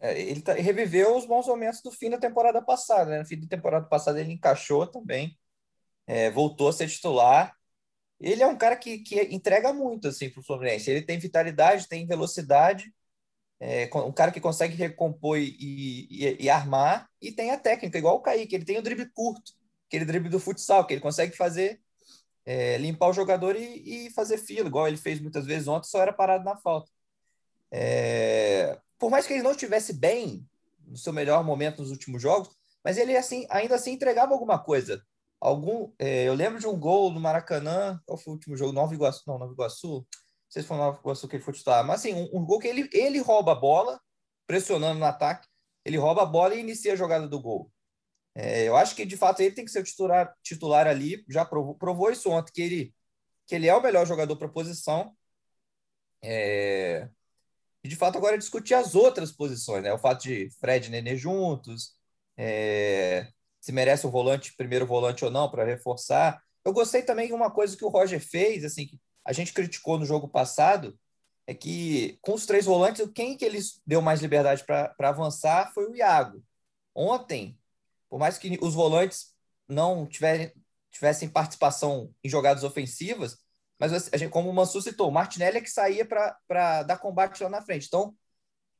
É, 0.00 0.20
ele 0.20 0.40
tá, 0.40 0.54
reviveu 0.54 1.16
os 1.16 1.24
bons 1.26 1.46
momentos 1.46 1.80
do 1.80 1.92
fim 1.92 2.10
da 2.10 2.18
temporada 2.18 2.60
passada. 2.60 3.10
Né? 3.10 3.18
No 3.20 3.26
fim 3.26 3.38
da 3.38 3.46
temporada 3.46 3.86
passada 3.86 4.20
ele 4.20 4.32
encaixou 4.32 4.86
também, 4.86 5.38
é, 6.06 6.30
voltou 6.30 6.68
a 6.68 6.72
ser 6.72 6.88
titular. 6.88 7.54
Ele 8.18 8.42
é 8.42 8.46
um 8.46 8.56
cara 8.56 8.76
que, 8.76 8.98
que 8.98 9.20
entrega 9.34 9.72
muito 9.72 10.08
assim, 10.08 10.28
para 10.28 10.40
o 10.40 10.44
Fluminense. 10.44 10.90
Ele 10.90 11.02
tem 11.02 11.18
vitalidade, 11.18 11.88
tem 11.88 12.06
velocidade 12.06 12.92
é, 13.64 13.88
um 13.94 14.10
cara 14.10 14.32
que 14.32 14.40
consegue 14.40 14.74
recompor 14.74 15.38
e, 15.38 15.56
e, 15.60 16.36
e, 16.40 16.50
armar, 16.50 17.08
e 17.20 17.30
tem 17.30 17.52
a 17.52 17.56
técnica, 17.56 17.96
igual 17.96 18.16
o 18.16 18.20
Kaique, 18.20 18.56
ele 18.56 18.64
tem 18.64 18.76
o 18.76 18.82
drible 18.82 19.08
curto, 19.14 19.52
aquele 19.86 20.04
drible 20.04 20.28
do 20.28 20.40
futsal, 20.40 20.84
que 20.84 20.94
ele 20.94 21.00
consegue 21.00 21.36
fazer, 21.36 21.80
é, 22.44 22.76
limpar 22.78 23.10
o 23.10 23.12
jogador 23.12 23.54
e, 23.54 24.06
e, 24.08 24.10
fazer 24.10 24.38
fila, 24.38 24.66
igual 24.66 24.88
ele 24.88 24.96
fez 24.96 25.20
muitas 25.20 25.46
vezes 25.46 25.68
ontem, 25.68 25.88
só 25.88 26.02
era 26.02 26.12
parado 26.12 26.44
na 26.44 26.56
falta. 26.56 26.90
É, 27.70 28.80
por 28.98 29.12
mais 29.12 29.28
que 29.28 29.32
ele 29.32 29.44
não 29.44 29.52
estivesse 29.52 29.92
bem 29.92 30.44
no 30.84 30.96
seu 30.96 31.12
melhor 31.12 31.44
momento 31.44 31.82
nos 31.82 31.92
últimos 31.92 32.20
jogos, 32.20 32.50
mas 32.82 32.98
ele 32.98 33.16
assim 33.16 33.46
ainda 33.48 33.76
assim 33.76 33.92
entregava 33.92 34.32
alguma 34.32 34.58
coisa. 34.58 35.00
Algum, 35.40 35.92
é, 36.00 36.24
eu 36.24 36.34
lembro 36.34 36.58
de 36.58 36.66
um 36.66 36.76
gol 36.76 37.12
no 37.12 37.20
Maracanã, 37.20 38.00
qual 38.06 38.18
foi 38.18 38.32
o 38.32 38.34
último 38.34 38.56
jogo? 38.56 38.72
Nova 38.72 38.92
Iguaçu, 38.92 39.22
não, 39.24 39.38
Nova 39.38 39.52
Iguaçu, 39.52 40.04
sei 40.52 40.62
se 40.62 40.68
foi 40.68 40.76
Nova 40.76 40.98
Iguaçu 41.00 41.26
que 41.26 41.36
ele 41.36 41.42
foi 41.42 41.54
titular, 41.54 41.84
mas 41.84 42.00
assim, 42.00 42.12
um, 42.12 42.28
um, 42.40 42.44
gol 42.44 42.58
que 42.58 42.68
ele, 42.68 42.88
ele 42.92 43.18
rouba 43.20 43.52
a 43.52 43.54
bola, 43.54 43.98
pressionando 44.46 44.98
no 44.98 45.06
ataque, 45.06 45.48
ele 45.84 45.96
rouba 45.96 46.22
a 46.22 46.26
bola 46.26 46.54
e 46.54 46.60
inicia 46.60 46.92
a 46.92 46.96
jogada 46.96 47.26
do 47.26 47.40
gol. 47.40 47.72
É, 48.34 48.64
eu 48.68 48.76
acho 48.76 48.94
que, 48.94 49.06
de 49.06 49.16
fato, 49.16 49.40
ele 49.40 49.54
tem 49.54 49.64
que 49.64 49.70
ser 49.70 49.80
o 49.80 49.84
titular, 49.84 50.34
titular 50.42 50.86
ali, 50.86 51.24
já 51.28 51.44
provou, 51.44 51.74
provou 51.74 52.10
isso 52.10 52.30
ontem, 52.30 52.52
que 52.52 52.62
ele, 52.62 52.94
que 53.46 53.54
ele 53.54 53.66
é 53.66 53.74
o 53.74 53.82
melhor 53.82 54.06
jogador 54.06 54.36
para 54.36 54.46
a 54.46 54.50
posição. 54.50 55.16
É, 56.22 57.08
e, 57.82 57.88
de 57.88 57.96
fato, 57.96 58.18
agora 58.18 58.34
é 58.34 58.38
discutir 58.38 58.74
as 58.74 58.94
outras 58.94 59.32
posições, 59.32 59.82
né? 59.82 59.92
O 59.92 59.98
fato 59.98 60.22
de 60.22 60.50
Fred 60.60 60.88
e 60.88 60.90
Nenê 60.90 61.16
juntos, 61.16 61.96
é, 62.36 63.28
se 63.60 63.72
merece 63.72 64.06
o 64.06 64.10
volante, 64.10 64.54
primeiro 64.56 64.86
volante 64.86 65.24
ou 65.24 65.30
não, 65.30 65.50
para 65.50 65.64
reforçar. 65.64 66.42
Eu 66.64 66.72
gostei 66.74 67.02
também 67.02 67.28
de 67.28 67.32
uma 67.32 67.50
coisa 67.50 67.76
que 67.76 67.84
o 67.84 67.88
Roger 67.88 68.20
fez, 68.20 68.64
assim, 68.64 68.86
que 68.86 69.00
a 69.24 69.32
gente 69.32 69.52
criticou 69.52 69.98
no 69.98 70.04
jogo 70.04 70.28
passado, 70.28 70.98
é 71.46 71.54
que 71.54 72.18
com 72.22 72.34
os 72.34 72.46
três 72.46 72.64
volantes, 72.64 73.06
quem 73.14 73.36
que 73.36 73.44
eles 73.44 73.80
deu 73.86 74.00
mais 74.00 74.20
liberdade 74.20 74.64
para 74.64 74.94
avançar 75.00 75.72
foi 75.72 75.86
o 75.90 75.96
Iago. 75.96 76.42
Ontem, 76.94 77.58
por 78.08 78.18
mais 78.18 78.38
que 78.38 78.58
os 78.60 78.74
volantes 78.74 79.34
não 79.68 80.06
tiverem, 80.06 80.52
tivessem 80.90 81.28
participação 81.28 82.14
em 82.22 82.28
jogadas 82.28 82.62
ofensivas, 82.64 83.38
mas 83.78 84.08
gente, 84.14 84.30
como 84.30 84.48
o 84.48 84.52
Mansu 84.52 84.80
citou, 84.80 85.08
o 85.08 85.12
Martinelli 85.12 85.58
é 85.58 85.60
que 85.60 85.70
saía 85.70 86.06
para 86.06 86.82
dar 86.84 86.98
combate 86.98 87.42
lá 87.42 87.48
na 87.48 87.62
frente. 87.62 87.86
Então, 87.86 88.14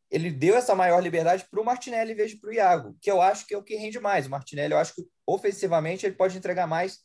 ele 0.08 0.30
deu 0.30 0.54
essa 0.54 0.74
maior 0.74 1.00
liberdade 1.00 1.46
para 1.50 1.60
o 1.60 1.64
Martinelli 1.64 2.12
em 2.12 2.14
vez 2.14 2.30
de 2.30 2.36
para 2.36 2.50
o 2.50 2.52
Iago, 2.52 2.96
que 3.00 3.10
eu 3.10 3.20
acho 3.20 3.46
que 3.46 3.54
é 3.54 3.58
o 3.58 3.62
que 3.62 3.74
rende 3.74 3.98
mais. 3.98 4.26
O 4.26 4.30
Martinelli, 4.30 4.74
eu 4.74 4.78
acho 4.78 4.94
que 4.94 5.02
ofensivamente 5.26 6.04
ele 6.04 6.14
pode 6.14 6.36
entregar 6.36 6.66
mais, 6.66 7.00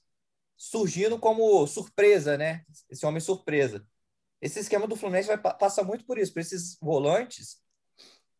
surgindo 0.58 1.20
como 1.20 1.65
surpresa, 1.67 2.38
né? 2.38 2.63
Esse 2.89 3.06
homem 3.06 3.22
surpresa. 3.22 3.86
Esse 4.41 4.60
esquema 4.60 4.88
do 4.88 4.96
Fluminense 4.96 5.28
vai 5.28 5.38
passar 5.38 5.84
muito 5.84 6.06
por 6.06 6.17
isso, 6.17 6.34
para 6.34 6.41
esses 6.41 6.78
volantes 6.82 7.58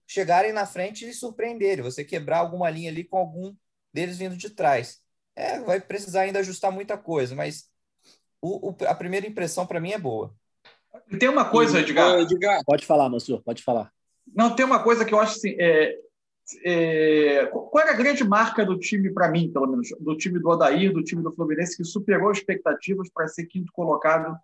chegarem 0.08 0.54
na 0.54 0.66
frente 0.66 1.08
e 1.08 1.14
surpreenderem, 1.14 1.84
você 1.84 2.04
quebrar 2.04 2.40
alguma 2.40 2.70
linha 2.70 2.90
ali 2.90 3.04
com 3.04 3.18
algum 3.18 3.54
deles 3.94 4.18
vindo 4.18 4.38
de 4.38 4.50
trás. 4.50 5.02
É, 5.36 5.60
vai 5.60 5.82
precisar 5.82 6.22
ainda 6.22 6.40
ajustar 6.40 6.72
muita 6.72 6.98
coisa, 6.98 7.36
mas 7.36 7.70
o, 8.42 8.70
o, 8.70 8.76
a 8.86 8.96
primeira 8.96 9.28
impressão 9.28 9.68
para 9.68 9.80
mim 9.80 9.92
é 9.92 9.98
boa. 9.98 10.34
Tem 11.20 11.30
uma 11.30 11.46
coisa, 11.46 11.80
Edgar. 11.80 12.20
Edgar. 12.20 12.64
Pode 12.66 12.86
falar, 12.86 13.10
Mansur, 13.10 13.42
pode 13.44 13.62
falar. 13.62 13.92
Não, 14.34 14.56
tem 14.56 14.66
uma 14.66 14.82
coisa 14.82 15.06
que 15.06 15.14
eu 15.14 15.20
acho 15.20 15.38
assim. 15.38 15.56
É, 15.60 15.96
é, 16.64 17.46
qual 17.48 17.84
era 17.84 17.92
a 17.92 17.98
grande 17.98 18.24
marca 18.24 18.66
do 18.66 18.78
time, 18.80 19.12
para 19.12 19.30
mim, 19.30 19.52
pelo 19.52 19.68
menos, 19.68 19.90
do 20.00 20.16
time 20.16 20.40
do 20.40 20.50
Odair, 20.50 20.94
do 20.94 21.04
time 21.04 21.22
do 21.22 21.34
Fluminense, 21.34 21.76
que 21.76 21.84
superou 21.84 22.32
expectativas 22.32 23.10
para 23.10 23.28
ser 23.28 23.46
quinto 23.46 23.72
colocado 23.74 24.38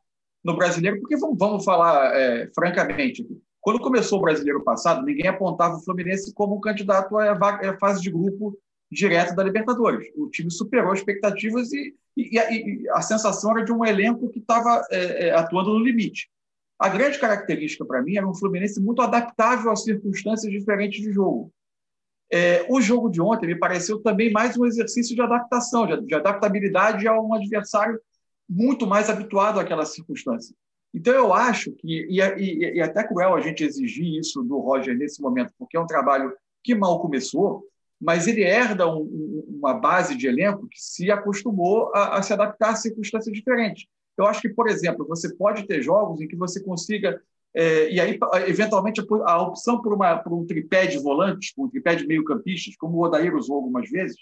no 0.44 0.56
brasileiro? 0.56 1.00
Porque 1.00 1.16
vamos, 1.18 1.38
vamos 1.38 1.64
falar 1.64 2.14
é, 2.16 2.50
francamente 2.54 3.26
Quando 3.62 3.80
começou 3.80 4.20
o 4.20 4.22
brasileiro 4.22 4.64
passado, 4.64 5.06
ninguém 5.06 5.28
apontava 5.28 5.76
o 5.76 5.84
Fluminense 5.84 6.34
como 6.34 6.58
um 6.58 6.62
candidato 6.62 7.18
à 7.18 7.78
fase 7.80 8.02
de 8.02 8.12
grupo 8.12 8.58
direto 8.92 9.36
da 9.36 9.44
Libertadores. 9.44 10.08
O 10.16 10.30
time 10.30 10.52
superou 10.52 10.94
expectativas 10.94 11.72
e, 11.72 11.96
e, 12.18 12.38
e 12.38 12.90
a 12.90 13.02
sensação 13.02 13.52
era 13.52 13.66
de 13.66 13.72
um 13.72 13.84
elenco 13.84 14.30
que 14.30 14.40
estava 14.40 14.86
é, 14.92 15.28
é, 15.28 15.32
atuando 15.32 15.74
no 15.74 15.84
limite. 15.84 16.30
A 16.78 16.90
grande 16.90 17.18
característica 17.18 17.86
para 17.86 18.02
mim 18.02 18.18
era 18.18 18.28
um 18.28 18.36
Fluminense 18.36 18.82
muito 18.82 19.02
adaptável 19.02 19.72
a 19.72 19.76
circunstâncias 19.76 20.52
diferentes 20.52 21.02
de 21.02 21.12
jogo. 21.12 21.52
É, 22.36 22.66
o 22.68 22.82
jogo 22.82 23.12
de 23.12 23.22
ontem 23.22 23.46
me 23.46 23.60
pareceu 23.60 24.02
também 24.02 24.32
mais 24.32 24.58
um 24.58 24.66
exercício 24.66 25.16
de 25.16 25.22
adaptação, 25.22 25.86
de, 25.86 26.02
de 26.02 26.16
adaptabilidade 26.16 27.08
a 27.08 27.14
um 27.22 27.32
adversário 27.32 28.00
muito 28.50 28.88
mais 28.88 29.08
habituado 29.08 29.60
àquela 29.60 29.86
circunstância. 29.86 30.56
Então, 30.92 31.14
eu 31.14 31.32
acho 31.32 31.72
que, 31.74 32.08
e, 32.10 32.20
e, 32.20 32.78
e 32.78 32.82
até 32.82 33.04
cruel 33.04 33.36
a 33.36 33.40
gente 33.40 33.64
exigir 33.64 34.20
isso 34.20 34.42
do 34.42 34.58
Roger 34.58 34.98
nesse 34.98 35.22
momento, 35.22 35.54
porque 35.60 35.78
é 35.78 35.80
um 35.80 35.86
trabalho 35.86 36.34
que 36.64 36.74
mal 36.74 37.00
começou, 37.00 37.68
mas 38.02 38.28
ele 38.28 38.42
herda 38.42 38.88
um, 38.88 39.46
uma 39.48 39.76
base 39.76 40.16
de 40.18 40.26
elenco 40.26 40.68
que 40.68 40.82
se 40.82 41.12
acostumou 41.12 41.92
a, 41.94 42.18
a, 42.18 42.24
se 42.24 42.34
adaptar 42.34 42.72
a 42.72 42.76
circunstâncias 42.76 43.32
diferentes. 43.32 43.86
Eu 44.18 44.26
acho 44.26 44.42
que, 44.42 44.50
por 44.50 44.68
exemplo, 44.68 45.06
você 45.08 45.32
pode 45.36 45.68
ter 45.68 45.84
jogos 45.84 46.20
em 46.20 46.28
que 46.28 46.36
você 46.36 46.64
consiga, 46.64 47.22
é, 47.56 47.92
e 47.92 48.00
aí, 48.00 48.20
eventualmente, 48.48 49.02
a, 49.26 49.42
opção 49.42 49.82
por, 49.82 49.94
uma, 49.94 50.18
por 50.18 50.34
um 50.34 50.46
tripé 50.46 50.88
de 50.88 50.98
volantes, 50.98 51.54
um 51.58 51.70
tripé 51.70 51.96
de 51.96 52.08
meio-campistas, 52.08 52.76
como 52.76 52.98
o 52.98 53.04
Odair 53.04 53.36
usou 53.36 53.58
algumas 53.58 53.90
vezes, 53.90 54.18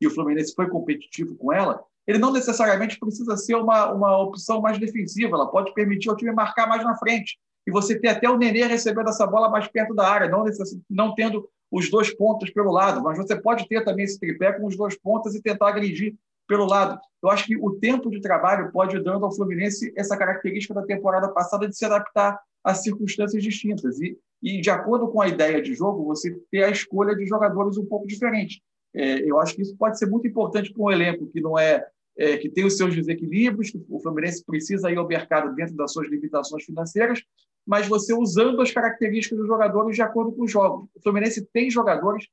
e 0.00 0.06
o 0.06 0.10
Fluminense 0.10 0.54
foi 0.54 0.68
competitivo 0.68 1.34
com 1.36 1.52
ela, 1.52 1.82
ele 2.06 2.18
não 2.18 2.32
necessariamente 2.32 2.98
precisa 2.98 3.36
ser 3.36 3.56
uma, 3.56 3.92
uma 3.92 4.18
opção 4.18 4.60
mais 4.60 4.78
defensiva, 4.78 5.34
ela 5.34 5.50
pode 5.50 5.74
permitir 5.74 6.08
ao 6.08 6.16
time 6.16 6.32
marcar 6.32 6.68
mais 6.68 6.84
na 6.84 6.96
frente. 6.96 7.36
E 7.66 7.70
você 7.72 7.98
ter 7.98 8.08
até 8.08 8.30
o 8.30 8.36
Nenê 8.36 8.64
recebendo 8.64 9.08
essa 9.08 9.26
bola 9.26 9.48
mais 9.48 9.66
perto 9.66 9.92
da 9.92 10.08
área, 10.08 10.28
não, 10.28 10.44
não 10.88 11.14
tendo 11.14 11.48
os 11.68 11.90
dois 11.90 12.14
pontos 12.14 12.50
pelo 12.50 12.70
lado, 12.70 13.02
mas 13.02 13.18
você 13.18 13.34
pode 13.34 13.66
ter 13.66 13.84
também 13.84 14.04
esse 14.04 14.20
tripé 14.20 14.52
com 14.52 14.66
os 14.66 14.76
dois 14.76 14.96
pontas 14.96 15.34
e 15.34 15.42
tentar 15.42 15.70
agredir 15.70 16.14
pelo 16.46 16.64
lado. 16.64 17.00
Eu 17.20 17.28
acho 17.28 17.44
que 17.44 17.56
o 17.56 17.72
tempo 17.72 18.08
de 18.08 18.20
trabalho 18.20 18.70
pode 18.70 19.02
dando 19.02 19.24
ao 19.24 19.34
Fluminense 19.34 19.92
essa 19.96 20.16
característica 20.16 20.74
da 20.74 20.84
temporada 20.84 21.28
passada 21.30 21.68
de 21.68 21.76
se 21.76 21.84
adaptar 21.84 22.38
a 22.66 22.74
circunstâncias 22.74 23.40
distintas. 23.44 24.00
E, 24.00 24.18
e 24.42 24.60
de 24.60 24.70
acordo 24.70 25.06
com 25.08 25.20
a 25.20 25.28
ideia 25.28 25.62
de 25.62 25.72
jogo, 25.72 26.04
você 26.04 26.36
ter 26.50 26.64
a 26.64 26.70
escolha 26.70 27.14
de 27.14 27.24
jogadores 27.24 27.78
um 27.78 27.86
pouco 27.86 28.08
diferente. 28.08 28.60
É, 28.92 29.20
eu 29.20 29.38
acho 29.38 29.54
que 29.54 29.62
isso 29.62 29.76
pode 29.76 29.96
ser 29.96 30.06
muito 30.06 30.26
importante 30.26 30.72
para 30.72 30.82
um 30.82 30.90
elenco 30.90 31.28
que 31.28 31.40
não 31.40 31.56
é, 31.56 31.86
é, 32.18 32.36
que 32.38 32.48
tem 32.48 32.64
os 32.64 32.76
seus 32.76 32.92
desequilíbrios, 32.92 33.70
que 33.70 33.80
o 33.88 34.00
Fluminense 34.00 34.44
precisa 34.44 34.90
ir 34.90 34.98
ao 34.98 35.06
mercado 35.06 35.54
dentro 35.54 35.76
das 35.76 35.92
suas 35.92 36.10
limitações 36.10 36.64
financeiras, 36.64 37.22
mas 37.64 37.86
você 37.86 38.12
usando 38.12 38.60
as 38.60 38.72
características 38.72 39.38
dos 39.38 39.46
jogadores 39.46 39.94
de 39.94 40.02
acordo 40.02 40.32
com 40.32 40.42
os 40.42 40.50
jogos. 40.50 40.88
O 40.96 41.00
Fluminense 41.00 41.46
tem 41.52 41.70
jogadores 41.70 42.26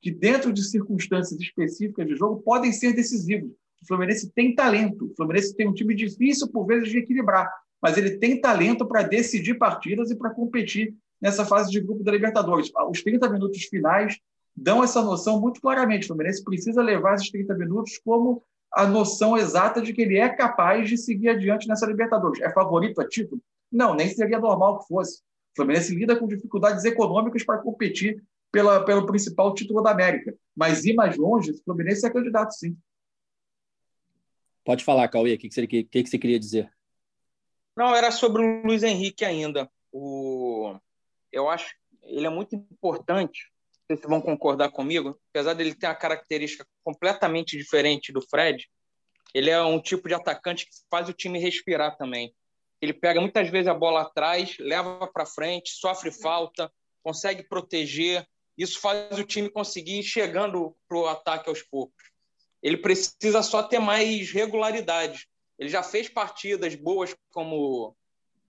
que, 0.00 0.12
dentro 0.12 0.52
de 0.52 0.62
circunstâncias 0.62 1.40
específicas 1.40 2.06
de 2.06 2.14
jogo, 2.14 2.40
podem 2.42 2.70
ser 2.70 2.92
decisivos. 2.92 3.50
O 3.82 3.86
Fluminense 3.88 4.30
tem 4.32 4.54
talento. 4.54 5.06
O 5.06 5.16
Fluminense 5.16 5.56
tem 5.56 5.66
um 5.66 5.74
time 5.74 5.94
difícil, 5.96 6.46
por 6.48 6.66
vezes, 6.66 6.88
de 6.90 6.98
equilibrar, 6.98 7.50
mas 7.82 7.96
ele 7.96 8.18
tem 8.18 8.40
talento 8.40 8.86
para 8.86 9.02
decidir 9.02 9.54
partidas 9.54 10.10
e 10.10 10.16
para 10.16 10.30
competir 10.30 10.94
nessa 11.20 11.44
fase 11.44 11.70
de 11.70 11.80
grupo 11.80 12.02
da 12.02 12.12
Libertadores. 12.12 12.70
Os 12.90 13.02
30 13.02 13.28
minutos 13.28 13.64
finais 13.64 14.18
dão 14.56 14.82
essa 14.82 15.02
noção 15.02 15.40
muito 15.40 15.60
claramente. 15.60 16.04
O 16.04 16.08
Fluminense 16.08 16.44
precisa 16.44 16.82
levar 16.82 17.14
esses 17.14 17.30
30 17.30 17.54
minutos 17.54 17.98
como 17.98 18.42
a 18.72 18.86
noção 18.86 19.36
exata 19.36 19.80
de 19.80 19.92
que 19.92 20.02
ele 20.02 20.18
é 20.18 20.28
capaz 20.28 20.88
de 20.88 20.96
seguir 20.96 21.28
adiante 21.28 21.66
nessa 21.66 21.86
Libertadores. 21.86 22.40
É 22.40 22.50
favorito 22.52 23.00
a 23.00 23.08
título? 23.08 23.40
Não, 23.70 23.94
nem 23.94 24.08
seria 24.08 24.38
normal 24.38 24.80
que 24.80 24.86
fosse. 24.86 25.18
O 25.52 25.56
Fluminense 25.56 25.94
lida 25.94 26.16
com 26.16 26.26
dificuldades 26.26 26.84
econômicas 26.84 27.44
para 27.44 27.58
competir 27.58 28.22
pela, 28.52 28.84
pelo 28.84 29.06
principal 29.06 29.54
título 29.54 29.82
da 29.82 29.90
América. 29.90 30.34
Mas 30.56 30.84
ir 30.84 30.94
mais 30.94 31.16
longe, 31.16 31.52
o 31.52 31.64
Fluminense 31.64 32.06
é 32.06 32.10
candidato, 32.10 32.52
sim. 32.52 32.76
Pode 34.64 34.84
falar, 34.84 35.08
Cauê, 35.08 35.34
o 35.34 35.38
que, 35.38 35.48
que, 35.48 35.84
que, 35.84 36.02
que 36.02 36.08
você 36.08 36.18
queria 36.18 36.38
dizer? 36.38 36.70
Não, 37.80 37.96
era 37.96 38.10
sobre 38.10 38.42
o 38.42 38.62
Luiz 38.62 38.82
Henrique 38.82 39.24
ainda. 39.24 39.66
O... 39.90 40.76
Eu 41.32 41.48
acho 41.48 41.74
ele 42.02 42.26
é 42.26 42.30
muito 42.30 42.54
importante, 42.54 43.50
vocês 43.86 44.00
vão 44.02 44.20
concordar 44.20 44.70
comigo, 44.70 45.18
apesar 45.30 45.54
dele 45.54 45.74
ter 45.74 45.86
uma 45.86 45.94
característica 45.94 46.66
completamente 46.84 47.56
diferente 47.56 48.12
do 48.12 48.20
Fred, 48.20 48.68
ele 49.32 49.48
é 49.48 49.62
um 49.62 49.80
tipo 49.80 50.08
de 50.08 50.14
atacante 50.14 50.66
que 50.66 50.72
faz 50.90 51.08
o 51.08 51.12
time 51.14 51.38
respirar 51.38 51.96
também. 51.96 52.34
Ele 52.82 52.92
pega 52.92 53.18
muitas 53.18 53.48
vezes 53.48 53.68
a 53.68 53.74
bola 53.74 54.02
atrás, 54.02 54.56
leva 54.58 55.06
para 55.06 55.24
frente, 55.24 55.70
sofre 55.70 56.10
falta, 56.10 56.70
consegue 57.02 57.44
proteger. 57.48 58.26
Isso 58.58 58.78
faz 58.78 59.18
o 59.18 59.24
time 59.24 59.48
conseguir 59.48 60.00
ir 60.00 60.02
chegando 60.02 60.76
para 60.86 60.98
o 60.98 61.06
ataque 61.06 61.48
aos 61.48 61.62
poucos. 61.62 62.10
Ele 62.62 62.76
precisa 62.76 63.42
só 63.42 63.62
ter 63.62 63.78
mais 63.78 64.30
regularidade. 64.32 65.29
Ele 65.60 65.68
já 65.68 65.82
fez 65.82 66.08
partidas 66.08 66.74
boas 66.74 67.14
como 67.30 67.94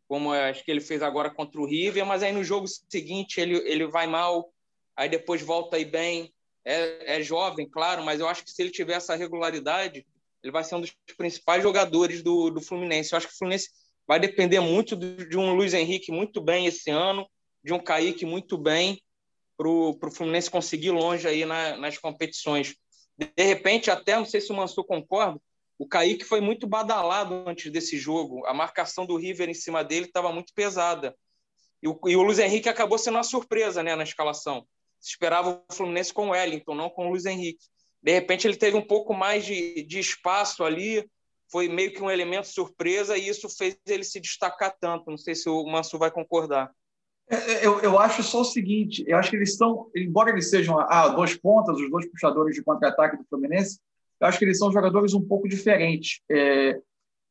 como 0.08 0.34
acho 0.34 0.65
que 0.65 0.71
ele 0.71 0.82
fez 0.82 1.02
agora 1.02 1.30
contra 1.30 1.62
o 1.62 1.65
River, 1.65 2.06
mas 2.06 2.21
aí 2.21 2.34
no 2.34 2.43
jogo 2.43 2.67
seguinte 2.67 3.39
ele, 3.39 3.56
ele 3.60 3.88
vai 3.88 4.08
mal, 4.08 4.52
aí 4.93 5.08
depois 5.08 5.41
volta 5.41 5.78
aí 5.78 5.86
bem. 5.86 6.34
É, 6.65 7.17
é 7.17 7.24
jovem, 7.24 7.68
claro, 7.68 8.03
mas 8.03 8.20
eu 8.20 8.28
acho 8.28 8.43
que 8.43 8.51
se 8.51 8.62
ele 8.62 8.72
tiver 8.72 8.93
essa 8.93 9.16
regularidade, 9.16 10.05
ele 10.43 10.51
vai 10.51 10.64
ser 10.66 10.76
um 10.76 10.82
dos 10.82 10.93
principais 11.16 11.64
jogadores 11.64 12.22
do, 12.22 12.49
do 12.49 12.62
Fluminense. 12.62 13.14
Eu 13.14 13.18
acho 13.18 13.28
que 13.28 13.34
o 13.34 13.38
Fluminense 13.38 13.70
vai 14.05 14.20
depender 14.20 14.59
muito 14.59 14.97
de 14.97 15.38
um 15.38 15.53
Luiz 15.53 15.74
Henrique 15.74 16.12
muito 16.12 16.41
bem 16.41 16.66
esse 16.66 16.91
ano, 16.91 17.26
de 17.64 17.74
um 17.74 17.80
Kaique 17.80 18.26
muito 18.26 18.57
bem, 18.57 19.01
para 19.57 19.70
o 19.70 20.12
Fluminense 20.14 20.51
conseguir 20.51 20.91
longe 20.91 21.26
aí 21.28 21.45
na, 21.45 21.78
nas 21.78 21.97
competições. 21.97 22.76
De 23.18 23.32
repente, 23.43 23.89
até 23.89 24.16
não 24.16 24.26
sei 24.26 24.41
se 24.41 24.51
o 24.51 24.55
Mansur 24.55 24.84
concorda, 24.84 25.39
o 25.82 25.88
Kaique 25.88 26.23
foi 26.23 26.39
muito 26.39 26.67
badalado 26.67 27.43
antes 27.47 27.71
desse 27.71 27.97
jogo. 27.97 28.45
A 28.45 28.53
marcação 28.53 29.03
do 29.03 29.17
River 29.17 29.49
em 29.49 29.55
cima 29.55 29.84
dele 29.84 30.05
estava 30.05 30.32
muito 30.32 30.53
pesada. 30.53 31.17
E 31.82 31.88
o, 31.88 31.99
e 32.05 32.15
o 32.15 32.21
Luiz 32.21 32.38
Henrique 32.38 32.69
acabou 32.69 32.99
sendo 32.99 33.15
uma 33.15 33.23
surpresa 33.23 33.82
né, 33.82 33.95
na 33.95 34.03
escalação. 34.03 34.63
Se 34.99 35.09
esperava 35.09 35.59
o 35.67 35.73
Fluminense 35.73 36.13
com 36.13 36.27
o 36.27 36.29
Wellington, 36.29 36.75
não 36.75 36.88
com 36.88 37.07
o 37.07 37.09
Luiz 37.09 37.25
Henrique. 37.25 37.65
De 37.99 38.11
repente, 38.11 38.45
ele 38.45 38.57
teve 38.57 38.77
um 38.77 38.86
pouco 38.86 39.11
mais 39.15 39.43
de, 39.43 39.82
de 39.82 39.97
espaço 39.97 40.63
ali, 40.63 41.03
foi 41.51 41.67
meio 41.67 41.91
que 41.91 42.03
um 42.03 42.11
elemento 42.11 42.45
surpresa 42.45 43.17
e 43.17 43.27
isso 43.27 43.49
fez 43.49 43.75
ele 43.88 44.03
se 44.03 44.19
destacar 44.19 44.77
tanto. 44.79 45.09
Não 45.09 45.17
sei 45.17 45.34
se 45.34 45.49
o 45.49 45.65
Manso 45.65 45.97
vai 45.97 46.11
concordar. 46.11 46.69
É, 47.27 47.53
é, 47.53 47.65
eu, 47.65 47.79
eu 47.79 47.97
acho 47.97 48.21
só 48.21 48.41
o 48.41 48.45
seguinte: 48.45 49.03
eu 49.07 49.17
acho 49.17 49.32
que 49.32 49.36
eles 49.36 49.57
são, 49.57 49.89
embora 49.95 50.29
eles 50.29 50.51
sejam 50.51 50.79
ah, 50.79 51.07
dois 51.07 51.36
pontas, 51.36 51.75
os 51.79 51.89
dois 51.89 52.07
puxadores 52.07 52.55
de 52.55 52.63
contra-ataque 52.63 53.17
do 53.17 53.25
Fluminense, 53.27 53.79
eu 54.22 54.28
acho 54.28 54.38
que 54.38 54.45
eles 54.45 54.59
são 54.59 54.72
jogadores 54.72 55.13
um 55.13 55.22
pouco 55.22 55.49
diferentes. 55.49 56.22
É, 56.30 56.80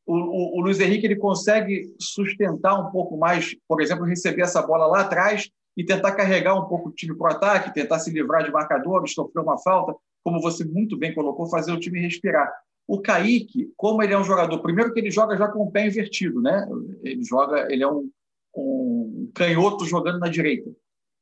o, 0.04 0.14
o, 0.14 0.58
o, 0.58 0.60
Luiz 0.60 0.80
Henrique 0.80 1.06
ele 1.06 1.16
consegue 1.16 1.94
sustentar 2.00 2.74
um 2.74 2.90
pouco 2.90 3.16
mais, 3.16 3.54
por 3.68 3.80
exemplo, 3.80 4.04
receber 4.04 4.42
essa 4.42 4.60
bola 4.60 4.86
lá 4.86 5.02
atrás 5.02 5.48
e 5.76 5.84
tentar 5.84 6.12
carregar 6.12 6.54
um 6.54 6.68
pouco 6.68 6.88
o 6.88 6.92
time 6.92 7.16
para 7.16 7.28
o 7.28 7.36
ataque, 7.36 7.72
tentar 7.72 8.00
se 8.00 8.10
livrar 8.10 8.44
de 8.44 8.50
marcadores, 8.50 9.14
sofrer 9.14 9.40
uma 9.40 9.56
falta, 9.58 9.94
como 10.24 10.40
você 10.40 10.64
muito 10.64 10.98
bem 10.98 11.14
colocou, 11.14 11.48
fazer 11.48 11.72
o 11.72 11.78
time 11.78 12.00
respirar. 12.00 12.52
O 12.88 13.00
Kaique, 13.00 13.72
como 13.76 14.02
ele 14.02 14.12
é 14.12 14.18
um 14.18 14.24
jogador, 14.24 14.58
primeiro 14.58 14.92
que 14.92 14.98
ele 14.98 15.12
joga 15.12 15.36
já 15.36 15.46
com 15.46 15.62
o 15.62 15.70
pé 15.70 15.86
invertido, 15.86 16.42
né? 16.42 16.68
Ele 17.04 17.22
joga, 17.22 17.72
ele 17.72 17.84
é 17.84 17.88
um, 17.88 18.10
um 18.56 19.30
canhoto 19.32 19.84
jogando 19.84 20.18
na 20.18 20.28
direita. 20.28 20.68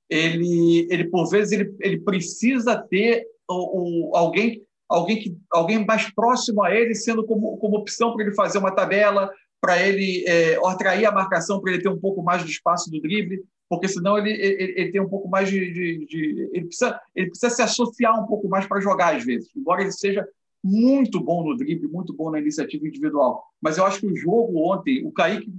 Ele, 0.09 0.89
ele 0.91 1.05
por 1.05 1.29
vezes, 1.29 1.53
ele, 1.53 1.77
ele 1.81 2.01
precisa 2.01 2.75
ter 2.75 3.27
o, 3.47 4.13
o, 4.13 4.17
alguém 4.17 4.67
alguém 4.89 5.19
que 5.19 5.37
alguém 5.51 5.85
mais 5.85 6.11
próximo 6.13 6.65
a 6.65 6.75
ele 6.75 6.95
sendo 6.95 7.25
como, 7.25 7.57
como 7.59 7.77
opção 7.77 8.15
para 8.15 8.25
ele 8.25 8.35
fazer 8.35 8.59
uma 8.59 8.75
tabela 8.75 9.31
para 9.61 9.81
ele 9.83 10.25
é, 10.27 10.57
atrair 10.65 11.05
a 11.07 11.13
marcação 11.13 11.61
para 11.61 11.73
ele 11.73 11.83
ter 11.83 11.89
um 11.89 11.99
pouco 11.99 12.23
mais 12.23 12.45
de 12.45 12.51
espaço 12.51 12.91
do 12.91 13.01
drible 13.01 13.43
porque 13.69 13.87
senão 13.87 14.17
ele, 14.17 14.31
ele, 14.31 14.75
ele 14.81 14.93
tem 14.93 15.01
um 15.01 15.09
pouco 15.09 15.29
mais 15.29 15.51
de, 15.51 15.73
de, 15.73 16.07
de, 16.07 16.51
ele 16.53 16.67
precisa 16.67 17.01
ele 17.15 17.29
precisa 17.29 17.55
se 17.55 17.63
associar 17.63 18.23
um 18.23 18.27
pouco 18.27 18.49
mais 18.49 18.67
para 18.67 18.81
jogar 18.81 19.17
às 19.17 19.25
vezes 19.25 19.51
embora 19.55 19.83
ele 19.83 19.93
seja 19.93 20.27
muito 20.63 21.21
bom 21.21 21.45
no 21.45 21.57
drible, 21.57 21.89
muito 21.89 22.13
bom 22.13 22.31
na 22.31 22.41
iniciativa 22.41 22.87
individual. 22.87 23.45
Mas 23.61 23.79
eu 23.79 23.87
acho 23.87 24.01
que 24.01 24.07
o 24.07 24.17
jogo 24.17 24.71
ontem, 24.73 25.07
o 25.07 25.13
Kaique 25.13 25.53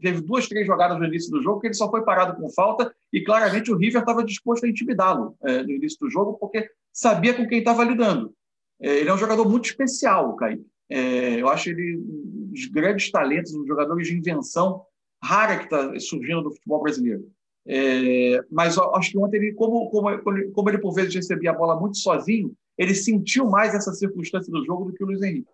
teve 0.00 0.20
duas, 0.20 0.48
três 0.48 0.66
jogadas 0.66 0.98
no 0.98 1.04
início 1.04 1.30
do 1.30 1.42
jogo 1.42 1.60
que 1.60 1.68
ele 1.68 1.74
só 1.74 1.88
foi 1.90 2.02
parado 2.02 2.40
com 2.40 2.50
falta 2.50 2.92
e 3.12 3.22
claramente 3.22 3.70
o 3.70 3.76
River 3.76 4.02
estava 4.02 4.24
disposto 4.24 4.64
a 4.64 4.68
intimidá-lo 4.68 5.36
é, 5.44 5.62
no 5.62 5.70
início 5.70 5.98
do 6.00 6.10
jogo 6.10 6.34
porque 6.34 6.68
sabia 6.92 7.34
com 7.34 7.46
quem 7.46 7.60
estava 7.60 7.84
lidando. 7.84 8.34
É, 8.80 8.98
ele 8.98 9.10
é 9.10 9.14
um 9.14 9.18
jogador 9.18 9.48
muito 9.48 9.66
especial, 9.66 10.30
o 10.30 10.36
Kaique. 10.36 10.64
É, 10.88 11.40
eu 11.40 11.48
acho 11.48 11.70
ele 11.70 11.98
um 11.98 12.50
dos 12.50 12.66
grandes 12.66 13.10
talentos, 13.10 13.54
um 13.54 13.66
jogador 13.66 14.00
de 14.00 14.16
invenção 14.16 14.84
rara 15.22 15.58
que 15.58 15.64
está 15.64 15.98
surgindo 16.00 16.42
do 16.42 16.50
futebol 16.52 16.82
brasileiro. 16.82 17.30
É, 17.66 18.40
mas 18.50 18.76
acho 18.78 19.12
que 19.12 19.18
ontem, 19.18 19.36
ele, 19.36 19.52
como, 19.52 19.90
como, 19.90 20.08
como 20.52 20.68
ele 20.70 20.78
por 20.78 20.92
vezes 20.92 21.14
recebia 21.14 21.50
a 21.50 21.54
bola 21.54 21.78
muito 21.78 21.98
sozinho, 21.98 22.54
ele 22.76 22.94
sentiu 22.94 23.48
mais 23.48 23.74
essa 23.74 23.92
circunstância 23.92 24.50
do 24.50 24.64
jogo 24.64 24.86
do 24.86 24.94
que 24.94 25.04
o 25.04 25.06
Luiz 25.06 25.22
Henrique. 25.22 25.52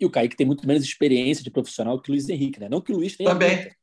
E 0.00 0.06
o 0.06 0.10
Kaique 0.10 0.36
tem 0.36 0.46
muito 0.46 0.66
menos 0.66 0.84
experiência 0.84 1.42
de 1.42 1.50
profissional 1.50 2.00
que 2.00 2.10
o 2.10 2.12
Luiz 2.12 2.28
Henrique, 2.28 2.60
né? 2.60 2.68
Não 2.68 2.80
que 2.80 2.92
o 2.92 2.96
Luiz 2.96 3.16
tenha. 3.16 3.30
Também. 3.30 3.56
Muita, 3.56 3.76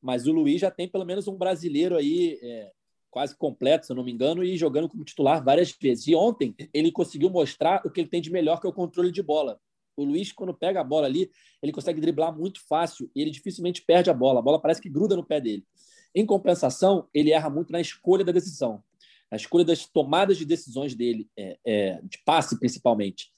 mas 0.00 0.26
o 0.26 0.32
Luiz 0.32 0.60
já 0.60 0.70
tem 0.70 0.88
pelo 0.88 1.04
menos 1.04 1.26
um 1.28 1.36
brasileiro 1.36 1.96
aí 1.96 2.38
é, 2.42 2.70
quase 3.10 3.36
completo, 3.36 3.86
se 3.86 3.92
eu 3.92 3.96
não 3.96 4.04
me 4.04 4.12
engano, 4.12 4.44
e 4.44 4.56
jogando 4.56 4.88
como 4.88 5.04
titular 5.04 5.42
várias 5.42 5.72
vezes. 5.72 6.06
E 6.06 6.14
ontem 6.14 6.54
ele 6.72 6.92
conseguiu 6.92 7.30
mostrar 7.30 7.82
o 7.84 7.90
que 7.90 8.00
ele 8.00 8.08
tem 8.08 8.20
de 8.20 8.30
melhor, 8.30 8.60
que 8.60 8.66
é 8.66 8.70
o 8.70 8.72
controle 8.72 9.10
de 9.10 9.22
bola. 9.22 9.60
O 9.96 10.04
Luiz, 10.04 10.32
quando 10.32 10.54
pega 10.54 10.80
a 10.80 10.84
bola 10.84 11.06
ali, 11.06 11.30
ele 11.62 11.72
consegue 11.72 12.00
driblar 12.00 12.36
muito 12.36 12.60
fácil 12.68 13.10
e 13.14 13.20
ele 13.20 13.30
dificilmente 13.30 13.82
perde 13.82 14.10
a 14.10 14.14
bola. 14.14 14.38
A 14.38 14.42
bola 14.42 14.60
parece 14.60 14.80
que 14.80 14.88
gruda 14.88 15.16
no 15.16 15.24
pé 15.24 15.40
dele. 15.40 15.64
Em 16.14 16.24
compensação, 16.24 17.08
ele 17.12 17.32
erra 17.32 17.50
muito 17.50 17.72
na 17.72 17.80
escolha 17.80 18.24
da 18.24 18.32
decisão 18.32 18.82
a 19.30 19.36
escolha 19.36 19.64
das 19.64 19.86
tomadas 19.86 20.36
de 20.38 20.44
decisões 20.44 20.94
dele, 20.94 21.28
é, 21.36 21.58
é, 21.64 22.00
de 22.02 22.18
passe 22.24 22.58
principalmente. 22.58 23.30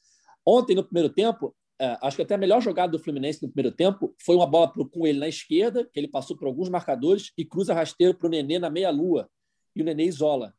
Ontem, 0.46 0.74
no 0.74 0.84
primeiro 0.84 1.08
tempo, 1.08 1.54
é, 1.80 1.98
acho 2.02 2.16
que 2.16 2.22
até 2.22 2.34
a 2.34 2.38
melhor 2.38 2.60
jogada 2.60 2.92
do 2.92 2.98
Fluminense 2.98 3.42
no 3.42 3.50
primeiro 3.50 3.74
tempo 3.74 4.14
foi 4.18 4.36
uma 4.36 4.46
bola 4.46 4.72
com 4.72 5.06
ele 5.06 5.18
na 5.18 5.28
esquerda, 5.28 5.84
que 5.84 5.98
ele 5.98 6.08
passou 6.08 6.36
por 6.36 6.46
alguns 6.46 6.68
marcadores 6.68 7.32
e 7.36 7.44
cruza 7.44 7.74
rasteiro 7.74 8.14
para 8.14 8.26
o 8.26 8.30
Nenê 8.30 8.58
na 8.58 8.70
meia-lua. 8.70 9.28
E 9.74 9.82
o 9.82 9.84
Nenê 9.84 10.04
isola. 10.04 10.54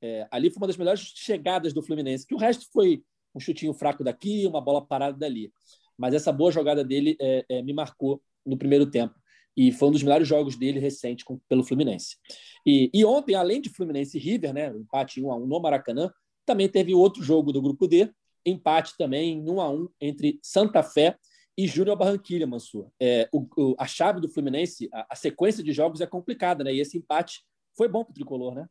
É, 0.00 0.26
ali 0.30 0.50
foi 0.50 0.60
uma 0.60 0.66
das 0.66 0.76
melhores 0.76 1.00
chegadas 1.00 1.72
do 1.72 1.82
Fluminense, 1.82 2.26
que 2.26 2.34
o 2.34 2.38
resto 2.38 2.66
foi 2.72 3.02
um 3.34 3.40
chutinho 3.40 3.74
fraco 3.74 4.04
daqui, 4.04 4.46
uma 4.46 4.60
bola 4.60 4.84
parada 4.84 5.16
dali. 5.16 5.52
Mas 5.96 6.14
essa 6.14 6.32
boa 6.32 6.52
jogada 6.52 6.84
dele 6.84 7.16
é, 7.20 7.44
é, 7.48 7.62
me 7.62 7.72
marcou 7.72 8.22
no 8.44 8.56
primeiro 8.56 8.86
tempo 8.90 9.14
e 9.56 9.72
foi 9.72 9.88
um 9.88 9.92
dos 9.92 10.02
melhores 10.02 10.28
jogos 10.28 10.56
dele 10.56 10.78
recente 10.78 11.24
com, 11.24 11.38
pelo 11.48 11.64
Fluminense. 11.64 12.16
E, 12.64 12.90
e, 12.92 13.04
ontem, 13.04 13.34
além 13.34 13.60
de 13.60 13.70
Fluminense 13.70 14.18
e 14.18 14.20
River, 14.20 14.52
né, 14.52 14.68
empate 14.68 15.22
1 15.22 15.32
a 15.32 15.36
1 15.36 15.46
no 15.46 15.60
Maracanã, 15.60 16.12
também 16.44 16.68
teve 16.68 16.94
outro 16.94 17.22
jogo 17.22 17.52
do 17.52 17.62
grupo 17.62 17.88
D, 17.88 18.10
empate 18.44 18.94
também 18.98 19.42
1 19.48 19.60
a 19.60 19.70
1 19.70 19.88
entre 20.00 20.38
Santa 20.42 20.82
Fé 20.82 21.16
e 21.56 21.66
Júnior 21.66 21.96
Barranquilha, 21.96 22.46
Mansur. 22.46 22.90
É, 23.00 23.28
o, 23.32 23.48
o, 23.56 23.74
a 23.78 23.86
chave 23.86 24.20
do 24.20 24.28
Fluminense, 24.28 24.88
a, 24.92 25.06
a, 25.10 25.16
sequência 25.16 25.64
de 25.64 25.72
jogos 25.72 26.02
é 26.02 26.06
complicada, 26.06 26.62
né? 26.62 26.74
E 26.74 26.80
esse 26.80 26.98
empate 26.98 27.42
foi 27.76 27.88
bom 27.88 28.04
para 28.04 28.12
o 28.12 28.14
tricolor, 28.14 28.54
né? 28.54 28.66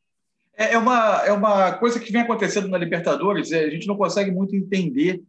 É, 0.57 0.73
é 0.73 0.77
uma, 0.77 1.21
é 1.25 1.31
uma 1.31 1.73
coisa 1.73 1.99
que 1.99 2.11
vem 2.11 2.21
acontecendo 2.21 2.67
na 2.67 2.77
Libertadores, 2.77 3.51
é, 3.51 3.65
a 3.65 3.69
gente 3.69 3.87
não 3.87 3.97
consegue 3.97 4.31
muito 4.31 4.55
entender 4.55 5.21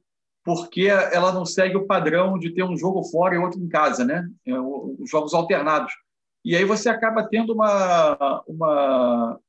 porque 0.44 0.82
ela 0.82 1.32
não 1.32 1.44
segue 1.44 1.76
o 1.76 1.86
padrão 1.86 2.38
de 2.38 2.50
ter 2.50 2.62
um 2.62 2.76
jogo 2.76 3.02
fora 3.02 3.34
e 3.34 3.38
outro 3.38 3.60
em 3.60 3.68
casa, 3.68 4.04
né? 4.04 4.24
É, 4.46 4.58
os 4.58 5.10
jogos 5.10 5.34
alternados. 5.34 5.92
E 6.44 6.54
aí 6.54 6.64
você 6.64 6.88
acaba 6.88 7.26
tendo 7.26 7.52
uma, 7.52 8.44
uma, 8.46 9.40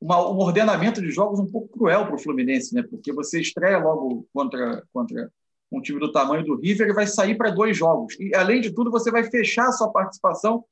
uma, 0.00 0.28
um 0.28 0.38
ordenamento 0.38 1.00
de 1.00 1.12
jogos 1.12 1.38
um 1.38 1.46
pouco 1.46 1.68
cruel 1.68 2.04
para 2.06 2.16
o 2.16 2.18
Fluminense, 2.18 2.74
né? 2.74 2.82
Porque 2.82 3.12
você 3.12 3.40
estreia 3.40 3.78
logo 3.78 4.26
contra, 4.34 4.82
contra 4.92 5.30
um 5.70 5.80
time 5.80 6.00
do 6.00 6.10
tamanho 6.10 6.44
do 6.44 6.56
River 6.56 6.88
e 6.88 6.92
vai 6.92 7.06
sair 7.06 7.36
para 7.36 7.50
dois 7.50 7.76
jogos. 7.76 8.18
E, 8.18 8.34
além 8.34 8.60
de 8.60 8.72
tudo, 8.72 8.90
você 8.90 9.12
vai 9.12 9.22
fechar 9.30 9.68
a 9.68 9.72
sua 9.72 9.92
participação 9.92 10.64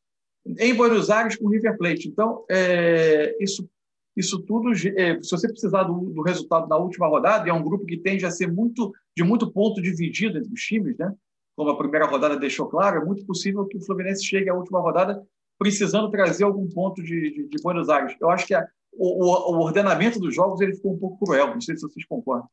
em 0.46 0.74
Buenos 0.74 1.10
Aires 1.10 1.36
com 1.36 1.46
o 1.46 1.50
River 1.50 1.76
Plate. 1.76 2.08
Então, 2.08 2.44
é, 2.50 3.36
isso 3.40 3.68
isso 4.14 4.40
tudo, 4.42 4.72
é, 4.72 5.22
se 5.22 5.30
você 5.30 5.48
precisar 5.48 5.84
do, 5.84 6.10
do, 6.10 6.20
resultado 6.20 6.68
na 6.68 6.76
última 6.76 7.08
rodada, 7.08 7.46
e 7.46 7.50
é 7.50 7.54
um 7.54 7.62
grupo 7.62 7.86
que 7.86 7.96
tende 7.96 8.26
a 8.26 8.30
ser 8.30 8.46
muito 8.46 8.92
de 9.16 9.24
muito 9.24 9.50
ponto 9.50 9.80
dividido 9.80 10.36
entre 10.36 10.52
os 10.52 10.60
times, 10.60 10.98
né? 10.98 11.14
como 11.56 11.70
a 11.70 11.76
primeira 11.76 12.06
rodada 12.06 12.36
deixou 12.36 12.66
claro, 12.66 13.00
é 13.00 13.04
muito 13.04 13.24
possível 13.24 13.66
que 13.66 13.76
o 13.76 13.84
Fluminense 13.84 14.24
chegue 14.24 14.50
à 14.50 14.54
última 14.54 14.80
rodada 14.80 15.26
precisando 15.58 16.10
trazer 16.10 16.44
algum 16.44 16.68
ponto 16.68 17.02
de, 17.02 17.30
de, 17.30 17.48
de 17.48 17.62
Buenos 17.62 17.88
Aires. 17.88 18.16
Eu 18.20 18.30
acho 18.30 18.46
que 18.46 18.54
a, 18.54 18.66
o, 18.92 19.24
o, 19.24 19.60
ordenamento 19.60 20.18
dos 20.18 20.34
jogos 20.34 20.60
ele 20.60 20.74
ficou 20.74 20.94
um 20.94 20.98
pouco 20.98 21.24
cruel, 21.24 21.48
não 21.48 21.60
sei 21.60 21.76
se 21.76 21.82
vocês 21.82 22.04
concordam. 22.04 22.48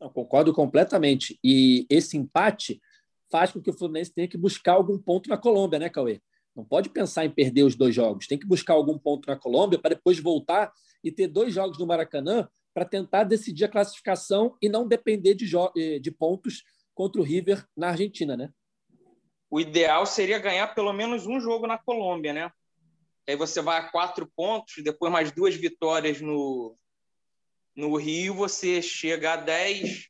Eu 0.00 0.10
concordo 0.10 0.52
completamente. 0.52 1.38
E 1.44 1.86
esse 1.88 2.16
empate 2.16 2.80
faz 3.30 3.52
com 3.52 3.60
que 3.60 3.70
o 3.70 3.72
Fluminense 3.72 4.12
tenha 4.12 4.28
que 4.28 4.36
buscar 4.36 4.72
algum 4.72 4.98
ponto 4.98 5.28
na 5.28 5.38
Colômbia, 5.38 5.78
né, 5.78 5.88
Cauê? 5.88 6.20
Não 6.56 6.64
pode 6.64 6.88
pensar 6.88 7.26
em 7.26 7.30
perder 7.30 7.64
os 7.64 7.74
dois 7.74 7.94
jogos. 7.94 8.26
Tem 8.26 8.38
que 8.38 8.46
buscar 8.46 8.72
algum 8.72 8.98
ponto 8.98 9.28
na 9.28 9.36
Colômbia 9.36 9.78
para 9.78 9.94
depois 9.94 10.18
voltar 10.18 10.72
e 11.04 11.12
ter 11.12 11.28
dois 11.28 11.52
jogos 11.52 11.78
no 11.78 11.86
Maracanã 11.86 12.48
para 12.72 12.86
tentar 12.86 13.24
decidir 13.24 13.64
a 13.64 13.68
classificação 13.68 14.56
e 14.60 14.68
não 14.68 14.88
depender 14.88 15.34
de, 15.34 15.46
eh, 15.76 15.98
de 15.98 16.10
pontos 16.10 16.64
contra 16.94 17.20
o 17.20 17.24
River 17.24 17.66
na 17.76 17.88
Argentina, 17.88 18.36
né? 18.36 18.50
O 19.50 19.60
ideal 19.60 20.06
seria 20.06 20.38
ganhar 20.38 20.74
pelo 20.74 20.92
menos 20.92 21.26
um 21.26 21.38
jogo 21.38 21.66
na 21.66 21.78
Colômbia, 21.78 22.32
né? 22.32 22.50
Aí 23.28 23.36
você 23.36 23.60
vai 23.60 23.78
a 23.78 23.90
quatro 23.90 24.30
pontos, 24.34 24.82
depois 24.82 25.12
mais 25.12 25.30
duas 25.30 25.54
vitórias 25.54 26.20
no, 26.20 26.76
no 27.74 27.96
Rio, 27.96 28.34
você 28.34 28.80
chega 28.80 29.34
a 29.34 29.36
dez 29.36 30.08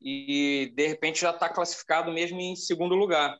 e 0.00 0.72
de 0.74 0.86
repente 0.86 1.22
já 1.22 1.30
está 1.30 1.48
classificado 1.48 2.12
mesmo 2.12 2.40
em 2.40 2.54
segundo 2.54 2.94
lugar. 2.94 3.38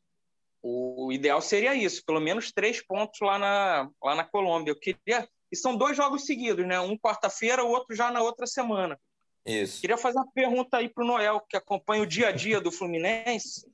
O 0.67 1.13
ideal 1.13 1.43
seria 1.43 1.75
isso, 1.75 2.03
pelo 2.07 2.19
menos 2.19 2.51
três 2.51 2.81
pontos 2.81 3.21
lá 3.21 3.39
na, 3.39 3.91
lá 4.03 4.15
na 4.15 4.25
Colômbia. 4.25 4.71
Eu 4.71 4.81
queria. 4.81 5.29
E 5.53 5.57
são 5.57 5.77
dois 5.77 5.95
jogos 5.95 6.25
seguidos, 6.25 6.67
né? 6.67 6.81
Um 6.81 6.97
quarta-feira, 6.97 7.63
o 7.63 7.69
outro 7.69 7.95
já 7.95 8.11
na 8.11 8.23
outra 8.23 8.47
semana. 8.47 8.99
Isso. 9.45 9.83
Queria 9.83 9.99
fazer 9.99 10.17
uma 10.17 10.33
pergunta 10.33 10.79
aí 10.79 10.89
para 10.89 11.05
o 11.05 11.07
Noel, 11.07 11.43
que 11.51 11.55
acompanha 11.55 12.03
o 12.03 12.07
dia 12.07 12.29
a 12.29 12.33
dia 12.33 12.63
do 12.63 12.73
Fluminense. 12.73 13.71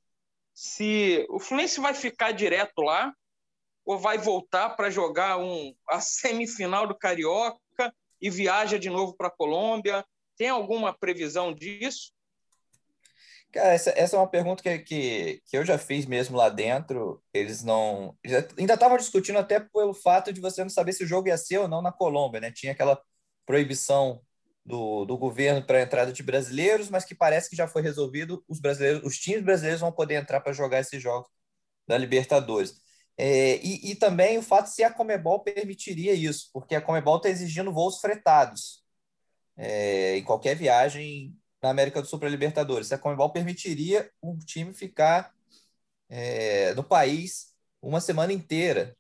Se 0.52 1.24
o 1.30 1.38
Fluminense 1.38 1.80
vai 1.80 1.94
ficar 1.94 2.32
direto 2.32 2.82
lá 2.82 3.14
ou 3.84 3.96
vai 3.96 4.18
voltar 4.18 4.70
para 4.70 4.90
jogar 4.90 5.38
um, 5.38 5.72
a 5.88 6.00
semifinal 6.00 6.88
do 6.88 6.98
Carioca 6.98 7.94
e 8.20 8.28
viaja 8.28 8.80
de 8.80 8.90
novo 8.90 9.14
para 9.14 9.28
a 9.28 9.36
Colômbia? 9.36 10.04
Tem 10.36 10.48
alguma 10.48 10.92
previsão 10.92 11.54
disso? 11.54 12.12
Cara, 13.52 13.74
essa, 13.74 13.90
essa 13.96 14.16
é 14.16 14.18
uma 14.18 14.28
pergunta 14.30 14.62
que, 14.62 14.78
que, 14.78 15.42
que 15.44 15.56
eu 15.58 15.64
já 15.64 15.76
fiz 15.76 16.06
mesmo 16.06 16.36
lá 16.36 16.48
dentro. 16.48 17.22
Eles 17.34 17.64
não. 17.64 18.16
Já, 18.24 18.46
ainda 18.56 18.74
estavam 18.74 18.96
discutindo 18.96 19.38
até 19.38 19.58
pelo 19.60 19.92
fato 19.92 20.32
de 20.32 20.40
você 20.40 20.62
não 20.62 20.70
saber 20.70 20.92
se 20.92 21.04
o 21.04 21.06
jogo 21.06 21.28
ia 21.28 21.36
ser 21.36 21.58
ou 21.58 21.68
não 21.68 21.82
na 21.82 21.92
Colômbia, 21.92 22.40
né? 22.40 22.52
Tinha 22.52 22.72
aquela 22.72 23.00
proibição 23.44 24.20
do, 24.64 25.04
do 25.04 25.18
governo 25.18 25.64
para 25.66 25.78
a 25.78 25.82
entrada 25.82 26.12
de 26.12 26.22
brasileiros, 26.22 26.88
mas 26.88 27.04
que 27.04 27.14
parece 27.14 27.50
que 27.50 27.56
já 27.56 27.66
foi 27.66 27.82
resolvido. 27.82 28.44
Os 28.48 28.60
brasileiros, 28.60 29.02
os 29.04 29.18
times 29.18 29.42
brasileiros 29.42 29.80
vão 29.80 29.92
poder 29.92 30.14
entrar 30.14 30.40
para 30.40 30.52
jogar 30.52 30.80
esses 30.80 31.02
jogos 31.02 31.28
da 31.88 31.98
Libertadores. 31.98 32.74
É, 33.16 33.56
e, 33.58 33.90
e 33.90 33.96
também 33.96 34.38
o 34.38 34.42
fato 34.42 34.68
se 34.68 34.84
a 34.84 34.92
Comebol 34.92 35.40
permitiria 35.42 36.14
isso, 36.14 36.50
porque 36.52 36.74
a 36.74 36.80
Comebol 36.80 37.16
está 37.16 37.28
exigindo 37.28 37.72
voos 37.72 37.98
fretados 38.00 38.82
é, 39.56 40.16
em 40.16 40.24
qualquer 40.24 40.56
viagem 40.56 41.36
na 41.62 41.70
América 41.70 42.00
do 42.00 42.08
Sul 42.08 42.18
para 42.18 42.28
Libertadores. 42.28 42.88
Se 42.88 42.94
a 42.94 42.98
Comebol 42.98 43.30
permitiria 43.30 44.10
um 44.22 44.38
time 44.38 44.72
ficar 44.72 45.34
é, 46.08 46.74
no 46.74 46.82
país 46.82 47.54
uma 47.82 48.00
semana 48.00 48.32
inteira. 48.32 48.96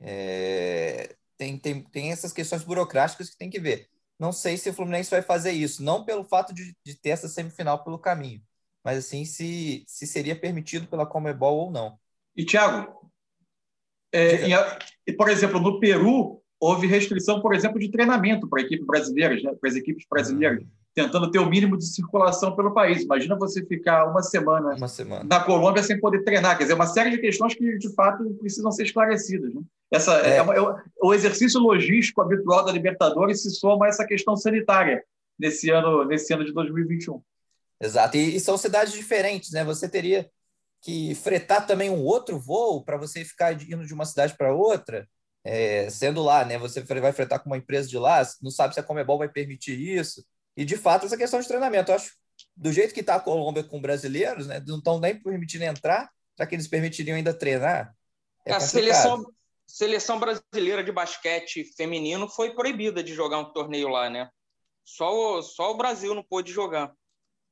É, 0.00 1.14
tem, 1.36 1.58
tem, 1.58 1.82
tem 1.82 2.12
essas 2.12 2.32
questões 2.32 2.62
burocráticas 2.62 3.30
que 3.30 3.36
tem 3.36 3.50
que 3.50 3.60
ver. 3.60 3.88
Não 4.18 4.32
sei 4.32 4.56
se 4.56 4.70
o 4.70 4.74
Fluminense 4.74 5.10
vai 5.10 5.22
fazer 5.22 5.52
isso, 5.52 5.82
não 5.82 6.04
pelo 6.04 6.24
fato 6.24 6.54
de, 6.54 6.76
de 6.84 6.94
ter 6.94 7.10
essa 7.10 7.28
semifinal 7.28 7.82
pelo 7.82 7.98
caminho, 7.98 8.40
mas 8.84 8.98
assim 8.98 9.24
se, 9.24 9.84
se 9.88 10.06
seria 10.06 10.38
permitido 10.38 10.86
pela 10.86 11.06
Comebol 11.06 11.56
ou 11.56 11.70
não. 11.70 11.98
E, 12.36 12.44
Thiago, 12.44 13.10
é, 14.12 14.48
e, 15.06 15.12
por 15.12 15.28
exemplo, 15.28 15.58
no 15.58 15.80
Peru, 15.80 16.42
houve 16.60 16.86
restrição, 16.86 17.40
por 17.40 17.54
exemplo, 17.54 17.80
de 17.80 17.90
treinamento 17.90 18.48
para 18.48 18.62
equipe 18.62 18.84
brasileiras, 18.84 19.42
né, 19.42 19.52
para 19.58 19.70
as 19.70 19.74
equipes 19.74 20.06
brasileiras, 20.08 20.64
tentando 20.94 21.30
ter 21.30 21.38
o 21.38 21.48
mínimo 21.48 21.76
de 21.76 21.86
circulação 21.86 22.54
pelo 22.54 22.72
país. 22.72 23.02
Imagina 23.02 23.36
você 23.36 23.64
ficar 23.64 24.06
uma 24.06 24.22
semana, 24.22 24.74
uma 24.74 24.88
semana. 24.88 25.24
na 25.24 25.40
Colômbia 25.40 25.82
sem 25.82 25.98
poder 25.98 26.22
treinar. 26.22 26.56
Quer 26.56 26.64
dizer, 26.64 26.74
uma 26.74 26.86
série 26.86 27.10
de 27.10 27.18
questões 27.18 27.54
que, 27.54 27.78
de 27.78 27.94
fato, 27.94 28.24
precisam 28.40 28.70
ser 28.70 28.84
esclarecidas. 28.84 29.54
Né? 29.54 29.62
Essa, 29.90 30.20
é. 30.20 30.36
É 30.36 30.42
uma, 30.42 30.54
é 30.54 30.60
o 31.02 31.14
exercício 31.14 31.60
logístico 31.60 32.20
habitual 32.20 32.64
da 32.64 32.72
Libertadores 32.72 33.42
se 33.42 33.50
soma 33.50 33.86
a 33.86 33.88
essa 33.88 34.06
questão 34.06 34.36
sanitária 34.36 35.02
nesse 35.38 35.70
ano, 35.70 36.04
nesse 36.04 36.32
ano 36.32 36.44
de 36.44 36.52
2021. 36.52 37.22
Exato. 37.80 38.16
E, 38.16 38.36
e 38.36 38.40
são 38.40 38.56
cidades 38.58 38.92
diferentes, 38.92 39.50
né? 39.52 39.64
Você 39.64 39.88
teria 39.88 40.28
que 40.82 41.14
fretar 41.14 41.66
também 41.66 41.90
um 41.90 42.02
outro 42.02 42.38
voo 42.38 42.84
para 42.84 42.96
você 42.96 43.24
ficar 43.24 43.52
indo 43.52 43.86
de 43.86 43.94
uma 43.94 44.04
cidade 44.04 44.36
para 44.36 44.52
outra, 44.52 45.08
é, 45.44 45.88
sendo 45.88 46.22
lá, 46.22 46.44
né? 46.44 46.58
Você 46.58 46.80
vai 46.82 47.12
fretar 47.12 47.40
com 47.40 47.48
uma 47.48 47.56
empresa 47.56 47.88
de 47.88 47.98
lá, 47.98 48.22
não 48.42 48.50
sabe 48.50 48.74
se 48.74 48.80
a 48.80 48.82
Comebol 48.82 49.18
vai 49.18 49.28
permitir 49.28 49.78
isso. 49.80 50.24
E 50.56 50.64
de 50.64 50.76
fato, 50.76 51.06
essa 51.06 51.16
questão 51.16 51.40
de 51.40 51.48
treinamento, 51.48 51.90
eu 51.90 51.96
acho, 51.96 52.12
do 52.56 52.72
jeito 52.72 52.92
que 52.92 53.00
está 53.00 53.16
a 53.16 53.20
Colômbia 53.20 53.64
com 53.64 53.80
brasileiros, 53.80 54.46
né? 54.46 54.62
Não 54.66 54.78
estão 54.78 55.00
nem 55.00 55.20
permitindo 55.20 55.64
entrar, 55.64 56.10
já 56.38 56.46
que 56.46 56.54
eles 56.54 56.68
permitiriam 56.68 57.16
ainda 57.16 57.32
treinar. 57.32 57.94
É 58.44 58.52
a 58.52 58.60
seleção, 58.60 59.24
seleção 59.66 60.18
brasileira 60.18 60.82
de 60.82 60.92
basquete 60.92 61.64
feminino 61.76 62.28
foi 62.28 62.54
proibida 62.54 63.02
de 63.02 63.14
jogar 63.14 63.38
um 63.38 63.52
torneio 63.52 63.88
lá, 63.88 64.10
né? 64.10 64.28
Só 64.84 65.38
o, 65.38 65.42
só 65.42 65.70
o 65.70 65.76
Brasil 65.76 66.14
não 66.14 66.22
pôde 66.22 66.52
jogar. 66.52 66.92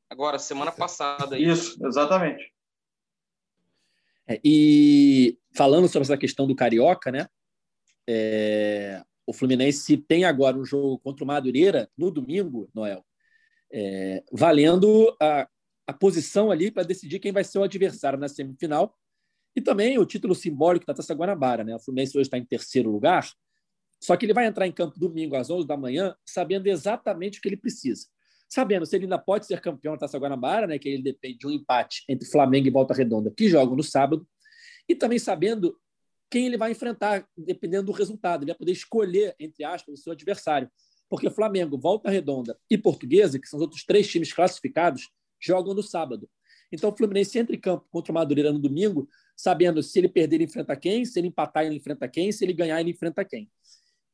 Agora, 0.09 0.38
semana 0.38 0.72
passada. 0.72 1.38
Isso, 1.38 1.78
exatamente. 1.86 2.53
É, 4.26 4.40
e 4.44 5.38
falando 5.55 5.88
sobre 5.88 6.05
essa 6.05 6.18
questão 6.18 6.46
do 6.46 6.57
Carioca, 6.57 7.11
né? 7.11 7.28
É, 8.07 9.03
o 9.30 9.32
Fluminense 9.32 9.96
tem 9.96 10.24
agora 10.24 10.56
um 10.56 10.64
jogo 10.64 10.98
contra 10.98 11.22
o 11.22 11.26
Madureira 11.26 11.88
no 11.96 12.10
domingo, 12.10 12.68
Noel, 12.74 13.04
é, 13.72 14.24
valendo 14.32 15.16
a, 15.22 15.48
a 15.86 15.92
posição 15.92 16.50
ali 16.50 16.68
para 16.68 16.82
decidir 16.82 17.20
quem 17.20 17.30
vai 17.30 17.44
ser 17.44 17.60
o 17.60 17.62
adversário 17.62 18.18
na 18.18 18.28
semifinal 18.28 18.92
e 19.54 19.60
também 19.60 19.96
o 20.00 20.04
título 20.04 20.34
simbólico 20.34 20.84
da 20.84 20.94
Taça 20.94 21.14
Guanabara. 21.14 21.62
Né? 21.62 21.76
O 21.76 21.78
Fluminense 21.78 22.18
hoje 22.18 22.26
está 22.26 22.38
em 22.38 22.44
terceiro 22.44 22.90
lugar, 22.90 23.30
só 24.02 24.16
que 24.16 24.26
ele 24.26 24.34
vai 24.34 24.46
entrar 24.46 24.66
em 24.66 24.72
campo 24.72 24.98
domingo 24.98 25.36
às 25.36 25.48
11 25.48 25.64
da 25.64 25.76
manhã 25.76 26.12
sabendo 26.26 26.66
exatamente 26.66 27.38
o 27.38 27.42
que 27.42 27.48
ele 27.48 27.56
precisa. 27.56 28.08
Sabendo 28.48 28.84
se 28.84 28.96
ele 28.96 29.04
ainda 29.04 29.18
pode 29.18 29.46
ser 29.46 29.60
campeão 29.60 29.92
da 29.92 30.00
Taça 30.00 30.18
Guanabara, 30.18 30.66
né, 30.66 30.76
que 30.76 30.88
ele 30.88 31.04
depende 31.04 31.38
de 31.38 31.46
um 31.46 31.52
empate 31.52 32.02
entre 32.08 32.28
Flamengo 32.28 32.66
e 32.66 32.70
Volta 32.70 32.94
Redonda, 32.94 33.30
que 33.30 33.48
jogam 33.48 33.76
no 33.76 33.84
sábado, 33.84 34.26
e 34.88 34.94
também 34.96 35.20
sabendo 35.20 35.78
quem 36.30 36.46
ele 36.46 36.56
vai 36.56 36.70
enfrentar, 36.70 37.26
dependendo 37.36 37.86
do 37.86 37.92
resultado. 37.92 38.42
Ele 38.42 38.52
vai 38.52 38.58
poder 38.58 38.72
escolher, 38.72 39.34
entre 39.38 39.64
aspas, 39.64 39.98
o 39.98 40.02
seu 40.02 40.12
adversário. 40.12 40.70
Porque 41.08 41.28
Flamengo, 41.28 41.76
Volta 41.76 42.08
Redonda 42.08 42.56
e 42.70 42.78
Portuguesa, 42.78 43.38
que 43.38 43.48
são 43.48 43.58
os 43.58 43.62
outros 43.62 43.84
três 43.84 44.08
times 44.08 44.32
classificados, 44.32 45.10
jogam 45.40 45.74
no 45.74 45.82
sábado. 45.82 46.30
Então 46.72 46.90
o 46.90 46.96
Fluminense 46.96 47.36
entra 47.36 47.54
em 47.54 47.58
campo 47.58 47.84
contra 47.90 48.12
o 48.12 48.14
Madureira 48.14 48.52
no 48.52 48.60
domingo, 48.60 49.08
sabendo 49.36 49.82
se 49.82 49.98
ele 49.98 50.08
perder, 50.08 50.36
ele 50.36 50.44
enfrenta 50.44 50.76
quem, 50.76 51.04
se 51.04 51.18
ele 51.18 51.28
empatar, 51.28 51.64
ele 51.64 51.74
enfrenta 51.74 52.06
quem, 52.06 52.30
se 52.30 52.44
ele 52.44 52.52
ganhar, 52.52 52.80
ele 52.80 52.90
enfrenta 52.90 53.24
quem. 53.24 53.50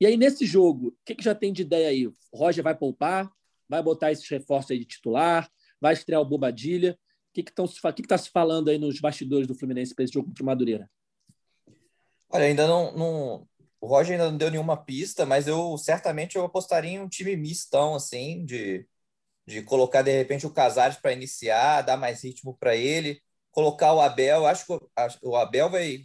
E 0.01 0.07
aí, 0.07 0.17
nesse 0.17 0.47
jogo, 0.47 0.89
o 0.89 0.97
que, 1.05 1.15
que 1.15 1.25
já 1.25 1.35
tem 1.35 1.53
de 1.53 1.63
ideia 1.63 1.89
aí? 1.89 2.07
O 2.07 2.15
Roger 2.33 2.63
vai 2.63 2.77
poupar, 2.77 3.31
vai 3.69 3.83
botar 3.83 4.13
esses 4.13 4.29
reforços 4.29 4.71
aí 4.71 4.79
de 4.79 4.85
titular, 4.85 5.51
vai 5.81 5.93
estrear 5.93 6.21
o 6.21 6.25
Bobadilha. 6.25 6.99
O 7.31 7.33
que 7.35 7.41
está 7.41 7.67
que 7.67 7.93
que, 7.93 8.03
que 8.03 8.09
tá 8.09 8.17
se 8.17 8.31
falando 8.31 8.71
aí 8.71 8.79
nos 8.79 9.01
bastidores 9.01 9.47
do 9.47 9.55
Fluminense 9.55 9.95
para 9.95 10.05
esse 10.05 10.15
jogo 10.15 10.29
contra 10.29 10.43
o 10.43 10.47
Madureira? 10.47 10.91
Olha, 12.29 12.45
ainda 12.47 12.67
não, 12.67 12.93
não, 12.97 13.49
O 13.81 13.87
Roger 13.87 14.13
ainda 14.13 14.31
não 14.31 14.37
deu 14.39 14.51
nenhuma 14.51 14.77
pista, 14.77 15.25
mas 15.25 15.47
eu 15.47 15.77
certamente 15.79 16.37
eu 16.37 16.45
apostaria 16.45 16.93
em 16.93 17.01
um 17.01 17.09
time 17.09 17.37
mistão, 17.37 17.95
assim, 17.95 18.45
de, 18.45 18.87
de 19.47 19.63
colocar 19.63 20.03
de 20.03 20.13
repente 20.13 20.47
o 20.47 20.53
Casares 20.53 20.97
para 20.99 21.13
iniciar, 21.13 21.83
dar 21.83 21.97
mais 21.97 22.25
ritmo 22.25 22.57
para 22.59 22.77
ele, 22.77 23.23
colocar 23.53 23.95
o 23.95 24.01
Abel. 24.01 24.47
Acho 24.47 24.67
que 24.67 24.73
o 25.23 25.37
Abel 25.37 25.71
vai, 25.71 26.01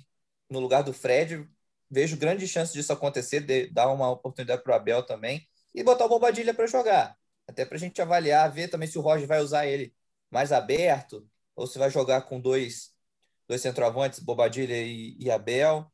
no 0.50 0.60
lugar 0.60 0.84
do 0.84 0.94
Fred, 0.94 1.48
vejo 1.90 2.18
grande 2.18 2.48
chance 2.48 2.74
disso 2.74 2.94
acontecer, 2.94 3.42
de 3.42 3.68
dar 3.70 3.90
uma 3.92 4.10
oportunidade 4.12 4.64
para 4.64 4.74
o 4.74 4.76
Abel 4.76 5.04
também, 5.06 5.48
e 5.76 5.84
botar 5.84 6.06
o 6.06 6.10
Bobadilha 6.10 6.54
para 6.54 6.68
jogar. 6.68 7.18
Até 7.48 7.66
para 7.66 7.78
a 7.78 7.80
gente 7.80 8.02
avaliar, 8.02 8.52
ver 8.52 8.70
também 8.70 8.88
se 8.90 8.98
o 8.98 9.02
Roger 9.02 9.28
vai 9.28 9.42
usar 9.42 9.68
ele 9.68 9.94
mais 10.32 10.52
aberto, 10.52 11.28
ou 11.56 11.68
se 11.68 11.80
vai 11.80 11.90
jogar 11.92 12.24
com 12.24 12.40
dois, 12.42 12.94
dois 13.48 13.62
centroavantes, 13.62 14.20
Bobadilha 14.20 14.78
e, 14.82 15.18
e 15.20 15.32
Abel. 15.32 15.92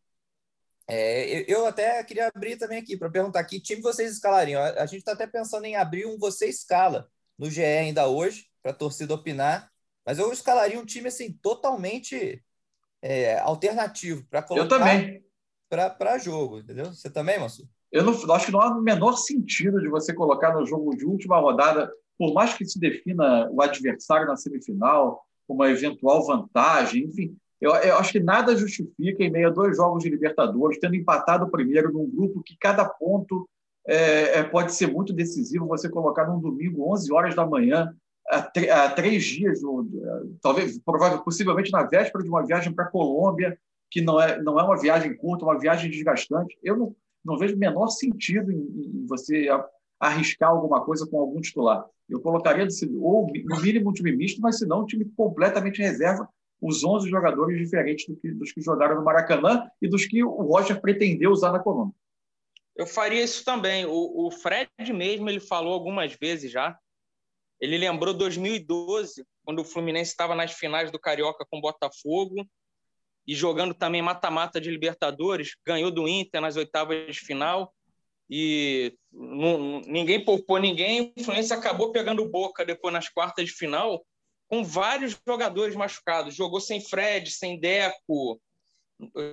É, 0.87 1.43
eu 1.51 1.65
até 1.65 2.01
queria 2.03 2.27
abrir 2.33 2.57
também 2.57 2.79
aqui 2.79 2.95
para 2.95 3.09
perguntar 3.09 3.43
que 3.43 3.59
time 3.59 3.81
vocês 3.81 4.13
escalariam. 4.13 4.61
A, 4.61 4.85
gente 4.85 4.99
está 4.99 5.11
até 5.11 5.27
pensando 5.27 5.65
em 5.65 5.75
abrir 5.75 6.05
um 6.05 6.17
você 6.17 6.47
escala 6.47 7.09
no 7.37 7.49
GE 7.49 7.63
ainda 7.63 8.07
hoje 8.07 8.47
para 8.63 8.71
a 8.71 8.75
torcida 8.75 9.13
opinar, 9.13 9.69
mas 10.05 10.17
eu 10.17 10.31
escalaria 10.31 10.79
um 10.79 10.85
time 10.85 11.09
assim 11.09 11.31
totalmente 11.31 12.41
é, 13.01 13.37
alternativo 13.39 14.25
para 14.29 14.41
colocar 14.41 14.79
para 15.69 16.17
jogo, 16.17 16.59
entendeu? 16.59 16.85
Você 16.85 17.09
também, 17.09 17.39
Massu? 17.39 17.69
Eu 17.91 18.03
não, 18.03 18.33
acho 18.33 18.45
que 18.45 18.51
não 18.51 18.61
há 18.61 18.69
o 18.69 18.81
menor 18.81 19.13
sentido 19.17 19.81
de 19.81 19.89
você 19.89 20.13
colocar 20.13 20.53
no 20.53 20.65
jogo 20.65 20.95
de 20.95 21.05
última 21.05 21.39
rodada, 21.39 21.91
por 22.17 22.33
mais 22.33 22.53
que 22.53 22.65
se 22.65 22.79
defina 22.79 23.49
o 23.51 23.61
adversário 23.61 24.27
na 24.27 24.35
semifinal, 24.35 25.25
uma 25.47 25.69
eventual 25.69 26.25
vantagem, 26.25 27.05
enfim, 27.05 27.37
eu, 27.59 27.71
eu, 27.71 27.97
acho 27.97 28.11
que 28.11 28.19
nada 28.19 28.55
justifica, 28.55 29.23
em 29.23 29.31
meio 29.31 29.47
a 29.47 29.51
dois 29.51 29.75
jogos 29.77 30.03
de 30.03 30.09
Libertadores, 30.09 30.79
tendo 30.79 30.95
empatado 30.95 31.45
o 31.45 31.49
primeiro 31.49 31.91
num 31.91 32.09
grupo 32.09 32.43
que 32.43 32.55
cada 32.59 32.85
ponto 32.85 33.49
é, 33.87 34.39
é, 34.39 34.43
pode 34.43 34.73
ser 34.73 34.87
muito 34.87 35.13
decisivo, 35.13 35.65
você 35.65 35.89
colocar 35.89 36.27
num 36.27 36.39
domingo, 36.39 36.91
11 36.91 37.11
horas 37.11 37.35
da 37.35 37.45
manhã, 37.45 37.93
a 38.29 38.89
três 38.89 39.23
dias, 39.23 39.61
talvez, 40.41 40.77
provavelmente, 40.79 41.23
possivelmente 41.23 41.71
na 41.71 41.83
véspera 41.83 42.23
de 42.23 42.29
uma 42.29 42.45
viagem 42.45 42.73
para 42.73 42.83
a 42.83 42.89
Colômbia, 42.89 43.57
que 43.89 44.01
não 44.01 44.21
é, 44.21 44.41
não 44.41 44.59
é 44.59 44.63
uma 44.63 44.77
viagem 44.77 45.15
curta, 45.15 45.45
uma 45.45 45.57
viagem 45.57 45.89
desgastante. 45.89 46.57
Eu 46.61 46.75
não, 46.75 46.95
não 47.23 47.37
vejo 47.37 47.55
o 47.55 47.59
menor 47.59 47.87
sentido 47.87 48.51
em, 48.51 48.57
em 48.57 49.05
você 49.07 49.47
arriscar 49.97 50.49
alguma 50.49 50.83
coisa 50.83 51.07
com 51.07 51.19
algum 51.19 51.39
titular. 51.39 51.85
Eu 52.09 52.19
colocaria, 52.19 52.67
ou 52.99 53.31
no 53.45 53.61
mínimo 53.61 53.89
um 53.89 53.93
time 53.93 54.11
misto, 54.11 54.41
mas 54.41 54.57
se 54.57 54.65
não, 54.65 54.81
um 54.81 54.85
time 54.85 55.05
completamente 55.15 55.81
reserva, 55.81 56.27
os 56.61 56.83
11 56.83 57.09
jogadores 57.09 57.57
diferentes 57.57 58.07
do 58.07 58.15
que, 58.15 58.31
dos 58.31 58.51
que 58.51 58.61
jogaram 58.61 58.95
no 58.95 59.03
Maracanã 59.03 59.69
e 59.81 59.87
dos 59.87 60.05
que 60.05 60.23
o 60.23 60.41
Roger 60.41 60.81
pretendeu 60.81 61.31
usar 61.31 61.51
na 61.51 61.59
Colômbia. 61.59 61.95
Eu 62.75 62.85
faria 62.85 63.23
isso 63.23 63.43
também. 63.43 63.85
O, 63.85 64.27
o 64.27 64.31
Fred 64.31 64.69
mesmo 64.93 65.29
ele 65.29 65.39
falou 65.39 65.73
algumas 65.73 66.13
vezes 66.13 66.51
já. 66.51 66.77
Ele 67.59 67.77
lembrou 67.77 68.13
2012, 68.13 69.25
quando 69.43 69.59
o 69.59 69.65
Fluminense 69.65 70.11
estava 70.11 70.35
nas 70.35 70.53
finais 70.53 70.91
do 70.91 70.99
Carioca 70.99 71.45
com 71.49 71.57
o 71.57 71.61
Botafogo 71.61 72.47
e 73.25 73.33
jogando 73.33 73.73
também 73.73 74.01
mata-mata 74.01 74.61
de 74.61 74.69
Libertadores, 74.69 75.55
ganhou 75.65 75.91
do 75.91 76.07
Inter 76.07 76.39
nas 76.39 76.55
oitavas 76.55 77.15
de 77.15 77.19
final 77.19 77.73
e 78.29 78.95
não, 79.11 79.81
ninguém 79.81 80.23
poupou 80.23 80.59
ninguém. 80.59 81.13
O 81.17 81.23
Fluminense 81.23 81.53
acabou 81.53 81.91
pegando 81.91 82.29
Boca 82.29 82.63
depois 82.63 82.93
nas 82.93 83.09
quartas 83.09 83.45
de 83.45 83.53
final 83.53 84.05
com 84.47 84.63
vários 84.63 85.19
jogadores 85.27 85.75
machucados. 85.75 86.35
Jogou 86.35 86.59
sem 86.59 86.81
Fred, 86.81 87.29
sem 87.31 87.59
Deco. 87.59 88.41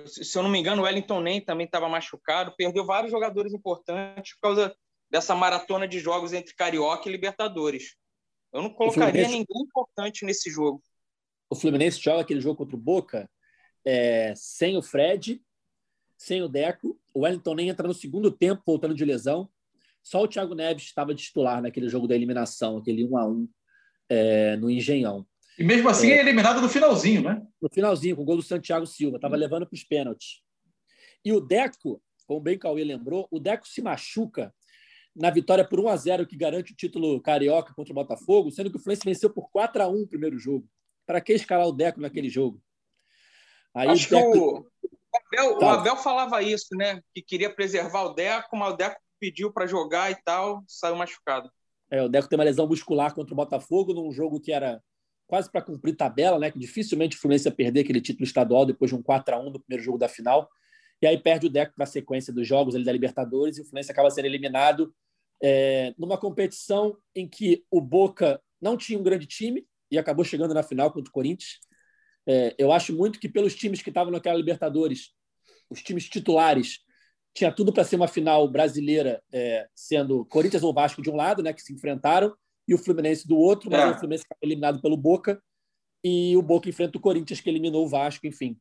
Se 0.07 0.37
eu 0.37 0.43
não 0.43 0.49
me 0.49 0.59
engano, 0.59 0.81
o 0.81 0.85
Wellington 0.85 1.21
Nem 1.21 1.41
também 1.41 1.65
estava 1.65 1.89
machucado. 1.89 2.53
Perdeu 2.55 2.85
vários 2.85 3.11
jogadores 3.11 3.53
importantes 3.53 4.33
por 4.35 4.41
causa 4.41 4.75
dessa 5.09 5.33
maratona 5.33 5.87
de 5.87 5.99
jogos 5.99 6.33
entre 6.33 6.53
Carioca 6.53 7.07
e 7.07 7.11
Libertadores. 7.11 7.95
Eu 8.53 8.61
não 8.61 8.69
colocaria 8.69 9.27
ninguém 9.27 9.61
importante 9.61 10.25
nesse 10.25 10.49
jogo. 10.49 10.81
O 11.49 11.55
Fluminense 11.55 11.99
joga 12.01 12.21
aquele 12.21 12.41
jogo 12.41 12.57
contra 12.57 12.75
o 12.75 12.79
Boca 12.79 13.29
é, 13.85 14.33
sem 14.35 14.77
o 14.77 14.81
Fred, 14.81 15.41
sem 16.17 16.41
o 16.41 16.49
Deco. 16.49 16.99
O 17.13 17.21
Wellington 17.21 17.55
Nem 17.55 17.69
entra 17.69 17.87
no 17.87 17.93
segundo 17.93 18.31
tempo, 18.31 18.63
voltando 18.65 18.95
de 18.95 19.05
lesão. 19.05 19.49
Só 20.03 20.21
o 20.21 20.27
Thiago 20.27 20.53
Neves 20.53 20.83
estava 20.83 21.15
de 21.15 21.23
titular 21.23 21.61
naquele 21.61 21.89
jogo 21.89 22.07
da 22.07 22.15
eliminação, 22.15 22.77
aquele 22.77 23.05
1 23.05 23.17
a 23.17 23.27
1 23.27 23.49
é, 24.09 24.55
no 24.57 24.69
Engenhão. 24.69 25.25
E 25.57 25.63
mesmo 25.63 25.87
assim 25.89 26.11
é, 26.11 26.17
é, 26.17 26.19
eliminado 26.19 26.61
no 26.61 26.69
finalzinho, 26.69 27.21
né? 27.21 27.41
No 27.61 27.69
finalzinho, 27.69 28.15
com 28.15 28.21
o 28.23 28.25
gol 28.25 28.37
do 28.37 28.43
Santiago 28.43 28.85
Silva. 28.85 29.17
Estava 29.17 29.35
levando 29.35 29.65
para 29.65 29.75
os 29.75 29.83
pênaltis. 29.83 30.41
E 31.23 31.31
o 31.31 31.39
Deco, 31.39 32.01
como 32.27 32.41
bem 32.41 32.57
Cauê 32.57 32.83
lembrou, 32.83 33.27
o 33.31 33.39
Deco 33.39 33.67
se 33.67 33.81
machuca 33.81 34.53
na 35.15 35.29
vitória 35.29 35.65
por 35.65 35.79
1 35.79 35.87
a 35.87 35.95
0 35.95 36.27
que 36.27 36.35
garante 36.35 36.73
o 36.73 36.75
título 36.75 37.21
carioca 37.21 37.73
contra 37.73 37.93
o 37.93 37.95
Botafogo, 37.95 38.51
sendo 38.51 38.69
que 38.69 38.75
o 38.75 38.79
Fluminense 38.79 39.05
venceu 39.05 39.29
por 39.29 39.49
4 39.49 39.83
a 39.83 39.87
1 39.87 40.01
o 40.01 40.07
primeiro 40.07 40.37
jogo. 40.37 40.67
Para 41.05 41.21
que 41.21 41.33
escalar 41.33 41.67
o 41.67 41.71
Deco 41.71 42.01
naquele 42.01 42.29
jogo? 42.29 42.61
Aí 43.73 43.87
Acho 43.87 44.07
o 44.07 44.19
Deco... 44.19 44.31
que 44.31 44.87
o, 44.87 45.47
Abel, 45.47 45.57
o 45.59 45.69
Abel 45.69 45.95
falava 45.95 46.41
isso, 46.41 46.75
né? 46.75 47.01
Que 47.13 47.21
queria 47.21 47.53
preservar 47.53 48.03
o 48.03 48.13
Deco, 48.13 48.57
mas 48.57 48.73
o 48.73 48.77
Deco 48.77 48.99
pediu 49.19 49.53
para 49.53 49.65
jogar 49.65 50.11
e 50.11 50.15
tal, 50.23 50.63
saiu 50.67 50.95
machucado. 50.95 51.49
É, 51.89 52.01
o 52.01 52.09
Deco 52.09 52.27
tem 52.27 52.37
uma 52.37 52.43
lesão 52.43 52.67
muscular 52.67 53.13
contra 53.13 53.33
o 53.33 53.37
Botafogo 53.37 53.93
num 53.93 54.11
jogo 54.11 54.39
que 54.39 54.51
era 54.51 54.81
quase 55.27 55.51
para 55.51 55.61
cumprir 55.61 55.95
tabela, 55.95 56.39
né? 56.39 56.51
Que 56.51 56.59
dificilmente 56.59 57.17
o 57.17 57.19
Fluminense 57.19 57.47
ia 57.47 57.51
perder 57.51 57.81
aquele 57.81 58.01
título 58.01 58.25
estadual 58.25 58.65
depois 58.65 58.89
de 58.89 58.95
um 58.95 59.01
4 59.01 59.35
a 59.35 59.39
1 59.39 59.49
no 59.51 59.59
primeiro 59.59 59.83
jogo 59.83 59.97
da 59.97 60.07
final. 60.07 60.49
E 61.01 61.07
aí 61.07 61.17
perde 61.17 61.47
o 61.47 61.49
Deco 61.49 61.73
para 61.75 61.83
a 61.83 61.87
sequência 61.87 62.33
dos 62.33 62.47
jogos 62.47 62.75
ali 62.75 62.83
da 62.83 62.91
Libertadores 62.91 63.57
e 63.57 63.61
o 63.61 63.65
Fluminense 63.65 63.91
acaba 63.91 64.09
sendo 64.09 64.25
eliminado 64.25 64.93
é, 65.43 65.93
numa 65.97 66.17
competição 66.17 66.97
em 67.13 67.27
que 67.27 67.63
o 67.69 67.81
Boca 67.81 68.41
não 68.61 68.77
tinha 68.77 68.97
um 68.97 69.03
grande 69.03 69.25
time 69.25 69.67
e 69.91 69.97
acabou 69.97 70.23
chegando 70.23 70.53
na 70.53 70.63
final 70.63 70.91
contra 70.91 71.09
o 71.09 71.13
Corinthians. 71.13 71.59
É, 72.27 72.55
eu 72.57 72.71
acho 72.71 72.95
muito 72.95 73.19
que 73.19 73.29
pelos 73.29 73.55
times 73.55 73.81
que 73.81 73.89
estavam 73.89 74.11
naquela 74.11 74.37
Libertadores, 74.37 75.11
os 75.69 75.81
times 75.83 76.09
titulares, 76.09 76.79
tinha 77.35 77.51
tudo 77.51 77.73
para 77.73 77.83
ser 77.83 77.97
uma 77.97 78.07
final 78.07 78.47
brasileira, 78.47 79.21
é, 79.31 79.67
sendo 79.75 80.23
Corinthians 80.25 80.63
ou 80.63 80.73
Vasco 80.73 81.01
de 81.01 81.09
um 81.09 81.17
lado, 81.17 81.43
né, 81.43 81.51
que 81.51 81.61
se 81.61 81.73
enfrentaram, 81.73 82.33
e 82.65 82.73
o 82.73 82.77
Fluminense 82.77 83.27
do 83.27 83.37
outro, 83.37 83.69
mas 83.69 83.81
é. 83.81 83.87
o 83.87 83.99
Fluminense 83.99 84.23
foi 84.25 84.37
eliminado 84.41 84.81
pelo 84.81 84.95
Boca 84.95 85.39
e 86.01 86.35
o 86.37 86.41
Boca 86.41 86.69
enfrenta 86.69 86.97
o 86.97 87.01
Corinthians, 87.01 87.41
que 87.41 87.49
eliminou 87.49 87.83
o 87.85 87.89
Vasco, 87.89 88.25
enfim. 88.25 88.57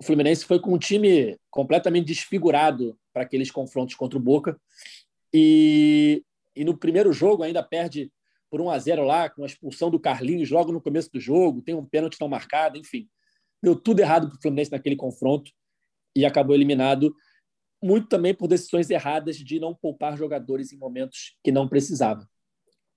O 0.00 0.04
Fluminense 0.04 0.44
foi 0.44 0.58
com 0.58 0.74
um 0.74 0.78
time 0.78 1.38
completamente 1.48 2.06
desfigurado 2.06 2.98
para 3.12 3.22
aqueles 3.22 3.52
confrontos 3.52 3.94
contra 3.94 4.18
o 4.18 4.22
Boca. 4.22 4.60
E, 5.32 6.22
e 6.56 6.64
no 6.64 6.76
primeiro 6.76 7.12
jogo 7.12 7.44
ainda 7.44 7.62
perde 7.62 8.10
por 8.50 8.60
1 8.60 8.70
a 8.70 8.78
0 8.78 9.04
lá, 9.04 9.30
com 9.30 9.44
a 9.44 9.46
expulsão 9.46 9.90
do 9.90 10.00
Carlinhos 10.00 10.50
logo 10.50 10.72
no 10.72 10.80
começo 10.80 11.10
do 11.12 11.20
jogo, 11.20 11.62
tem 11.62 11.74
um 11.74 11.84
pênalti 11.84 12.16
não 12.20 12.28
marcado, 12.28 12.78
enfim. 12.78 13.08
Deu 13.62 13.76
tudo 13.76 14.00
errado 14.00 14.28
para 14.28 14.36
o 14.36 14.42
Fluminense 14.42 14.72
naquele 14.72 14.96
confronto 14.96 15.52
e 16.16 16.24
acabou 16.24 16.54
eliminado 16.54 17.14
muito 17.82 18.08
também 18.08 18.34
por 18.34 18.48
decisões 18.48 18.90
erradas 18.90 19.36
de 19.36 19.60
não 19.60 19.74
poupar 19.74 20.16
jogadores 20.16 20.72
em 20.72 20.76
momentos 20.76 21.36
que 21.42 21.52
não 21.52 21.68
precisava. 21.68 22.28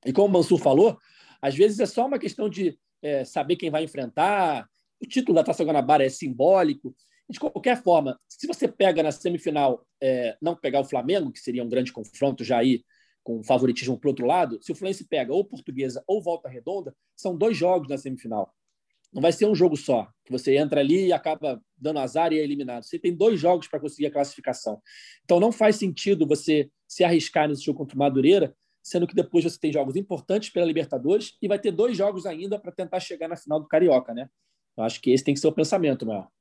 E 0.06 0.12
como 0.12 0.28
o 0.28 0.32
Mansur 0.32 0.58
falou, 0.58 0.98
às 1.42 1.56
vezes 1.56 1.80
é 1.80 1.86
só 1.86 2.06
uma 2.06 2.20
questão 2.20 2.50
de 2.50 2.78
é, 3.02 3.24
saber 3.24 3.56
quem 3.56 3.70
vai 3.70 3.84
enfrentar, 3.84 4.68
o 5.02 5.08
título 5.08 5.36
da 5.36 5.44
Taça 5.44 5.64
Guanabara 5.64 6.06
é 6.06 6.10
simbólico. 6.10 6.96
De 7.30 7.40
qualquer 7.40 7.82
forma, 7.82 8.20
se 8.28 8.46
você 8.46 8.68
pega 8.68 9.02
na 9.02 9.12
semifinal, 9.12 9.86
é, 10.02 10.38
não 10.42 10.56
pegar 10.56 10.82
o 10.82 10.86
Flamengo, 10.86 11.32
que 11.32 11.40
seria 11.40 11.64
um 11.64 11.70
grande 11.70 11.92
confronto 11.92 12.44
já 12.44 12.58
aí, 12.58 12.84
com 13.24 13.44
favoritismo 13.44 13.98
para 14.00 14.10
outro 14.10 14.26
lado, 14.26 14.60
se 14.62 14.72
o 14.72 14.76
Fluminense 14.76 15.08
pega 15.08 15.34
ou 15.34 15.46
Portuguesa 15.46 16.04
ou 16.08 16.22
Volta 16.22 16.50
Redonda, 16.50 16.96
são 17.16 17.36
dois 17.36 17.56
jogos 17.56 17.88
na 17.88 17.98
semifinal. 17.98 18.54
Não 19.14 19.22
vai 19.22 19.32
ser 19.32 19.45
um 19.45 19.53
jogo 19.53 19.76
só, 19.76 20.07
que 20.24 20.32
você 20.32 20.55
entra 20.55 20.80
ali 20.80 21.07
e 21.07 21.14
acaba 21.14 21.62
dando 21.78 21.99
azar 21.99 22.32
e 22.32 22.39
é 22.39 22.43
eliminado. 22.43 22.84
Você 22.84 22.97
tem 22.97 23.16
dois 23.16 23.39
jogos 23.39 23.68
para 23.68 23.80
conseguir 23.80 24.07
a 24.07 24.12
classificação. 24.12 24.82
Então 25.24 25.39
não 25.39 25.51
faz 25.51 25.76
sentido 25.76 26.26
você 26.26 26.70
se 26.88 27.03
arriscar 27.03 27.49
nesse 27.49 27.64
jogo 27.64 27.80
contra 27.80 27.95
o 27.95 27.99
Madureira, 27.99 28.55
sendo 28.82 29.05
que 29.05 29.14
depois 29.14 29.43
você 29.43 29.59
tem 29.59 29.72
jogos 29.72 29.95
importantes 29.95 30.49
pela 30.49 30.66
Libertadores 30.66 31.38
e 31.41 31.47
vai 31.47 31.59
ter 31.59 31.72
dois 31.72 31.97
jogos 31.97 32.26
ainda 32.26 32.57
para 32.57 32.72
tentar 32.72 32.99
chegar 32.99 33.28
na 33.28 33.36
final 33.36 33.59
do 33.59 33.68
Carioca, 33.68 34.14
né? 34.14 34.30
Eu 34.78 34.84
acho 34.84 35.01
que 35.01 35.12
esse 35.12 35.24
tem 35.24 35.34
que 35.34 35.39
ser 35.39 35.47
o 35.47 35.53
pensamento, 35.53 36.05
Noel. 36.05 36.32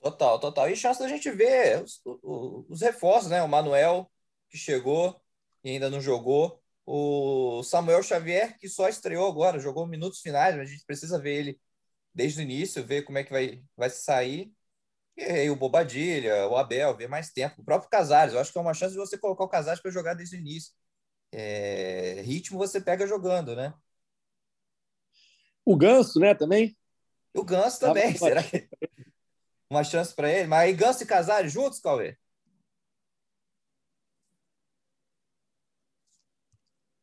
Total, 0.00 0.38
total. 0.38 0.70
E 0.70 0.76
chance 0.76 1.00
da 1.00 1.08
gente 1.08 1.30
ver 1.30 1.82
os, 1.82 2.00
os, 2.04 2.64
os 2.68 2.80
reforços, 2.80 3.30
né? 3.30 3.42
O 3.42 3.48
Manuel, 3.48 4.10
que 4.48 4.56
chegou 4.56 5.20
e 5.62 5.70
ainda 5.70 5.90
não 5.90 6.00
jogou. 6.00 6.61
O 6.84 7.62
Samuel 7.62 8.02
Xavier, 8.02 8.58
que 8.58 8.68
só 8.68 8.88
estreou 8.88 9.28
agora, 9.28 9.60
jogou 9.60 9.86
minutos 9.86 10.20
finais, 10.20 10.56
mas 10.56 10.68
a 10.68 10.72
gente 10.72 10.84
precisa 10.84 11.18
ver 11.18 11.34
ele 11.34 11.60
desde 12.14 12.40
o 12.40 12.42
início, 12.42 12.84
ver 12.84 13.02
como 13.02 13.18
é 13.18 13.24
que 13.24 13.32
vai, 13.32 13.62
vai 13.76 13.88
sair. 13.88 14.52
E 15.16 15.22
aí 15.22 15.50
o 15.50 15.56
Bobadilha, 15.56 16.48
o 16.48 16.56
Abel, 16.56 16.96
ver 16.96 17.08
mais 17.08 17.30
tempo. 17.30 17.60
O 17.60 17.64
próprio 17.64 17.90
Casares, 17.90 18.34
eu 18.34 18.40
acho 18.40 18.50
que 18.50 18.58
é 18.58 18.60
uma 18.60 18.74
chance 18.74 18.92
de 18.92 18.98
você 18.98 19.16
colocar 19.16 19.44
o 19.44 19.48
Casares 19.48 19.80
para 19.80 19.90
jogar 19.90 20.14
desde 20.14 20.36
o 20.36 20.40
início. 20.40 20.72
É, 21.30 22.20
ritmo 22.24 22.58
você 22.58 22.80
pega 22.80 23.06
jogando, 23.06 23.54
né? 23.54 23.72
O 25.64 25.76
Ganso, 25.76 26.18
né, 26.18 26.34
também? 26.34 26.76
O 27.32 27.44
Ganso 27.44 27.78
também, 27.78 28.14
será 28.18 28.42
que 28.42 28.68
uma 29.70 29.84
chance 29.84 30.14
para 30.14 30.30
ele? 30.30 30.48
Mas 30.48 30.60
aí 30.60 30.72
Ganso 30.74 31.02
e 31.02 31.06
Casares 31.06 31.52
juntos, 31.52 31.80
Cauê? 31.80 32.16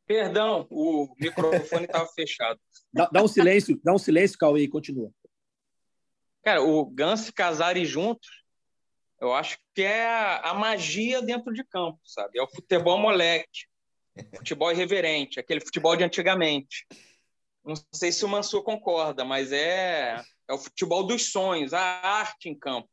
Perdão, 0.09 0.65
o 0.71 1.13
microfone 1.19 1.85
estava 1.85 2.07
fechado. 2.17 2.59
Dá, 2.91 3.07
dá, 3.11 3.21
um 3.21 3.27
silêncio, 3.27 3.79
dá 3.83 3.93
um 3.93 3.99
silêncio, 3.99 4.39
Cauê, 4.39 4.63
e 4.63 4.67
continua. 4.67 5.11
Cara, 6.43 6.63
o 6.63 6.83
Ganso 6.83 7.29
e 7.29 7.31
Casares 7.31 7.87
juntos, 7.87 8.27
eu 9.21 9.31
acho 9.35 9.59
que 9.75 9.83
é 9.83 10.07
a, 10.07 10.49
a 10.49 10.53
magia 10.55 11.21
dentro 11.21 11.53
de 11.53 11.63
campo, 11.63 11.99
sabe? 12.03 12.39
É 12.39 12.41
o 12.41 12.49
futebol 12.49 12.97
moleque, 12.97 13.67
futebol 14.35 14.71
irreverente, 14.71 15.39
aquele 15.39 15.61
futebol 15.61 15.95
de 15.95 16.03
antigamente. 16.03 16.87
Não 17.63 17.75
sei 17.93 18.11
se 18.11 18.25
o 18.25 18.27
Mansur 18.27 18.63
concorda, 18.63 19.23
mas 19.23 19.51
é, 19.51 20.19
é 20.47 20.53
o 20.53 20.57
futebol 20.57 21.03
dos 21.03 21.31
sonhos, 21.31 21.71
a 21.71 21.81
arte 21.81 22.49
em 22.49 22.57
campo. 22.57 22.89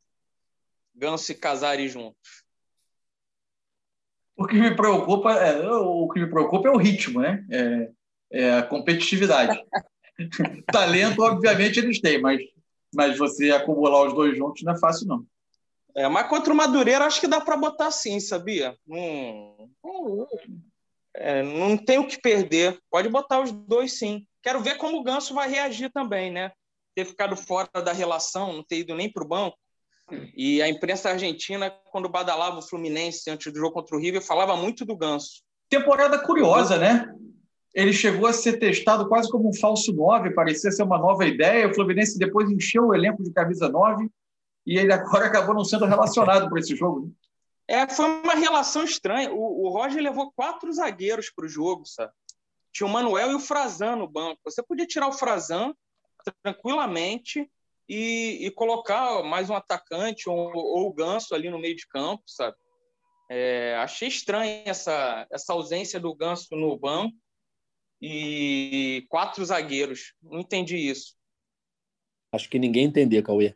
Ganso 0.94 1.32
e 1.32 1.34
Casares 1.34 1.92
juntos. 1.92 2.44
O 4.36 4.46
que 4.46 4.56
me 4.56 4.76
preocupa 4.76 5.32
é, 5.32 5.66
o 5.66 6.08
que 6.08 6.20
me 6.20 6.28
preocupa 6.28 6.68
é 6.68 6.70
o 6.70 6.76
ritmo, 6.76 7.20
né? 7.20 7.44
É, 7.50 7.90
é 8.30 8.54
a 8.58 8.62
competitividade. 8.62 9.58
Talento, 10.70 11.22
obviamente, 11.22 11.78
eles 11.78 12.00
têm, 12.00 12.20
mas, 12.20 12.40
mas 12.94 13.16
você 13.16 13.50
acumular 13.50 14.06
os 14.06 14.14
dois 14.14 14.36
juntos 14.36 14.62
não 14.62 14.74
é 14.74 14.78
fácil, 14.78 15.06
não. 15.06 15.24
É, 15.96 16.06
mas 16.08 16.28
contra 16.28 16.52
o 16.52 16.56
Madureira 16.56 17.06
acho 17.06 17.20
que 17.20 17.26
dá 17.26 17.40
para 17.40 17.56
botar 17.56 17.90
sim, 17.90 18.20
sabia? 18.20 18.76
Hum, 18.86 19.70
é, 21.14 21.42
não 21.42 21.78
tem 21.78 21.98
o 21.98 22.06
que 22.06 22.20
perder. 22.20 22.78
Pode 22.90 23.08
botar 23.08 23.40
os 23.40 23.50
dois 23.50 23.98
sim. 23.98 24.26
Quero 24.42 24.60
ver 24.60 24.76
como 24.76 24.98
o 24.98 25.02
Ganso 25.02 25.32
vai 25.34 25.48
reagir 25.48 25.90
também, 25.90 26.30
né? 26.30 26.52
Ter 26.94 27.06
ficado 27.06 27.34
fora 27.34 27.68
da 27.82 27.92
relação, 27.92 28.52
não 28.52 28.62
ter 28.62 28.80
ido 28.80 28.94
nem 28.94 29.10
para 29.10 29.24
o 29.24 29.28
banco. 29.28 29.56
E 30.36 30.62
a 30.62 30.68
imprensa 30.68 31.10
argentina, 31.10 31.70
quando 31.90 32.08
badalava 32.08 32.58
o 32.58 32.62
Fluminense 32.62 33.28
antes 33.28 33.52
do 33.52 33.58
jogo 33.58 33.74
contra 33.74 33.96
o 33.96 33.98
River, 33.98 34.22
falava 34.22 34.56
muito 34.56 34.84
do 34.84 34.96
Ganso. 34.96 35.42
Temporada 35.68 36.18
curiosa, 36.18 36.78
né? 36.78 37.12
Ele 37.74 37.92
chegou 37.92 38.26
a 38.26 38.32
ser 38.32 38.58
testado 38.58 39.08
quase 39.08 39.30
como 39.30 39.48
um 39.48 39.54
falso 39.54 39.92
9, 39.92 40.30
parecia 40.30 40.70
ser 40.70 40.84
uma 40.84 40.98
nova 40.98 41.26
ideia. 41.26 41.68
O 41.68 41.74
Fluminense 41.74 42.18
depois 42.18 42.50
encheu 42.50 42.86
o 42.86 42.94
elenco 42.94 43.22
de 43.22 43.32
camisa 43.32 43.68
9 43.68 44.08
e 44.64 44.78
ele 44.78 44.92
agora 44.92 45.26
acabou 45.26 45.54
não 45.54 45.64
sendo 45.64 45.84
relacionado 45.84 46.48
para 46.48 46.60
esse 46.60 46.74
jogo. 46.76 47.12
É, 47.68 47.88
foi 47.88 48.06
uma 48.06 48.34
relação 48.34 48.84
estranha. 48.84 49.32
O, 49.32 49.66
o 49.66 49.68
Roger 49.70 50.00
levou 50.00 50.32
quatro 50.32 50.72
zagueiros 50.72 51.30
para 51.30 51.46
o 51.46 51.48
jogo, 51.48 51.84
sabe? 51.84 52.12
Tinha 52.72 52.86
o 52.86 52.92
Manuel 52.92 53.32
e 53.32 53.34
o 53.34 53.40
Frazan 53.40 53.96
no 53.96 54.06
banco. 54.06 54.40
Você 54.44 54.62
podia 54.62 54.86
tirar 54.86 55.08
o 55.08 55.12
Frazan 55.12 55.74
tranquilamente 56.42 57.50
e, 57.88 58.46
e 58.46 58.50
colocar 58.50 59.22
mais 59.22 59.48
um 59.48 59.54
atacante 59.54 60.28
ou, 60.28 60.50
ou, 60.54 60.88
o 60.88 60.92
Ganso 60.92 61.34
ali 61.34 61.50
no 61.50 61.58
meio 61.58 61.76
de 61.76 61.86
campo, 61.86 62.22
sabe? 62.26 62.56
É, 63.30 63.74
achei 63.76 64.08
estranha 64.08 64.62
essa, 64.64 65.26
essa 65.30 65.52
ausência 65.52 65.98
do 65.98 66.14
Ganso 66.14 66.54
no 66.56 66.78
banco 66.78 67.16
e 68.00 69.04
quatro 69.08 69.44
zagueiros. 69.44 70.14
Não 70.22 70.40
entendi 70.40 70.76
isso. 70.76 71.14
Acho 72.32 72.48
que 72.48 72.58
ninguém 72.58 72.86
entendeu, 72.86 73.22
Cauê. 73.22 73.54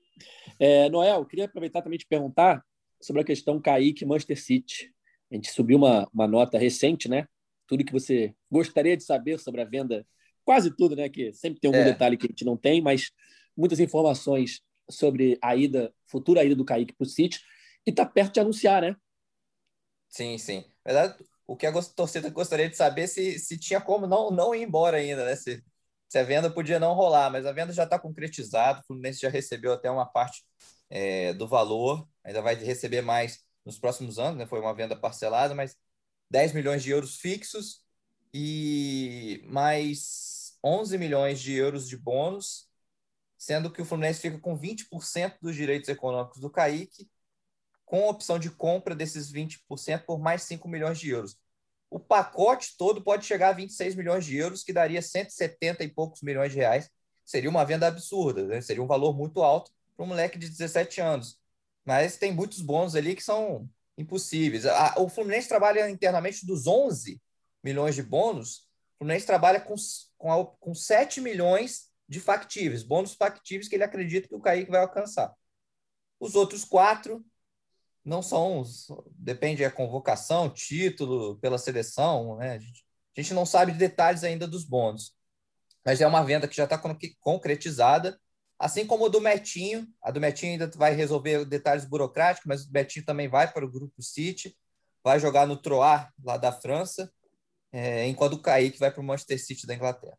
É, 0.59 0.89
Noel, 0.89 1.25
queria 1.27 1.45
aproveitar 1.45 1.83
também 1.83 1.99
te 1.99 2.07
perguntar 2.07 2.65
sobre 3.01 3.23
a 3.23 3.25
questão 3.25 3.61
Kaique 3.61 4.05
Manchester 4.05 4.41
City. 4.41 4.93
A 5.31 5.35
gente 5.35 5.51
subiu 5.51 5.79
uma, 5.79 6.09
uma 6.13 6.27
nota 6.27 6.59
recente, 6.59 7.09
né? 7.09 7.27
tudo 7.71 7.85
que 7.85 7.93
você 7.93 8.35
gostaria 8.51 8.97
de 8.97 9.05
saber 9.05 9.39
sobre 9.39 9.61
a 9.61 9.65
venda, 9.65 10.05
quase 10.45 10.75
tudo, 10.77 10.97
né? 10.97 11.09
Que 11.09 11.33
sempre 11.33 11.61
tem 11.61 11.69
algum 11.69 11.83
é. 11.83 11.93
detalhe 11.93 12.17
que 12.17 12.27
a 12.27 12.29
gente 12.29 12.45
não 12.45 12.57
tem, 12.57 12.83
mas 12.83 13.13
muitas 13.61 13.79
informações 13.79 14.61
sobre 14.91 15.39
a 15.43 15.55
ida, 15.55 15.95
futura 16.07 16.45
ida 16.45 16.57
do 16.57 16.65
Kaique 16.65 16.95
para 16.95 17.05
o 17.05 17.09
City, 17.09 17.41
e 17.87 17.91
está 17.91 18.05
perto 18.05 18.35
de 18.35 18.41
anunciar, 18.41 18.83
né? 18.83 18.97
Sim, 20.09 20.37
sim. 20.39 20.65
Na 20.85 20.93
verdade, 20.93 21.25
o 21.47 21.57
que 21.57 21.67
a 21.67 21.73
torcida 21.73 22.29
gostaria 22.31 22.69
de 22.69 22.77
saber 22.77 23.07
se, 23.07 23.39
se 23.39 23.59
tinha 23.59 23.81
como 23.81 24.07
não, 24.07 24.31
não 24.31 24.55
ir 24.55 24.63
embora 24.63 24.97
ainda, 24.97 25.25
né? 25.25 25.37
Se, 25.37 25.63
se 26.09 26.19
a 26.19 26.23
venda 26.23 26.51
podia 26.51 26.81
não 26.81 26.95
rolar, 26.95 27.31
mas 27.31 27.47
a 27.47 27.53
venda 27.53 27.73
já 27.73 27.85
está 27.85 27.99
concretizada, 27.99 28.81
o 28.81 28.83
Fluminense 28.85 29.21
já 29.21 29.29
recebeu 29.29 29.73
até 29.73 29.91
uma 29.91 30.07
parte 30.07 30.43
é, 30.89 31.33
do 31.35 31.47
valor, 31.47 32.09
ainda 32.25 32.43
vai 32.43 32.55
receber 32.55 33.03
mais 33.03 33.45
nos 33.65 33.79
próximos 33.79 34.19
anos, 34.19 34.39
né? 34.39 34.47
Foi 34.47 34.61
uma 34.61 34.75
venda 34.75 34.97
parcelada, 34.97 35.55
mas 35.55 35.77
10 36.31 36.53
milhões 36.53 36.83
de 36.83 36.91
euros 36.91 37.17
fixos 37.19 37.85
e 38.33 39.45
mais 39.47 40.57
11 40.65 40.99
milhões 40.99 41.41
de 41.41 41.55
euros 41.55 41.89
de 41.89 41.97
bônus, 41.97 42.70
sendo 43.41 43.73
que 43.73 43.81
o 43.81 43.87
Fluminense 43.87 44.21
fica 44.21 44.39
com 44.39 44.55
20% 44.55 45.39
dos 45.41 45.57
direitos 45.57 45.89
econômicos 45.89 46.43
do 46.43 46.51
Kaique, 46.51 47.09
com 47.87 48.07
opção 48.07 48.39
de 48.39 48.51
compra 48.51 48.95
desses 48.95 49.33
20% 49.33 50.05
por 50.05 50.21
mais 50.21 50.43
5 50.43 50.69
milhões 50.69 51.01
de 51.01 51.09
euros. 51.09 51.39
o 51.89 51.99
pacote 51.99 52.77
todo 52.77 53.03
pode 53.03 53.25
chegar 53.25 53.49
a 53.49 53.53
26 53.53 53.95
milhões 53.97 54.27
de 54.27 54.37
euros, 54.37 54.63
que 54.63 54.75
daria 54.75 55.01
170 55.01 55.83
e 55.83 55.89
poucos 55.89 56.21
milhões 56.21 56.53
de 56.53 56.59
reais. 56.59 56.91
Seria 57.25 57.49
uma 57.49 57.65
venda 57.65 57.87
absurda, 57.89 58.47
né? 58.47 58.61
seria 58.61 58.83
um 58.83 58.87
valor 58.87 59.17
muito 59.17 59.43
alto 59.43 59.73
para 59.97 60.05
um 60.05 60.09
moleque 60.09 60.39
de 60.39 60.49
17 60.49 61.01
anos. 61.01 61.41
Mas 61.83 62.19
tem 62.19 62.33
muitos 62.33 62.61
bônus 62.61 62.95
ali 62.95 63.17
que 63.17 63.23
são 63.23 63.67
impossíveis. 63.97 64.65
O 64.99 65.09
Fluminense 65.09 65.49
trabalha 65.49 65.89
internamente 65.89 66.45
dos 66.47 66.67
11 66.67 67.21
milhões 67.65 67.95
de 67.95 68.03
bônus, 68.03 68.69
o 68.97 68.99
Fluminense 68.99 69.27
trabalha 69.27 69.61
com, 69.61 69.75
com, 70.19 70.45
com 70.61 70.75
7 70.75 71.23
milhões 71.23 71.90
de 72.11 72.19
factíveis, 72.19 72.83
bônus 72.83 73.15
factíveis 73.15 73.69
que 73.69 73.77
ele 73.77 73.85
acredita 73.85 74.27
que 74.27 74.35
o 74.35 74.41
Kaique 74.41 74.69
vai 74.71 74.81
alcançar. 74.81 75.33
Os 76.19 76.35
outros 76.35 76.65
quatro 76.65 77.25
não 78.05 78.21
são, 78.21 78.65
depende 79.13 79.63
da 79.63 79.71
convocação, 79.71 80.51
título 80.51 81.39
pela 81.39 81.57
seleção, 81.57 82.37
né? 82.37 82.55
A 82.55 82.59
gente, 82.59 82.85
a 83.17 83.21
gente 83.21 83.33
não 83.33 83.47
sabe 83.47 83.71
detalhes 83.71 84.25
ainda 84.25 84.49
dos 84.49 84.65
bônus, 84.65 85.15
mas 85.87 86.01
é 86.01 86.07
uma 86.07 86.25
venda 86.25 86.49
que 86.49 86.57
já 86.57 86.65
está 86.65 86.77
concretizada, 87.21 88.21
assim 88.59 88.85
como 88.85 89.07
a 89.07 89.09
do 89.09 89.21
Metinho. 89.21 89.87
A 90.03 90.11
do 90.11 90.21
Metinho 90.21 90.53
ainda 90.53 90.69
vai 90.77 90.93
resolver 90.93 91.45
detalhes 91.45 91.85
burocráticos, 91.85 92.47
mas 92.47 92.67
o 92.67 92.73
Metinho 92.73 93.05
também 93.05 93.29
vai 93.29 93.51
para 93.53 93.65
o 93.65 93.71
Grupo 93.71 94.03
City, 94.03 94.59
vai 95.05 95.21
jogar 95.21 95.47
no 95.47 95.57
Troyes, 95.57 96.09
lá 96.25 96.37
da 96.37 96.51
França, 96.51 97.09
é, 97.71 98.09
enquanto 98.09 98.33
o 98.33 98.43
Kaique 98.43 98.81
vai 98.81 98.91
para 98.91 99.01
o 99.01 99.05
Manchester 99.05 99.41
City 99.41 99.65
da 99.65 99.77
Inglaterra. 99.77 100.19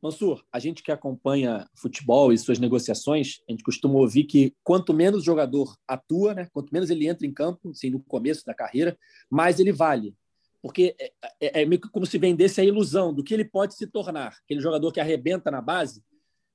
Mansur, 0.00 0.44
a 0.52 0.58
gente 0.60 0.82
que 0.82 0.92
acompanha 0.92 1.68
futebol 1.74 2.32
e 2.32 2.38
suas 2.38 2.58
negociações, 2.58 3.40
a 3.48 3.52
gente 3.52 3.64
costuma 3.64 3.94
ouvir 3.98 4.24
que 4.24 4.54
quanto 4.62 4.94
menos 4.94 5.22
o 5.22 5.24
jogador 5.24 5.74
atua, 5.86 6.34
né, 6.34 6.48
quanto 6.52 6.72
menos 6.72 6.88
ele 6.88 7.08
entra 7.08 7.26
em 7.26 7.32
campo, 7.32 7.70
assim, 7.70 7.90
no 7.90 8.00
começo 8.00 8.44
da 8.44 8.54
carreira, 8.54 8.96
mais 9.28 9.58
ele 9.58 9.72
vale. 9.72 10.14
Porque 10.62 10.94
é, 11.00 11.12
é, 11.40 11.62
é 11.62 11.66
meio 11.66 11.80
que 11.80 11.90
como 11.90 12.06
se 12.06 12.16
vendesse 12.16 12.60
a 12.60 12.64
ilusão 12.64 13.12
do 13.12 13.24
que 13.24 13.34
ele 13.34 13.44
pode 13.44 13.74
se 13.74 13.86
tornar. 13.86 14.36
Aquele 14.44 14.60
jogador 14.60 14.92
que 14.92 15.00
arrebenta 15.00 15.50
na 15.50 15.60
base, 15.60 16.02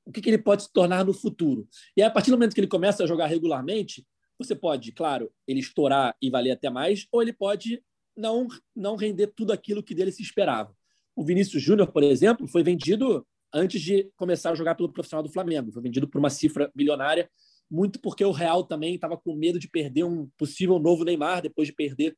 o 0.05 0.11
que, 0.11 0.21
que 0.21 0.29
ele 0.29 0.37
pode 0.37 0.63
se 0.63 0.71
tornar 0.71 1.05
no 1.05 1.13
futuro. 1.13 1.67
E 1.95 2.01
aí, 2.01 2.07
a 2.07 2.11
partir 2.11 2.29
do 2.29 2.37
momento 2.37 2.53
que 2.53 2.59
ele 2.59 2.67
começa 2.67 3.03
a 3.03 3.07
jogar 3.07 3.27
regularmente, 3.27 4.05
você 4.37 4.55
pode, 4.55 4.91
claro, 4.91 5.31
ele 5.47 5.59
estourar 5.59 6.15
e 6.21 6.29
valer 6.29 6.51
até 6.51 6.69
mais, 6.69 7.07
ou 7.11 7.21
ele 7.21 7.33
pode 7.33 7.81
não, 8.15 8.47
não 8.75 8.95
render 8.95 9.27
tudo 9.27 9.51
aquilo 9.51 9.83
que 9.83 9.95
dele 9.95 10.11
se 10.11 10.21
esperava. 10.21 10.75
O 11.15 11.23
Vinícius 11.23 11.61
Júnior, 11.61 11.91
por 11.91 12.03
exemplo, 12.03 12.47
foi 12.47 12.63
vendido 12.63 13.25
antes 13.53 13.81
de 13.81 14.09
começar 14.15 14.51
a 14.51 14.55
jogar 14.55 14.75
pelo 14.75 14.91
profissional 14.91 15.23
do 15.23 15.31
Flamengo. 15.31 15.71
Foi 15.71 15.81
vendido 15.81 16.07
por 16.07 16.19
uma 16.19 16.29
cifra 16.29 16.71
milionária, 16.75 17.29
muito 17.69 17.99
porque 17.99 18.23
o 18.23 18.31
Real 18.31 18.63
também 18.63 18.95
estava 18.95 19.17
com 19.17 19.35
medo 19.35 19.59
de 19.59 19.69
perder 19.69 20.03
um 20.03 20.29
possível 20.37 20.79
novo 20.79 21.03
Neymar 21.03 21.41
depois 21.41 21.67
de 21.67 21.73
perder 21.73 22.17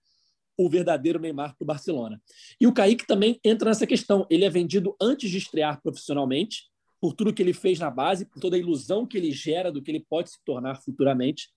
o 0.57 0.69
verdadeiro 0.69 1.19
Neymar 1.19 1.55
para 1.57 1.63
o 1.63 1.67
Barcelona. 1.67 2.21
E 2.59 2.65
o 2.65 2.73
Kaique 2.73 3.05
também 3.05 3.39
entra 3.43 3.69
nessa 3.69 3.85
questão. 3.85 4.25
Ele 4.29 4.45
é 4.45 4.49
vendido 4.49 4.95
antes 5.01 5.29
de 5.29 5.37
estrear 5.37 5.81
profissionalmente, 5.81 6.63
por 6.99 7.13
tudo 7.13 7.33
que 7.33 7.43
ele 7.43 7.53
fez 7.53 7.77
na 7.77 7.91
base, 7.91 8.25
por 8.25 8.39
toda 8.39 8.55
a 8.55 8.59
ilusão 8.59 9.05
que 9.05 9.17
ele 9.17 9.31
gera 9.31 9.71
do 9.71 9.81
que 9.81 9.91
ele 9.91 10.05
pode 10.09 10.31
se 10.31 10.37
tornar 10.43 10.81
futuramente. 10.81 11.49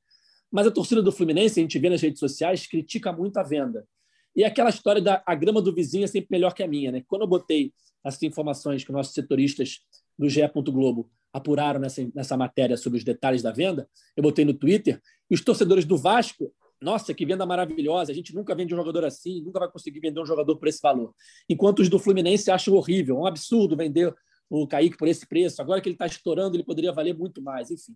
Mas 0.51 0.67
a 0.67 0.71
torcida 0.71 1.03
do 1.03 1.13
Fluminense, 1.13 1.61
a 1.61 1.63
gente 1.63 1.79
vê 1.79 1.89
nas 1.89 2.03
redes 2.03 2.19
sociais, 2.19 2.67
critica 2.67 3.13
muito 3.13 3.37
a 3.39 3.43
venda. 3.43 3.87
E 4.35 4.45
aquela 4.45 4.71
história 4.71 5.01
da 5.01 5.23
a 5.27 5.35
grama 5.35 5.61
do 5.63 5.75
vizinho 5.75 6.05
é 6.05 6.07
sempre 6.07 6.29
melhor 6.31 6.53
que 6.55 6.63
a 6.63 6.69
minha. 6.69 6.93
Né? 6.93 7.03
Quando 7.07 7.23
eu 7.23 7.29
botei 7.29 7.73
essas 8.05 8.23
informações 8.23 8.85
que 8.85 8.93
nossos 8.93 9.15
setoristas 9.15 9.81
do 10.19 10.29
GE. 10.29 10.41
Globo 10.71 11.11
apuraram 11.33 11.81
nessa, 11.81 12.09
nessa 12.15 12.37
matéria 12.37 12.77
sobre 12.77 12.99
os 12.99 13.05
detalhes 13.05 13.43
da 13.43 13.53
venda, 13.53 13.89
eu 14.17 14.23
botei 14.23 14.45
no 14.45 14.55
Twitter, 14.55 15.01
e 15.31 15.35
os 15.35 15.43
torcedores 15.43 15.85
do 15.85 15.97
Vasco, 15.97 16.53
nossa, 16.81 17.13
que 17.13 17.27
venda 17.27 17.45
maravilhosa, 17.45 18.13
a 18.13 18.15
gente 18.15 18.35
nunca 18.35 18.55
vende 18.55 18.73
um 18.75 18.77
jogador 18.77 19.05
assim, 19.05 19.43
nunca 19.43 19.59
vai 19.59 19.71
conseguir 19.71 20.01
vender 20.01 20.21
um 20.21 20.27
jogador 20.27 20.57
por 20.57 20.69
esse 20.69 20.81
valor. 20.81 21.13
Enquanto 21.49 21.81
os 21.81 21.89
do 21.89 21.99
Fluminense 21.99 22.51
acham 22.51 22.75
horrível, 22.75 23.19
um 23.19 23.27
absurdo 23.27 23.77
vender 23.77 24.15
o 24.49 24.67
Kaique 24.67 24.97
por 24.97 25.09
esse 25.09 25.27
preço, 25.27 25.61
agora 25.61 25.81
que 25.81 25.89
ele 25.89 25.95
está 25.95 26.07
estourando, 26.07 26.57
ele 26.57 26.65
poderia 26.65 26.93
valer 26.93 27.17
muito 27.17 27.43
mais, 27.43 27.71
enfim. 27.71 27.95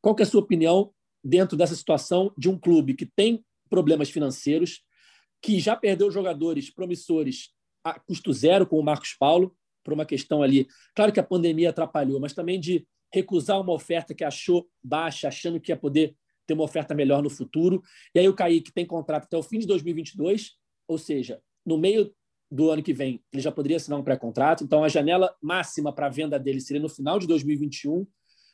Qual 0.00 0.14
é 0.18 0.22
a 0.22 0.26
sua 0.26 0.42
opinião 0.42 0.92
dentro 1.22 1.56
dessa 1.56 1.74
situação 1.74 2.32
de 2.36 2.50
um 2.50 2.58
clube 2.58 2.94
que 2.94 3.06
tem 3.06 3.42
problemas 3.70 4.10
financeiros, 4.10 4.82
que 5.40 5.58
já 5.58 5.74
perdeu 5.74 6.10
jogadores 6.10 6.70
promissores 6.70 7.50
a 7.84 7.98
custo 8.00 8.32
zero 8.32 8.66
com 8.66 8.78
o 8.78 8.82
Marcos 8.82 9.14
Paulo, 9.14 9.54
por 9.84 9.92
uma 9.92 10.06
questão 10.06 10.42
ali. 10.42 10.66
Claro 10.94 11.12
que 11.12 11.20
a 11.20 11.22
pandemia 11.22 11.70
atrapalhou, 11.70 12.18
mas 12.18 12.32
também 12.32 12.58
de 12.58 12.86
recusar 13.12 13.60
uma 13.60 13.72
oferta 13.72 14.14
que 14.14 14.24
achou 14.24 14.66
baixa, 14.82 15.28
achando 15.28 15.60
que 15.60 15.70
ia 15.70 15.76
poder 15.76 16.16
ter 16.46 16.54
uma 16.54 16.64
oferta 16.64 16.94
melhor 16.94 17.22
no 17.22 17.30
futuro. 17.30 17.82
E 18.14 18.18
aí 18.18 18.28
o 18.28 18.34
Kaique 18.34 18.72
tem 18.72 18.86
contrato 18.86 19.24
até 19.24 19.36
o 19.36 19.42
fim 19.42 19.58
de 19.58 19.66
2022, 19.66 20.52
ou 20.88 20.98
seja, 20.98 21.40
no 21.64 21.78
meio 21.78 22.12
do 22.50 22.70
ano 22.70 22.82
que 22.82 22.92
vem 22.92 23.22
ele 23.32 23.42
já 23.42 23.52
poderia 23.52 23.76
assinar 23.76 23.98
um 23.98 24.02
pré-contrato. 24.02 24.64
Então 24.64 24.82
a 24.82 24.88
janela 24.88 25.34
máxima 25.40 25.92
para 25.92 26.06
a 26.06 26.10
venda 26.10 26.38
dele 26.38 26.60
seria 26.60 26.82
no 26.82 26.88
final 26.88 27.18
de 27.18 27.26
2021. 27.26 28.06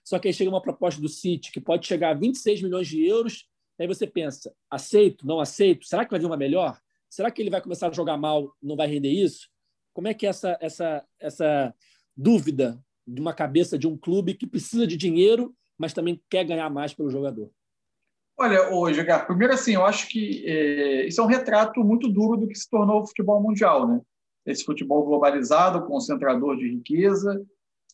Só 0.05 0.19
que 0.19 0.29
aí 0.29 0.35
chega 0.35 0.51
uma 0.51 0.63
proposta 0.63 1.01
do 1.01 1.09
City 1.09 1.53
que 1.53 1.61
pode 1.61 1.87
chegar 1.87 2.11
a 2.11 2.15
26 2.15 2.63
milhões 2.63 2.89
de 2.89 3.05
euros 3.07 3.49
Aí 3.81 3.87
você 3.87 4.07
pensa, 4.07 4.55
aceito, 4.71 5.27
não 5.27 5.41
aceito? 5.41 5.87
Será 5.87 6.05
que 6.05 6.11
vai 6.11 6.21
vir 6.21 6.27
uma 6.27 6.37
melhor? 6.37 6.79
Será 7.11 7.31
que 7.31 7.43
ele 7.43 7.51
vai 7.51 7.61
começar 7.61 7.89
a 7.89 7.93
jogar 7.93 8.17
mal, 8.17 8.57
não 8.63 8.77
vai 8.77 8.87
render 8.87 9.11
isso? 9.11 9.49
Como 9.93 10.07
é 10.07 10.15
que 10.15 10.25
é 10.25 10.31
essa, 10.31 10.57
essa, 10.61 11.05
essa 11.19 11.75
dúvida 12.17 12.81
de 13.05 13.21
uma 13.21 13.35
cabeça 13.35 13.77
de 13.77 13.89
um 13.89 13.97
clube 13.97 14.35
que 14.35 14.47
precisa 14.47 14.87
de 14.87 14.97
dinheiro, 14.97 15.53
mas 15.77 15.93
também 15.93 16.23
quer 16.31 16.45
ganhar 16.45 16.71
mais 16.71 16.95
pelo 16.95 17.11
jogador? 17.11 17.51
Olha, 18.39 18.71
hoje, 18.71 19.05
primeiro 19.27 19.53
assim, 19.53 19.75
eu 19.75 19.85
acho 19.85 20.09
que 20.09 20.47
é, 20.47 21.07
isso 21.07 21.21
é 21.21 21.25
um 21.25 21.27
retrato 21.27 21.83
muito 21.83 22.09
duro 22.09 22.39
do 22.39 22.47
que 22.47 22.55
se 22.55 22.71
tornou 22.71 23.03
o 23.03 23.07
futebol 23.07 23.43
mundial, 23.43 23.87
né? 23.89 24.01
Esse 24.47 24.65
futebol 24.65 25.05
globalizado, 25.05 25.85
concentrador 25.87 26.57
de 26.57 26.71
riqueza, 26.71 27.45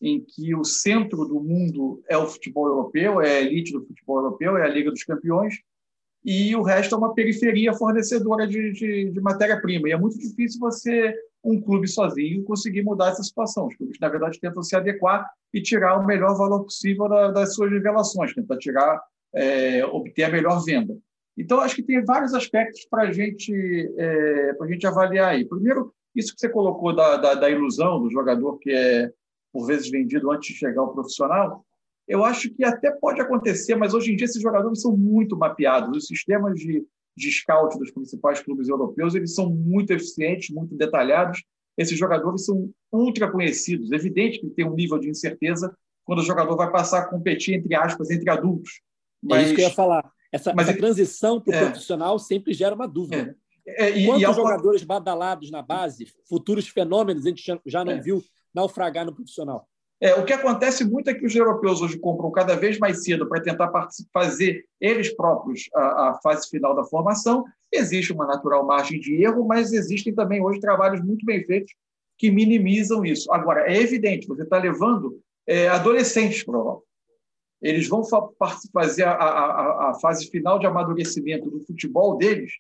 em 0.01 0.21
que 0.21 0.55
o 0.55 0.63
centro 0.63 1.25
do 1.25 1.41
mundo 1.41 2.03
é 2.09 2.17
o 2.17 2.29
futebol 2.29 2.69
europeu, 2.69 3.21
é 3.21 3.39
a 3.39 3.41
elite 3.41 3.73
do 3.73 3.85
futebol 3.85 4.19
europeu, 4.19 4.57
é 4.57 4.65
a 4.65 4.69
Liga 4.69 4.91
dos 4.91 5.03
Campeões, 5.03 5.55
e 6.27 6.57
o 6.57 6.63
resto 6.63 6.93
é 6.93 6.99
uma 6.99 7.15
periferia 7.15 7.73
fornecedora 7.73 8.49
de, 8.49 8.73
de, 8.73 9.11
de 9.11 9.21
matéria-prima. 9.21 9.89
E 9.89 9.93
é 9.93 9.97
muito 9.97 10.19
difícil 10.19 10.59
você, 10.59 11.15
um 11.45 11.61
clube 11.61 11.87
sozinho, 11.87 12.43
conseguir 12.43 12.83
mudar 12.83 13.11
essa 13.11 13.23
situação. 13.23 13.69
Os 13.69 13.77
clubes, 13.77 13.97
na 14.01 14.09
verdade, 14.09 14.41
tentam 14.41 14.61
se 14.61 14.75
adequar 14.75 15.25
e 15.55 15.63
tirar 15.63 15.97
o 15.97 16.05
melhor 16.05 16.37
valor 16.37 16.65
possível 16.65 17.09
da, 17.09 17.31
das 17.31 17.55
suas 17.55 17.71
revelações, 17.71 18.35
tentar 18.35 18.59
tirar, 18.59 19.01
é, 19.33 19.87
obter 19.87 20.25
a 20.25 20.29
melhor 20.29 20.65
venda. 20.65 20.99
Então, 21.39 21.61
acho 21.61 21.77
que 21.77 21.83
tem 21.85 22.05
vários 22.05 22.35
aspectos 22.35 22.85
para 22.91 23.13
gente, 23.13 23.55
é, 23.97 24.57
a 24.61 24.67
gente 24.67 24.85
avaliar 24.85 25.29
aí. 25.29 25.45
Primeiro, 25.45 25.95
isso 26.13 26.35
que 26.35 26.41
você 26.41 26.49
colocou 26.49 26.93
da, 26.93 27.19
da, 27.19 27.35
da 27.35 27.49
ilusão 27.49 28.03
do 28.03 28.11
jogador 28.11 28.59
que 28.59 28.73
é, 28.73 29.13
por 29.53 29.65
vezes, 29.67 29.89
vendido 29.89 30.33
antes 30.33 30.53
de 30.53 30.59
chegar 30.59 30.81
ao 30.81 30.93
profissional, 30.93 31.65
eu 32.09 32.25
acho 32.25 32.51
que 32.51 32.65
até 32.65 32.91
pode 32.91 33.21
acontecer, 33.21 33.75
mas 33.75 33.93
hoje 33.93 34.13
em 34.13 34.17
dia 34.17 34.27
esses 34.27 34.41
jogadores 34.41 34.81
são 34.81 34.97
muito 34.97 35.37
mapeados. 35.37 35.97
Os 35.97 36.07
sistemas 36.07 36.59
de, 36.59 36.85
de 37.17 37.31
scout 37.33 37.77
dos 37.79 37.91
principais 37.91 38.41
clubes 38.41 38.69
europeus 38.69 39.15
eles 39.15 39.35
são 39.35 39.51
muito 39.51 39.93
eficientes, 39.93 40.51
muito 40.51 40.75
detalhados. 40.77 41.43
Esses 41.77 41.99
jogadores 41.99 42.45
são 42.45 42.71
ultra 42.93 43.31
conhecidos. 43.31 43.91
É 43.91 43.97
evidente 43.97 44.39
que 44.39 44.49
tem 44.51 44.67
um 44.67 44.75
nível 44.75 44.99
de 44.99 45.11
incerteza 45.11 45.77
quando 46.05 46.21
o 46.21 46.25
jogador 46.25 46.57
vai 46.57 46.71
passar 46.71 47.01
a 47.01 47.09
competir, 47.09 47.55
entre 47.55 47.75
aspas, 47.75 48.11
entre 48.11 48.31
adultos. 48.31 48.81
Mas, 49.23 49.39
é 49.39 49.45
isso 49.45 49.55
que 49.57 49.61
eu 49.63 49.69
ia 49.69 49.75
falar. 49.75 50.11
Essa, 50.33 50.55
mas, 50.55 50.69
essa 50.69 50.79
transição 50.79 51.41
para 51.41 51.51
o 51.51 51.55
é, 51.55 51.65
profissional 51.67 52.19
sempre 52.19 52.53
gera 52.53 52.75
uma 52.75 52.87
dúvida. 52.87 53.17
É, 53.17 53.25
né? 53.25 53.35
é, 53.67 53.99
e, 53.99 54.07
Quantos 54.07 54.23
e 54.23 54.35
jogadores 54.35 54.83
badalados 54.85 55.51
na 55.51 55.63
base, 55.63 56.07
futuros 56.29 56.69
fenômenos, 56.69 57.27
a 57.27 57.29
gente 57.29 57.61
já 57.67 57.85
não 57.85 57.93
é. 57.93 58.01
viu 58.01 58.23
naufragar 58.55 59.05
no 59.05 59.15
profissional? 59.15 59.69
É, 60.01 60.15
o 60.15 60.25
que 60.25 60.33
acontece 60.33 60.85
muito 60.85 61.09
é 61.09 61.15
que 61.15 61.25
os 61.25 61.35
europeus 61.35 61.81
hoje 61.81 61.99
compram 61.99 62.31
cada 62.31 62.55
vez 62.55 62.79
mais 62.79 63.03
cedo 63.03 63.27
para 63.27 63.43
tentar 63.43 63.71
fazer 64.13 64.67
eles 64.79 65.15
próprios 65.15 65.71
a, 65.75 66.11
a, 66.11 66.21
fase 66.23 66.49
final 66.51 66.75
da 66.75 66.85
formação. 66.85 67.45
Existe 67.73 68.13
uma 68.13 68.27
natural 68.27 68.67
margem 68.67 69.01
de 69.01 69.23
erro, 69.23 69.47
mas 69.47 69.73
existem 69.73 70.15
também 70.15 70.43
hoje 70.43 70.61
trabalhos 70.61 71.01
muito 71.01 71.25
bem 71.25 71.43
feitos 71.45 71.73
que 72.19 72.31
minimizam 72.31 73.05
isso. 73.05 73.33
Agora, 73.33 73.71
é 73.71 73.81
evidente, 73.81 74.27
você 74.27 74.43
está 74.43 74.59
levando 74.59 75.19
é, 75.47 75.69
adolescentes 75.69 76.43
para 76.43 76.57
a 76.57 76.59
Europa. 76.59 76.83
Eles 77.63 77.89
vão 77.89 78.05
fa 78.05 78.29
fazer 78.73 79.05
a, 79.05 79.13
a, 79.13 79.91
a, 79.91 79.95
fase 79.95 80.29
final 80.29 80.59
de 80.59 80.67
amadurecimento 80.67 81.51
do 81.51 81.61
futebol 81.61 82.17
deles 82.19 82.53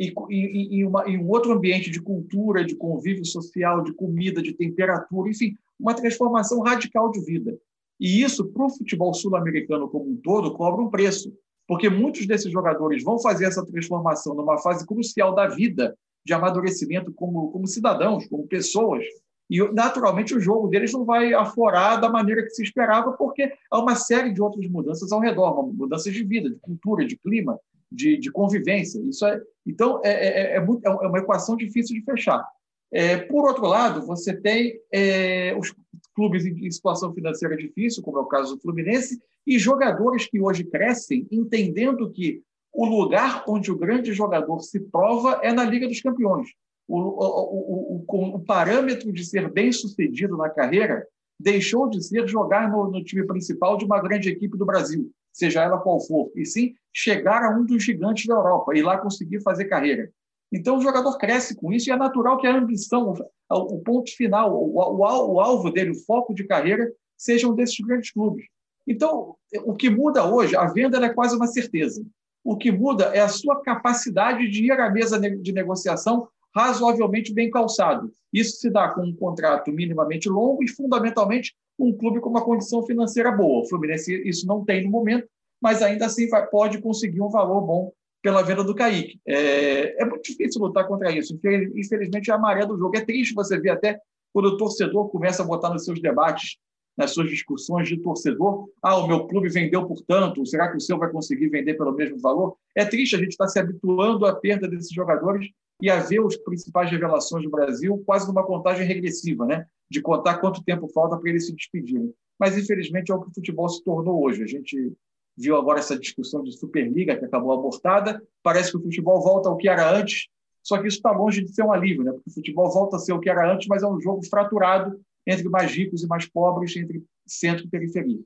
e, 0.00 0.78
e, 0.78 0.84
uma, 0.84 1.06
e 1.06 1.18
um 1.18 1.28
outro 1.28 1.52
ambiente 1.52 1.90
de 1.90 2.00
cultura, 2.00 2.64
de 2.64 2.74
convívio 2.74 3.24
social, 3.24 3.84
de 3.84 3.92
comida, 3.92 4.40
de 4.40 4.54
temperatura, 4.54 5.28
enfim, 5.28 5.54
uma 5.78 5.92
transformação 5.92 6.60
radical 6.60 7.10
de 7.10 7.20
vida. 7.20 7.58
E 7.98 8.22
isso, 8.22 8.48
para 8.48 8.64
o 8.64 8.70
futebol 8.70 9.12
sul-americano 9.12 9.88
como 9.88 10.10
um 10.10 10.16
todo, 10.16 10.54
cobra 10.54 10.82
um 10.82 10.88
preço, 10.88 11.30
porque 11.68 11.90
muitos 11.90 12.26
desses 12.26 12.50
jogadores 12.50 13.04
vão 13.04 13.20
fazer 13.20 13.44
essa 13.44 13.64
transformação 13.64 14.34
numa 14.34 14.56
fase 14.58 14.86
crucial 14.86 15.34
da 15.34 15.46
vida, 15.46 15.94
de 16.24 16.32
amadurecimento 16.32 17.12
como, 17.12 17.50
como 17.50 17.66
cidadãos, 17.66 18.26
como 18.26 18.46
pessoas. 18.46 19.04
E, 19.50 19.60
naturalmente, 19.72 20.34
o 20.34 20.40
jogo 20.40 20.68
deles 20.68 20.92
não 20.92 21.04
vai 21.04 21.34
aflorar 21.34 22.00
da 22.00 22.08
maneira 22.08 22.42
que 22.42 22.50
se 22.50 22.62
esperava, 22.62 23.12
porque 23.12 23.52
há 23.70 23.78
uma 23.78 23.96
série 23.96 24.32
de 24.32 24.40
outras 24.40 24.66
mudanças 24.68 25.12
ao 25.12 25.20
redor, 25.20 25.70
mudanças 25.74 26.14
de 26.14 26.24
vida, 26.24 26.48
de 26.48 26.56
cultura, 26.56 27.04
de 27.04 27.18
clima. 27.18 27.58
De, 27.90 28.18
de 28.18 28.30
convivência. 28.30 29.00
Isso 29.08 29.26
é, 29.26 29.40
então, 29.66 30.00
é, 30.04 30.10
é, 30.10 30.56
é, 30.56 30.60
muito, 30.60 30.86
é 30.86 30.90
uma 30.90 31.18
equação 31.18 31.56
difícil 31.56 31.96
de 31.96 32.04
fechar. 32.04 32.44
É, 32.92 33.18
por 33.18 33.46
outro 33.46 33.66
lado, 33.66 34.04
você 34.04 34.34
tem 34.34 34.78
é, 34.92 35.54
os 35.56 35.74
clubes 36.14 36.44
em, 36.44 36.70
situação 36.70 37.12
financeira 37.12 37.56
difícil, 37.56 38.02
como 38.02 38.18
é 38.18 38.20
o 38.20 38.26
caso 38.26 38.56
do 38.56 38.60
Fluminense, 38.60 39.20
e 39.46 39.58
jogadores 39.58 40.26
que 40.26 40.40
hoje 40.40 40.64
crescem 40.64 41.26
entendendo 41.30 42.10
que 42.10 42.42
o 42.72 42.84
lugar 42.84 43.44
onde 43.48 43.70
o 43.70 43.76
grande 43.76 44.12
jogador 44.12 44.60
se 44.60 44.80
prova 44.80 45.40
é 45.42 45.52
na 45.52 45.64
Liga 45.64 45.88
dos 45.88 46.00
Campeões. 46.00 46.48
O, 46.86 46.98
o, 46.98 48.04
o, 48.08 48.36
o 48.36 48.40
parâmetro 48.40 49.12
de 49.12 49.24
ser 49.24 49.50
bem 49.50 49.70
sucedido 49.70 50.36
na 50.36 50.50
carreira 50.50 51.06
deixou 51.38 51.88
de 51.88 52.02
ser 52.02 52.28
jogar 52.28 52.70
no, 52.70 52.90
no, 52.90 53.02
time 53.02 53.24
principal 53.26 53.76
de 53.76 53.84
uma 53.84 54.00
grande 54.00 54.28
equipe 54.28 54.58
do 54.58 54.66
Brasil, 54.66 55.10
seja 55.32 55.62
ela 55.62 55.78
qual 55.78 56.00
for, 56.00 56.30
e 56.34 56.44
sim 56.44 56.74
chegar 56.92 57.42
a 57.42 57.56
um 57.56 57.64
dos 57.64 57.82
gigantes 57.82 58.26
da 58.26 58.34
Europa 58.34 58.76
e 58.76 58.82
lá 58.82 58.98
conseguir 58.98 59.40
fazer 59.42 59.66
carreira. 59.66 60.10
Então 60.52 60.78
o 60.78 60.82
jogador 60.82 61.16
cresce 61.16 61.54
com 61.54 61.72
isso 61.72 61.88
e 61.88 61.92
é 61.92 61.96
natural 61.96 62.38
que 62.38 62.46
a 62.46 62.56
ambição, 62.56 63.14
o, 63.48 63.78
ponto 63.78 64.14
final, 64.16 64.52
o, 64.52 65.40
alvo 65.40 65.70
dele, 65.70 65.90
o 65.90 66.04
foco 66.04 66.34
de 66.34 66.44
carreira, 66.44 66.92
sejam 67.16 67.54
desses 67.54 67.78
grandes 67.78 68.10
clubes. 68.10 68.44
Então, 68.86 69.36
o 69.64 69.74
que 69.74 69.88
muda 69.88 70.26
hoje, 70.26 70.56
a 70.56 70.66
venda 70.66 70.98
é 71.04 71.08
quase 71.10 71.36
uma 71.36 71.46
certeza. 71.46 72.04
O 72.42 72.56
que 72.56 72.72
muda 72.72 73.04
é 73.14 73.20
a 73.20 73.28
sua 73.28 73.60
capacidade 73.60 74.48
de 74.48 74.64
ir 74.64 74.72
à 74.72 74.90
mesa 74.90 75.20
de 75.20 75.52
negociação 75.52 76.26
razoavelmente 76.54 77.32
bem 77.32 77.50
calçado. 77.50 78.10
Isso 78.32 78.56
se 78.56 78.70
dá 78.70 78.88
com 78.88 79.02
um 79.02 79.14
contrato 79.14 79.70
minimamente 79.70 80.28
longo 80.28 80.64
e, 80.64 80.68
fundamentalmente, 80.68 81.54
um 81.80 81.96
clube 81.96 82.20
com 82.20 82.28
uma 82.28 82.44
condição 82.44 82.84
financeira 82.84 83.32
boa. 83.32 83.62
O 83.62 83.68
Fluminense 83.68 84.12
isso 84.28 84.46
não 84.46 84.64
tem 84.64 84.84
no 84.84 84.90
momento, 84.90 85.26
mas 85.60 85.82
ainda 85.82 86.06
assim 86.06 86.28
vai, 86.28 86.46
pode 86.46 86.80
conseguir 86.80 87.22
um 87.22 87.30
valor 87.30 87.60
bom 87.62 87.92
pela 88.22 88.42
venda 88.42 88.62
do 88.62 88.74
Kaique. 88.74 89.18
É, 89.26 90.02
é, 90.02 90.04
muito 90.04 90.22
difícil 90.22 90.60
lutar 90.60 90.86
contra 90.86 91.10
isso. 91.10 91.38
Infelizmente, 91.74 92.30
é 92.30 92.34
a 92.34 92.38
maré 92.38 92.66
do 92.66 92.76
jogo. 92.76 92.96
É 92.96 93.00
triste 93.00 93.34
você 93.34 93.58
ver 93.58 93.70
até 93.70 93.98
quando 94.32 94.46
o 94.46 94.56
torcedor 94.56 95.08
começa 95.08 95.42
a 95.42 95.46
botar 95.46 95.70
nos 95.70 95.84
seus 95.84 96.00
debates, 96.00 96.56
nas 96.96 97.12
suas 97.12 97.30
discussões 97.30 97.88
de 97.88 97.96
torcedor, 97.96 98.68
ah, 98.82 98.98
o 98.98 99.06
meu 99.06 99.26
clube 99.26 99.48
vendeu 99.48 99.86
por 99.86 100.02
tanto, 100.02 100.44
será 100.44 100.70
que 100.70 100.76
o 100.76 100.80
seu 100.80 100.98
vai 100.98 101.10
conseguir 101.10 101.48
vender 101.48 101.74
pelo 101.74 101.92
mesmo 101.92 102.18
valor? 102.18 102.56
É 102.76 102.84
triste 102.84 103.16
a 103.16 103.18
gente 103.18 103.30
estar 103.30 103.44
tá 103.44 103.50
se 103.50 103.58
habituando 103.58 104.26
à 104.26 104.34
perda 104.34 104.68
desses 104.68 104.92
jogadores 104.92 105.48
e 105.80 105.90
a 105.90 105.98
ver 106.00 106.20
as 106.24 106.36
principais 106.36 106.90
revelações 106.90 107.44
do 107.44 107.50
Brasil 107.50 108.02
quase 108.06 108.26
numa 108.26 108.44
contagem 108.44 108.86
regressiva, 108.86 109.46
né? 109.46 109.66
de 109.90 110.00
contar 110.00 110.38
quanto 110.38 110.62
tempo 110.62 110.86
falta 110.88 111.16
para 111.16 111.28
eles 111.28 111.46
se 111.46 111.54
despedirem. 111.54 112.14
Mas, 112.38 112.56
infelizmente, 112.56 113.10
é 113.10 113.14
o 113.14 113.20
que 113.20 113.30
o 113.30 113.34
futebol 113.34 113.68
se 113.68 113.82
tornou 113.82 114.22
hoje. 114.22 114.42
A 114.42 114.46
gente 114.46 114.92
viu 115.36 115.56
agora 115.56 115.80
essa 115.80 115.98
discussão 115.98 116.44
de 116.44 116.56
Superliga, 116.56 117.16
que 117.16 117.24
acabou 117.24 117.52
abortada. 117.52 118.22
Parece 118.42 118.70
que 118.70 118.76
o 118.76 118.82
futebol 118.82 119.20
volta 119.20 119.48
ao 119.48 119.56
que 119.56 119.68
era 119.68 119.90
antes, 119.90 120.28
só 120.62 120.80
que 120.80 120.86
isso 120.86 120.98
está 120.98 121.10
longe 121.10 121.42
de 121.42 121.52
ser 121.52 121.64
um 121.64 121.72
alívio, 121.72 122.04
né? 122.04 122.12
porque 122.12 122.30
o 122.30 122.34
futebol 122.34 122.70
volta 122.70 122.96
a 122.96 122.98
ser 123.00 123.12
o 123.12 123.18
que 123.18 123.28
era 123.28 123.52
antes, 123.52 123.66
mas 123.66 123.82
é 123.82 123.86
um 123.86 124.00
jogo 124.00 124.24
fraturado 124.24 125.00
entre 125.26 125.48
mais 125.48 125.72
ricos 125.72 126.02
e 126.02 126.06
mais 126.06 126.26
pobres, 126.26 126.76
entre 126.76 127.04
centro 127.26 127.64
e 127.64 127.68
periferia. 127.68 128.20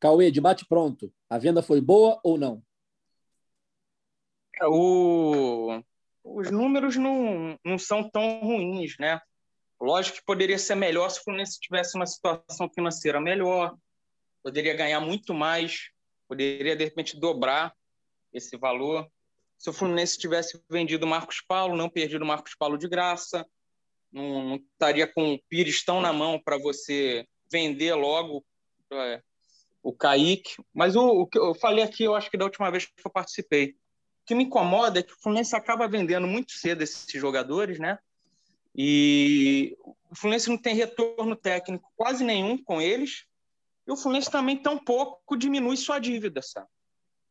Cauê, 0.00 0.30
debate 0.30 0.66
pronto. 0.66 1.12
A 1.28 1.38
venda 1.38 1.62
foi 1.62 1.80
boa 1.80 2.18
ou 2.24 2.38
não? 2.38 2.62
É, 4.60 4.66
o 4.66 5.82
os 6.34 6.50
números 6.50 6.96
não, 6.96 7.58
não 7.64 7.78
são 7.78 8.08
tão 8.10 8.40
ruins, 8.40 8.96
né? 8.98 9.20
Lógico 9.80 10.18
que 10.18 10.24
poderia 10.24 10.58
ser 10.58 10.74
melhor 10.74 11.08
se 11.08 11.20
o 11.20 11.22
Fluminense 11.22 11.60
tivesse 11.60 11.94
uma 11.94 12.06
situação 12.06 12.68
financeira 12.68 13.20
melhor, 13.20 13.76
poderia 14.42 14.74
ganhar 14.74 15.00
muito 15.00 15.32
mais, 15.32 15.90
poderia, 16.28 16.74
de 16.74 16.84
repente, 16.84 17.18
dobrar 17.18 17.72
esse 18.32 18.56
valor. 18.56 19.08
Se 19.56 19.70
o 19.70 19.72
Fluminense 19.72 20.18
tivesse 20.18 20.60
vendido 20.68 21.06
o 21.06 21.08
Marcos 21.08 21.40
Paulo, 21.40 21.76
não 21.76 21.88
perdido 21.88 22.22
o 22.22 22.26
Marcos 22.26 22.54
Paulo 22.56 22.76
de 22.76 22.88
graça, 22.88 23.46
não, 24.10 24.48
não 24.48 24.56
estaria 24.56 25.06
com 25.06 25.34
o 25.34 25.42
Pires 25.48 25.84
tão 25.84 26.00
na 26.00 26.12
mão 26.12 26.40
para 26.42 26.58
você 26.58 27.26
vender 27.50 27.94
logo 27.94 28.44
é, 28.90 29.22
o 29.82 29.92
Kaique. 29.92 30.56
Mas 30.72 30.96
o, 30.96 31.06
o 31.06 31.26
que 31.26 31.38
eu 31.38 31.54
falei 31.54 31.84
aqui, 31.84 32.04
eu 32.04 32.14
acho 32.14 32.30
que 32.30 32.36
da 32.36 32.44
última 32.44 32.70
vez 32.70 32.86
que 32.86 32.92
eu 33.04 33.10
participei, 33.10 33.76
o 34.24 34.26
que 34.26 34.34
me 34.34 34.44
incomoda 34.44 35.00
é 35.00 35.02
que 35.02 35.12
o 35.12 35.18
Fluminense 35.20 35.54
acaba 35.54 35.86
vendendo 35.86 36.26
muito 36.26 36.52
cedo 36.52 36.80
esses 36.80 37.12
jogadores, 37.12 37.78
né? 37.78 37.98
E 38.74 39.76
o 39.82 40.16
Fluminense 40.16 40.48
não 40.48 40.56
tem 40.56 40.74
retorno 40.74 41.36
técnico 41.36 41.92
quase 41.94 42.24
nenhum 42.24 42.56
com 42.56 42.80
eles. 42.80 43.26
E 43.86 43.92
o 43.92 43.96
Fluminense 43.96 44.30
também 44.30 44.56
tão 44.56 44.78
pouco 44.78 45.36
diminui 45.36 45.76
sua 45.76 45.98
dívida, 45.98 46.40
sabe? 46.40 46.66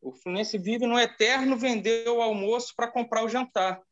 O 0.00 0.12
Fluminense 0.12 0.56
vive 0.56 0.86
no 0.86 0.96
eterno 0.96 1.56
vender 1.56 2.08
o 2.08 2.22
almoço 2.22 2.72
para 2.76 2.86
comprar 2.86 3.24
o 3.24 3.28
jantar. 3.28 3.82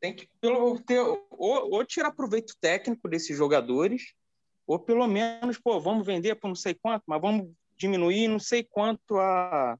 Tem 0.00 0.12
que 0.12 0.28
pelo, 0.40 0.80
ter, 0.80 0.98
ou, 0.98 1.22
ou 1.30 1.84
tirar 1.84 2.10
proveito 2.10 2.56
técnico 2.60 3.08
desses 3.08 3.36
jogadores, 3.36 4.14
ou 4.66 4.80
pelo 4.80 5.06
menos, 5.06 5.58
pô, 5.58 5.78
vamos 5.78 6.04
vender 6.04 6.34
por 6.34 6.48
não 6.48 6.56
sei 6.56 6.74
quanto, 6.74 7.04
mas 7.06 7.20
vamos 7.20 7.52
diminuir 7.76 8.26
não 8.26 8.40
sei 8.40 8.64
quanto 8.64 9.16
a, 9.16 9.78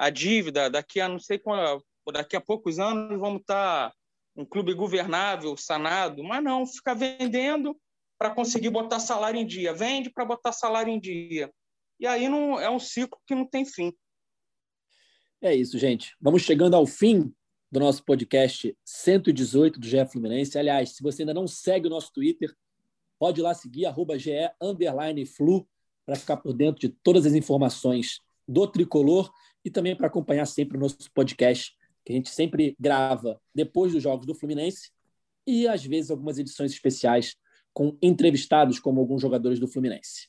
a 0.00 0.08
dívida, 0.08 0.70
daqui 0.70 0.98
a 0.98 1.06
não 1.06 1.18
sei 1.18 1.38
quando, 1.38 1.84
daqui 2.10 2.34
a 2.34 2.40
poucos 2.40 2.78
anos 2.78 3.20
vamos 3.20 3.42
estar 3.42 3.92
um 4.34 4.46
clube 4.46 4.72
governável, 4.72 5.54
sanado, 5.58 6.24
mas 6.24 6.42
não, 6.42 6.66
fica 6.66 6.94
vendendo 6.94 7.78
para 8.18 8.30
conseguir 8.30 8.70
botar 8.70 8.98
salário 8.98 9.38
em 9.38 9.46
dia, 9.46 9.74
vende 9.74 10.08
para 10.08 10.24
botar 10.24 10.52
salário 10.52 10.90
em 10.90 10.98
dia. 10.98 11.52
E 12.00 12.06
aí 12.06 12.30
não 12.30 12.58
é 12.58 12.70
um 12.70 12.78
ciclo 12.78 13.20
que 13.26 13.34
não 13.34 13.46
tem 13.46 13.66
fim. 13.66 13.92
É 15.42 15.54
isso, 15.54 15.78
gente. 15.78 16.16
Vamos 16.18 16.40
chegando 16.40 16.76
ao 16.76 16.86
fim 16.86 17.30
do 17.70 17.78
nosso 17.78 18.02
podcast 18.02 18.74
118 18.82 19.78
do 19.78 19.86
GE 19.86 20.06
Fluminense. 20.10 20.58
Aliás, 20.58 20.96
se 20.96 21.02
você 21.02 21.22
ainda 21.22 21.34
não 21.34 21.46
segue 21.46 21.88
o 21.88 21.90
nosso 21.90 22.10
Twitter, 22.10 22.50
pode 23.18 23.40
ir 23.40 23.42
lá 23.42 23.52
seguir, 23.52 23.84
arroba 23.84 24.18
GE 24.18 24.32
Flu, 25.36 25.68
para 26.06 26.16
ficar 26.16 26.38
por 26.38 26.54
dentro 26.54 26.80
de 26.80 26.88
todas 26.88 27.26
as 27.26 27.34
informações 27.34 28.22
do 28.48 28.66
Tricolor 28.66 29.30
e 29.64 29.70
também 29.70 29.96
para 29.96 30.06
acompanhar 30.06 30.46
sempre 30.46 30.76
o 30.76 30.80
nosso 30.80 31.10
podcast, 31.12 31.72
que 32.04 32.12
a 32.12 32.16
gente 32.16 32.30
sempre 32.30 32.76
grava 32.78 33.40
depois 33.54 33.92
dos 33.92 34.02
jogos 34.02 34.26
do 34.26 34.34
Fluminense 34.34 34.90
e 35.46 35.66
às 35.68 35.84
vezes 35.84 36.10
algumas 36.10 36.38
edições 36.38 36.72
especiais 36.72 37.36
com 37.72 37.96
entrevistados 38.02 38.78
como 38.78 39.00
alguns 39.00 39.22
jogadores 39.22 39.58
do 39.58 39.68
Fluminense. 39.68 40.28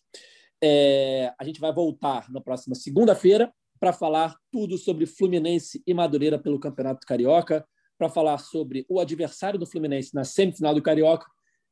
É, 0.63 1.33
a 1.39 1.43
gente 1.43 1.59
vai 1.59 1.73
voltar 1.73 2.29
na 2.29 2.39
próxima 2.39 2.75
segunda-feira 2.75 3.51
para 3.79 3.91
falar 3.91 4.35
tudo 4.51 4.77
sobre 4.77 5.05
Fluminense 5.05 5.81
e 5.87 5.93
Madureira 5.93 6.37
pelo 6.37 6.59
Campeonato 6.59 7.05
Carioca, 7.05 7.65
para 7.97 8.09
falar 8.09 8.39
sobre 8.39 8.83
o 8.89 8.99
adversário 8.99 9.59
do 9.59 9.65
Fluminense 9.65 10.13
na 10.15 10.23
semifinal 10.23 10.73
do 10.73 10.81
Carioca 10.81 11.27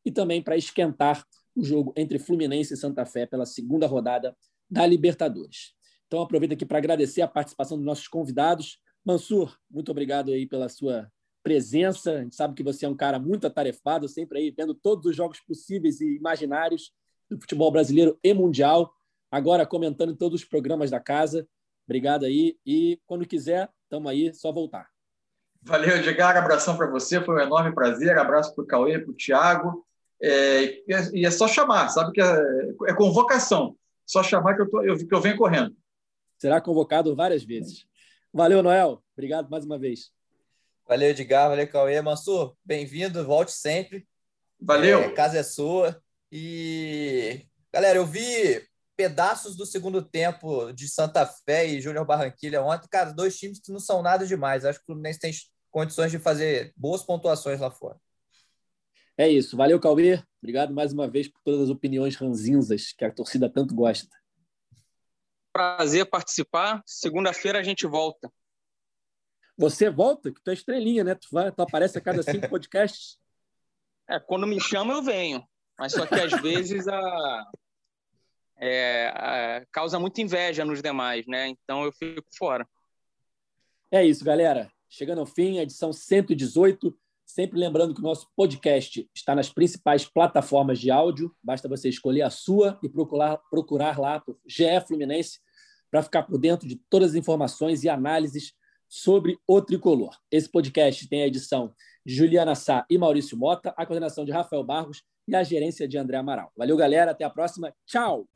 e 0.05 0.11
também 0.11 0.43
para 0.43 0.55
esquentar 0.55 1.25
o 1.55 1.63
jogo 1.63 1.91
entre 1.95 2.19
Fluminense 2.19 2.73
e 2.73 2.77
Santa 2.77 3.05
Fé 3.05 3.25
pela 3.25 3.45
segunda 3.45 3.87
rodada 3.87 4.35
da 4.69 4.85
Libertadores. 4.85 5.73
Então, 6.09 6.23
aproveito 6.23 6.53
aqui 6.53 6.65
para 6.65 6.79
agradecer 6.79 7.21
a 7.21 7.27
participação 7.27 7.77
dos 7.77 7.85
nossos 7.85 8.07
convidados. 8.07 8.79
Mansur, 9.05 9.55
muito 9.69 9.91
obrigado 9.91 10.31
aí 10.31 10.47
pela 10.47 10.67
sua 10.67 11.07
presença. 11.43 12.13
A 12.13 12.23
gente 12.23 12.35
sabe 12.35 12.55
que 12.55 12.63
você 12.63 12.87
é 12.87 12.89
um 12.89 12.95
cara 12.95 13.19
muito 13.19 13.45
atarefado, 13.45 14.07
sempre 14.09 14.39
aí 14.39 14.49
vendo 14.49 14.73
todos 14.73 15.05
os 15.05 15.15
jogos 15.15 15.39
possíveis 15.39 16.01
e 16.01 16.15
imaginários 16.15 16.91
do 17.29 17.39
futebol 17.39 17.71
brasileiro 17.71 18.17
e 18.23 18.33
mundial. 18.33 18.91
Agora 19.31 19.67
comentando 19.67 20.15
todos 20.15 20.41
os 20.41 20.47
programas 20.47 20.89
da 20.89 20.99
casa. 20.99 21.47
Obrigado 21.85 22.25
aí. 22.25 22.57
E 22.65 22.99
quando 23.05 23.27
quiser, 23.27 23.69
estamos 23.83 24.09
aí, 24.09 24.33
só 24.33 24.51
voltar. 24.51 24.89
Valeu, 25.61 25.95
Edgar. 25.95 26.35
Abração 26.35 26.75
para 26.75 26.89
você. 26.89 27.21
Foi 27.21 27.35
um 27.35 27.39
enorme 27.39 27.71
prazer. 27.71 28.17
Abraço 28.17 28.55
para 28.55 28.63
o 28.63 28.67
Cauê, 28.67 28.97
para 28.97 29.11
o 29.11 29.15
Thiago. 29.15 29.85
É, 30.19 30.81
e 31.13 31.23
é 31.23 31.29
só 31.29 31.47
chamar, 31.47 31.89
sabe 31.89 32.13
que 32.13 32.21
é, 32.21 32.73
é 32.87 32.93
convocação. 32.95 33.77
Só 34.07 34.23
chamar 34.23 34.55
que 34.55 34.63
eu, 34.63 34.69
tô, 34.69 34.81
eu, 34.81 34.97
que 34.97 35.13
eu 35.13 35.21
venho 35.21 35.37
correndo 35.37 35.75
será 36.39 36.61
convocado 36.61 37.15
várias 37.15 37.43
vezes. 37.43 37.85
Valeu, 38.33 38.63
Noel. 38.63 39.03
Obrigado 39.13 39.49
mais 39.49 39.65
uma 39.65 39.77
vez. 39.77 40.11
Valeu, 40.87 41.09
Edgar. 41.09 41.49
Valeu, 41.49 41.67
Cauê. 41.67 42.01
Mansur, 42.01 42.55
bem-vindo. 42.63 43.23
Volte 43.25 43.51
sempre. 43.51 44.07
Valeu. 44.59 45.01
É, 45.01 45.05
a 45.05 45.13
casa 45.13 45.37
é 45.37 45.43
sua. 45.43 46.01
E, 46.31 47.45
galera, 47.71 47.99
eu 47.99 48.05
vi 48.05 48.65
pedaços 48.95 49.55
do 49.55 49.65
segundo 49.65 50.01
tempo 50.01 50.71
de 50.71 50.87
Santa 50.87 51.25
Fé 51.25 51.67
e 51.67 51.81
Júnior 51.81 52.05
Barranquilha 52.05 52.61
ontem. 52.61 52.87
Cara, 52.89 53.11
dois 53.11 53.37
times 53.37 53.59
que 53.59 53.71
não 53.71 53.79
são 53.79 54.01
nada 54.01 54.25
demais. 54.25 54.63
Acho 54.63 54.79
que 54.79 54.83
o 54.83 54.87
Fluminense 54.87 55.19
tem 55.19 55.31
condições 55.69 56.11
de 56.11 56.19
fazer 56.19 56.73
boas 56.75 57.03
pontuações 57.03 57.59
lá 57.59 57.69
fora. 57.69 57.97
É 59.17 59.27
isso. 59.27 59.57
Valeu, 59.57 59.79
Cauê. 59.79 60.23
Obrigado 60.41 60.73
mais 60.73 60.93
uma 60.93 61.07
vez 61.09 61.27
por 61.27 61.41
todas 61.43 61.63
as 61.63 61.69
opiniões 61.69 62.15
ranzinzas 62.15 62.93
que 62.93 63.03
a 63.03 63.11
torcida 63.11 63.49
tanto 63.49 63.75
gosta 63.75 64.18
prazer 65.51 66.09
participar. 66.09 66.81
Segunda-feira 66.85 67.59
a 67.59 67.63
gente 67.63 67.85
volta. 67.85 68.31
Você 69.57 69.89
volta? 69.89 70.31
Que 70.31 70.41
tu 70.41 70.51
é 70.51 70.53
estrelinha, 70.53 71.03
né? 71.03 71.15
Tu, 71.15 71.27
vai, 71.31 71.51
tu 71.51 71.61
aparece 71.61 71.97
a 71.97 72.01
cada 72.01 72.23
cinco 72.23 72.47
podcasts. 72.49 73.17
É, 74.09 74.19
quando 74.19 74.47
me 74.47 74.59
chama 74.59 74.93
eu 74.93 75.03
venho. 75.03 75.43
Mas 75.77 75.93
só 75.93 76.05
que 76.05 76.15
às 76.15 76.31
vezes 76.41 76.87
a, 76.87 77.45
é, 78.57 79.07
a, 79.07 79.65
causa 79.71 79.99
muita 79.99 80.21
inveja 80.21 80.65
nos 80.65 80.81
demais, 80.81 81.25
né? 81.27 81.47
Então 81.47 81.83
eu 81.83 81.91
fico 81.91 82.27
fora. 82.37 82.67
É 83.91 84.05
isso, 84.05 84.23
galera. 84.23 84.71
Chegando 84.89 85.19
ao 85.19 85.25
fim, 85.25 85.59
edição 85.59 85.93
118. 85.93 86.97
Sempre 87.29 87.59
lembrando 87.59 87.93
que 87.93 87.99
o 87.99 88.03
nosso 88.03 88.27
podcast 88.35 89.07
está 89.13 89.35
nas 89.35 89.51
principais 89.51 90.03
plataformas 90.03 90.79
de 90.79 90.89
áudio. 90.89 91.31
Basta 91.43 91.69
você 91.69 91.87
escolher 91.87 92.23
a 92.23 92.31
sua 92.31 92.79
e 92.81 92.89
procurar, 92.89 93.37
procurar 93.51 93.99
lá 93.99 94.19
por 94.19 94.35
GE 94.47 94.81
Fluminense 94.87 95.39
para 95.91 96.01
ficar 96.01 96.23
por 96.23 96.39
dentro 96.39 96.67
de 96.67 96.81
todas 96.89 97.11
as 97.11 97.15
informações 97.15 97.83
e 97.83 97.89
análises 97.89 98.53
sobre 98.87 99.37
o 99.47 99.61
tricolor. 99.61 100.17
Esse 100.31 100.49
podcast 100.49 101.07
tem 101.07 101.21
a 101.21 101.27
edição 101.27 101.71
de 102.03 102.15
Juliana 102.15 102.55
Sá 102.55 102.83
e 102.89 102.97
Maurício 102.97 103.37
Mota, 103.37 103.75
a 103.77 103.85
coordenação 103.85 104.25
de 104.25 104.31
Rafael 104.31 104.63
Barros 104.63 105.03
e 105.27 105.35
a 105.35 105.43
gerência 105.43 105.87
de 105.87 105.99
André 105.99 106.17
Amaral. 106.17 106.51
Valeu, 106.57 106.75
galera. 106.75 107.11
Até 107.11 107.25
a 107.25 107.29
próxima. 107.29 107.71
Tchau! 107.85 108.27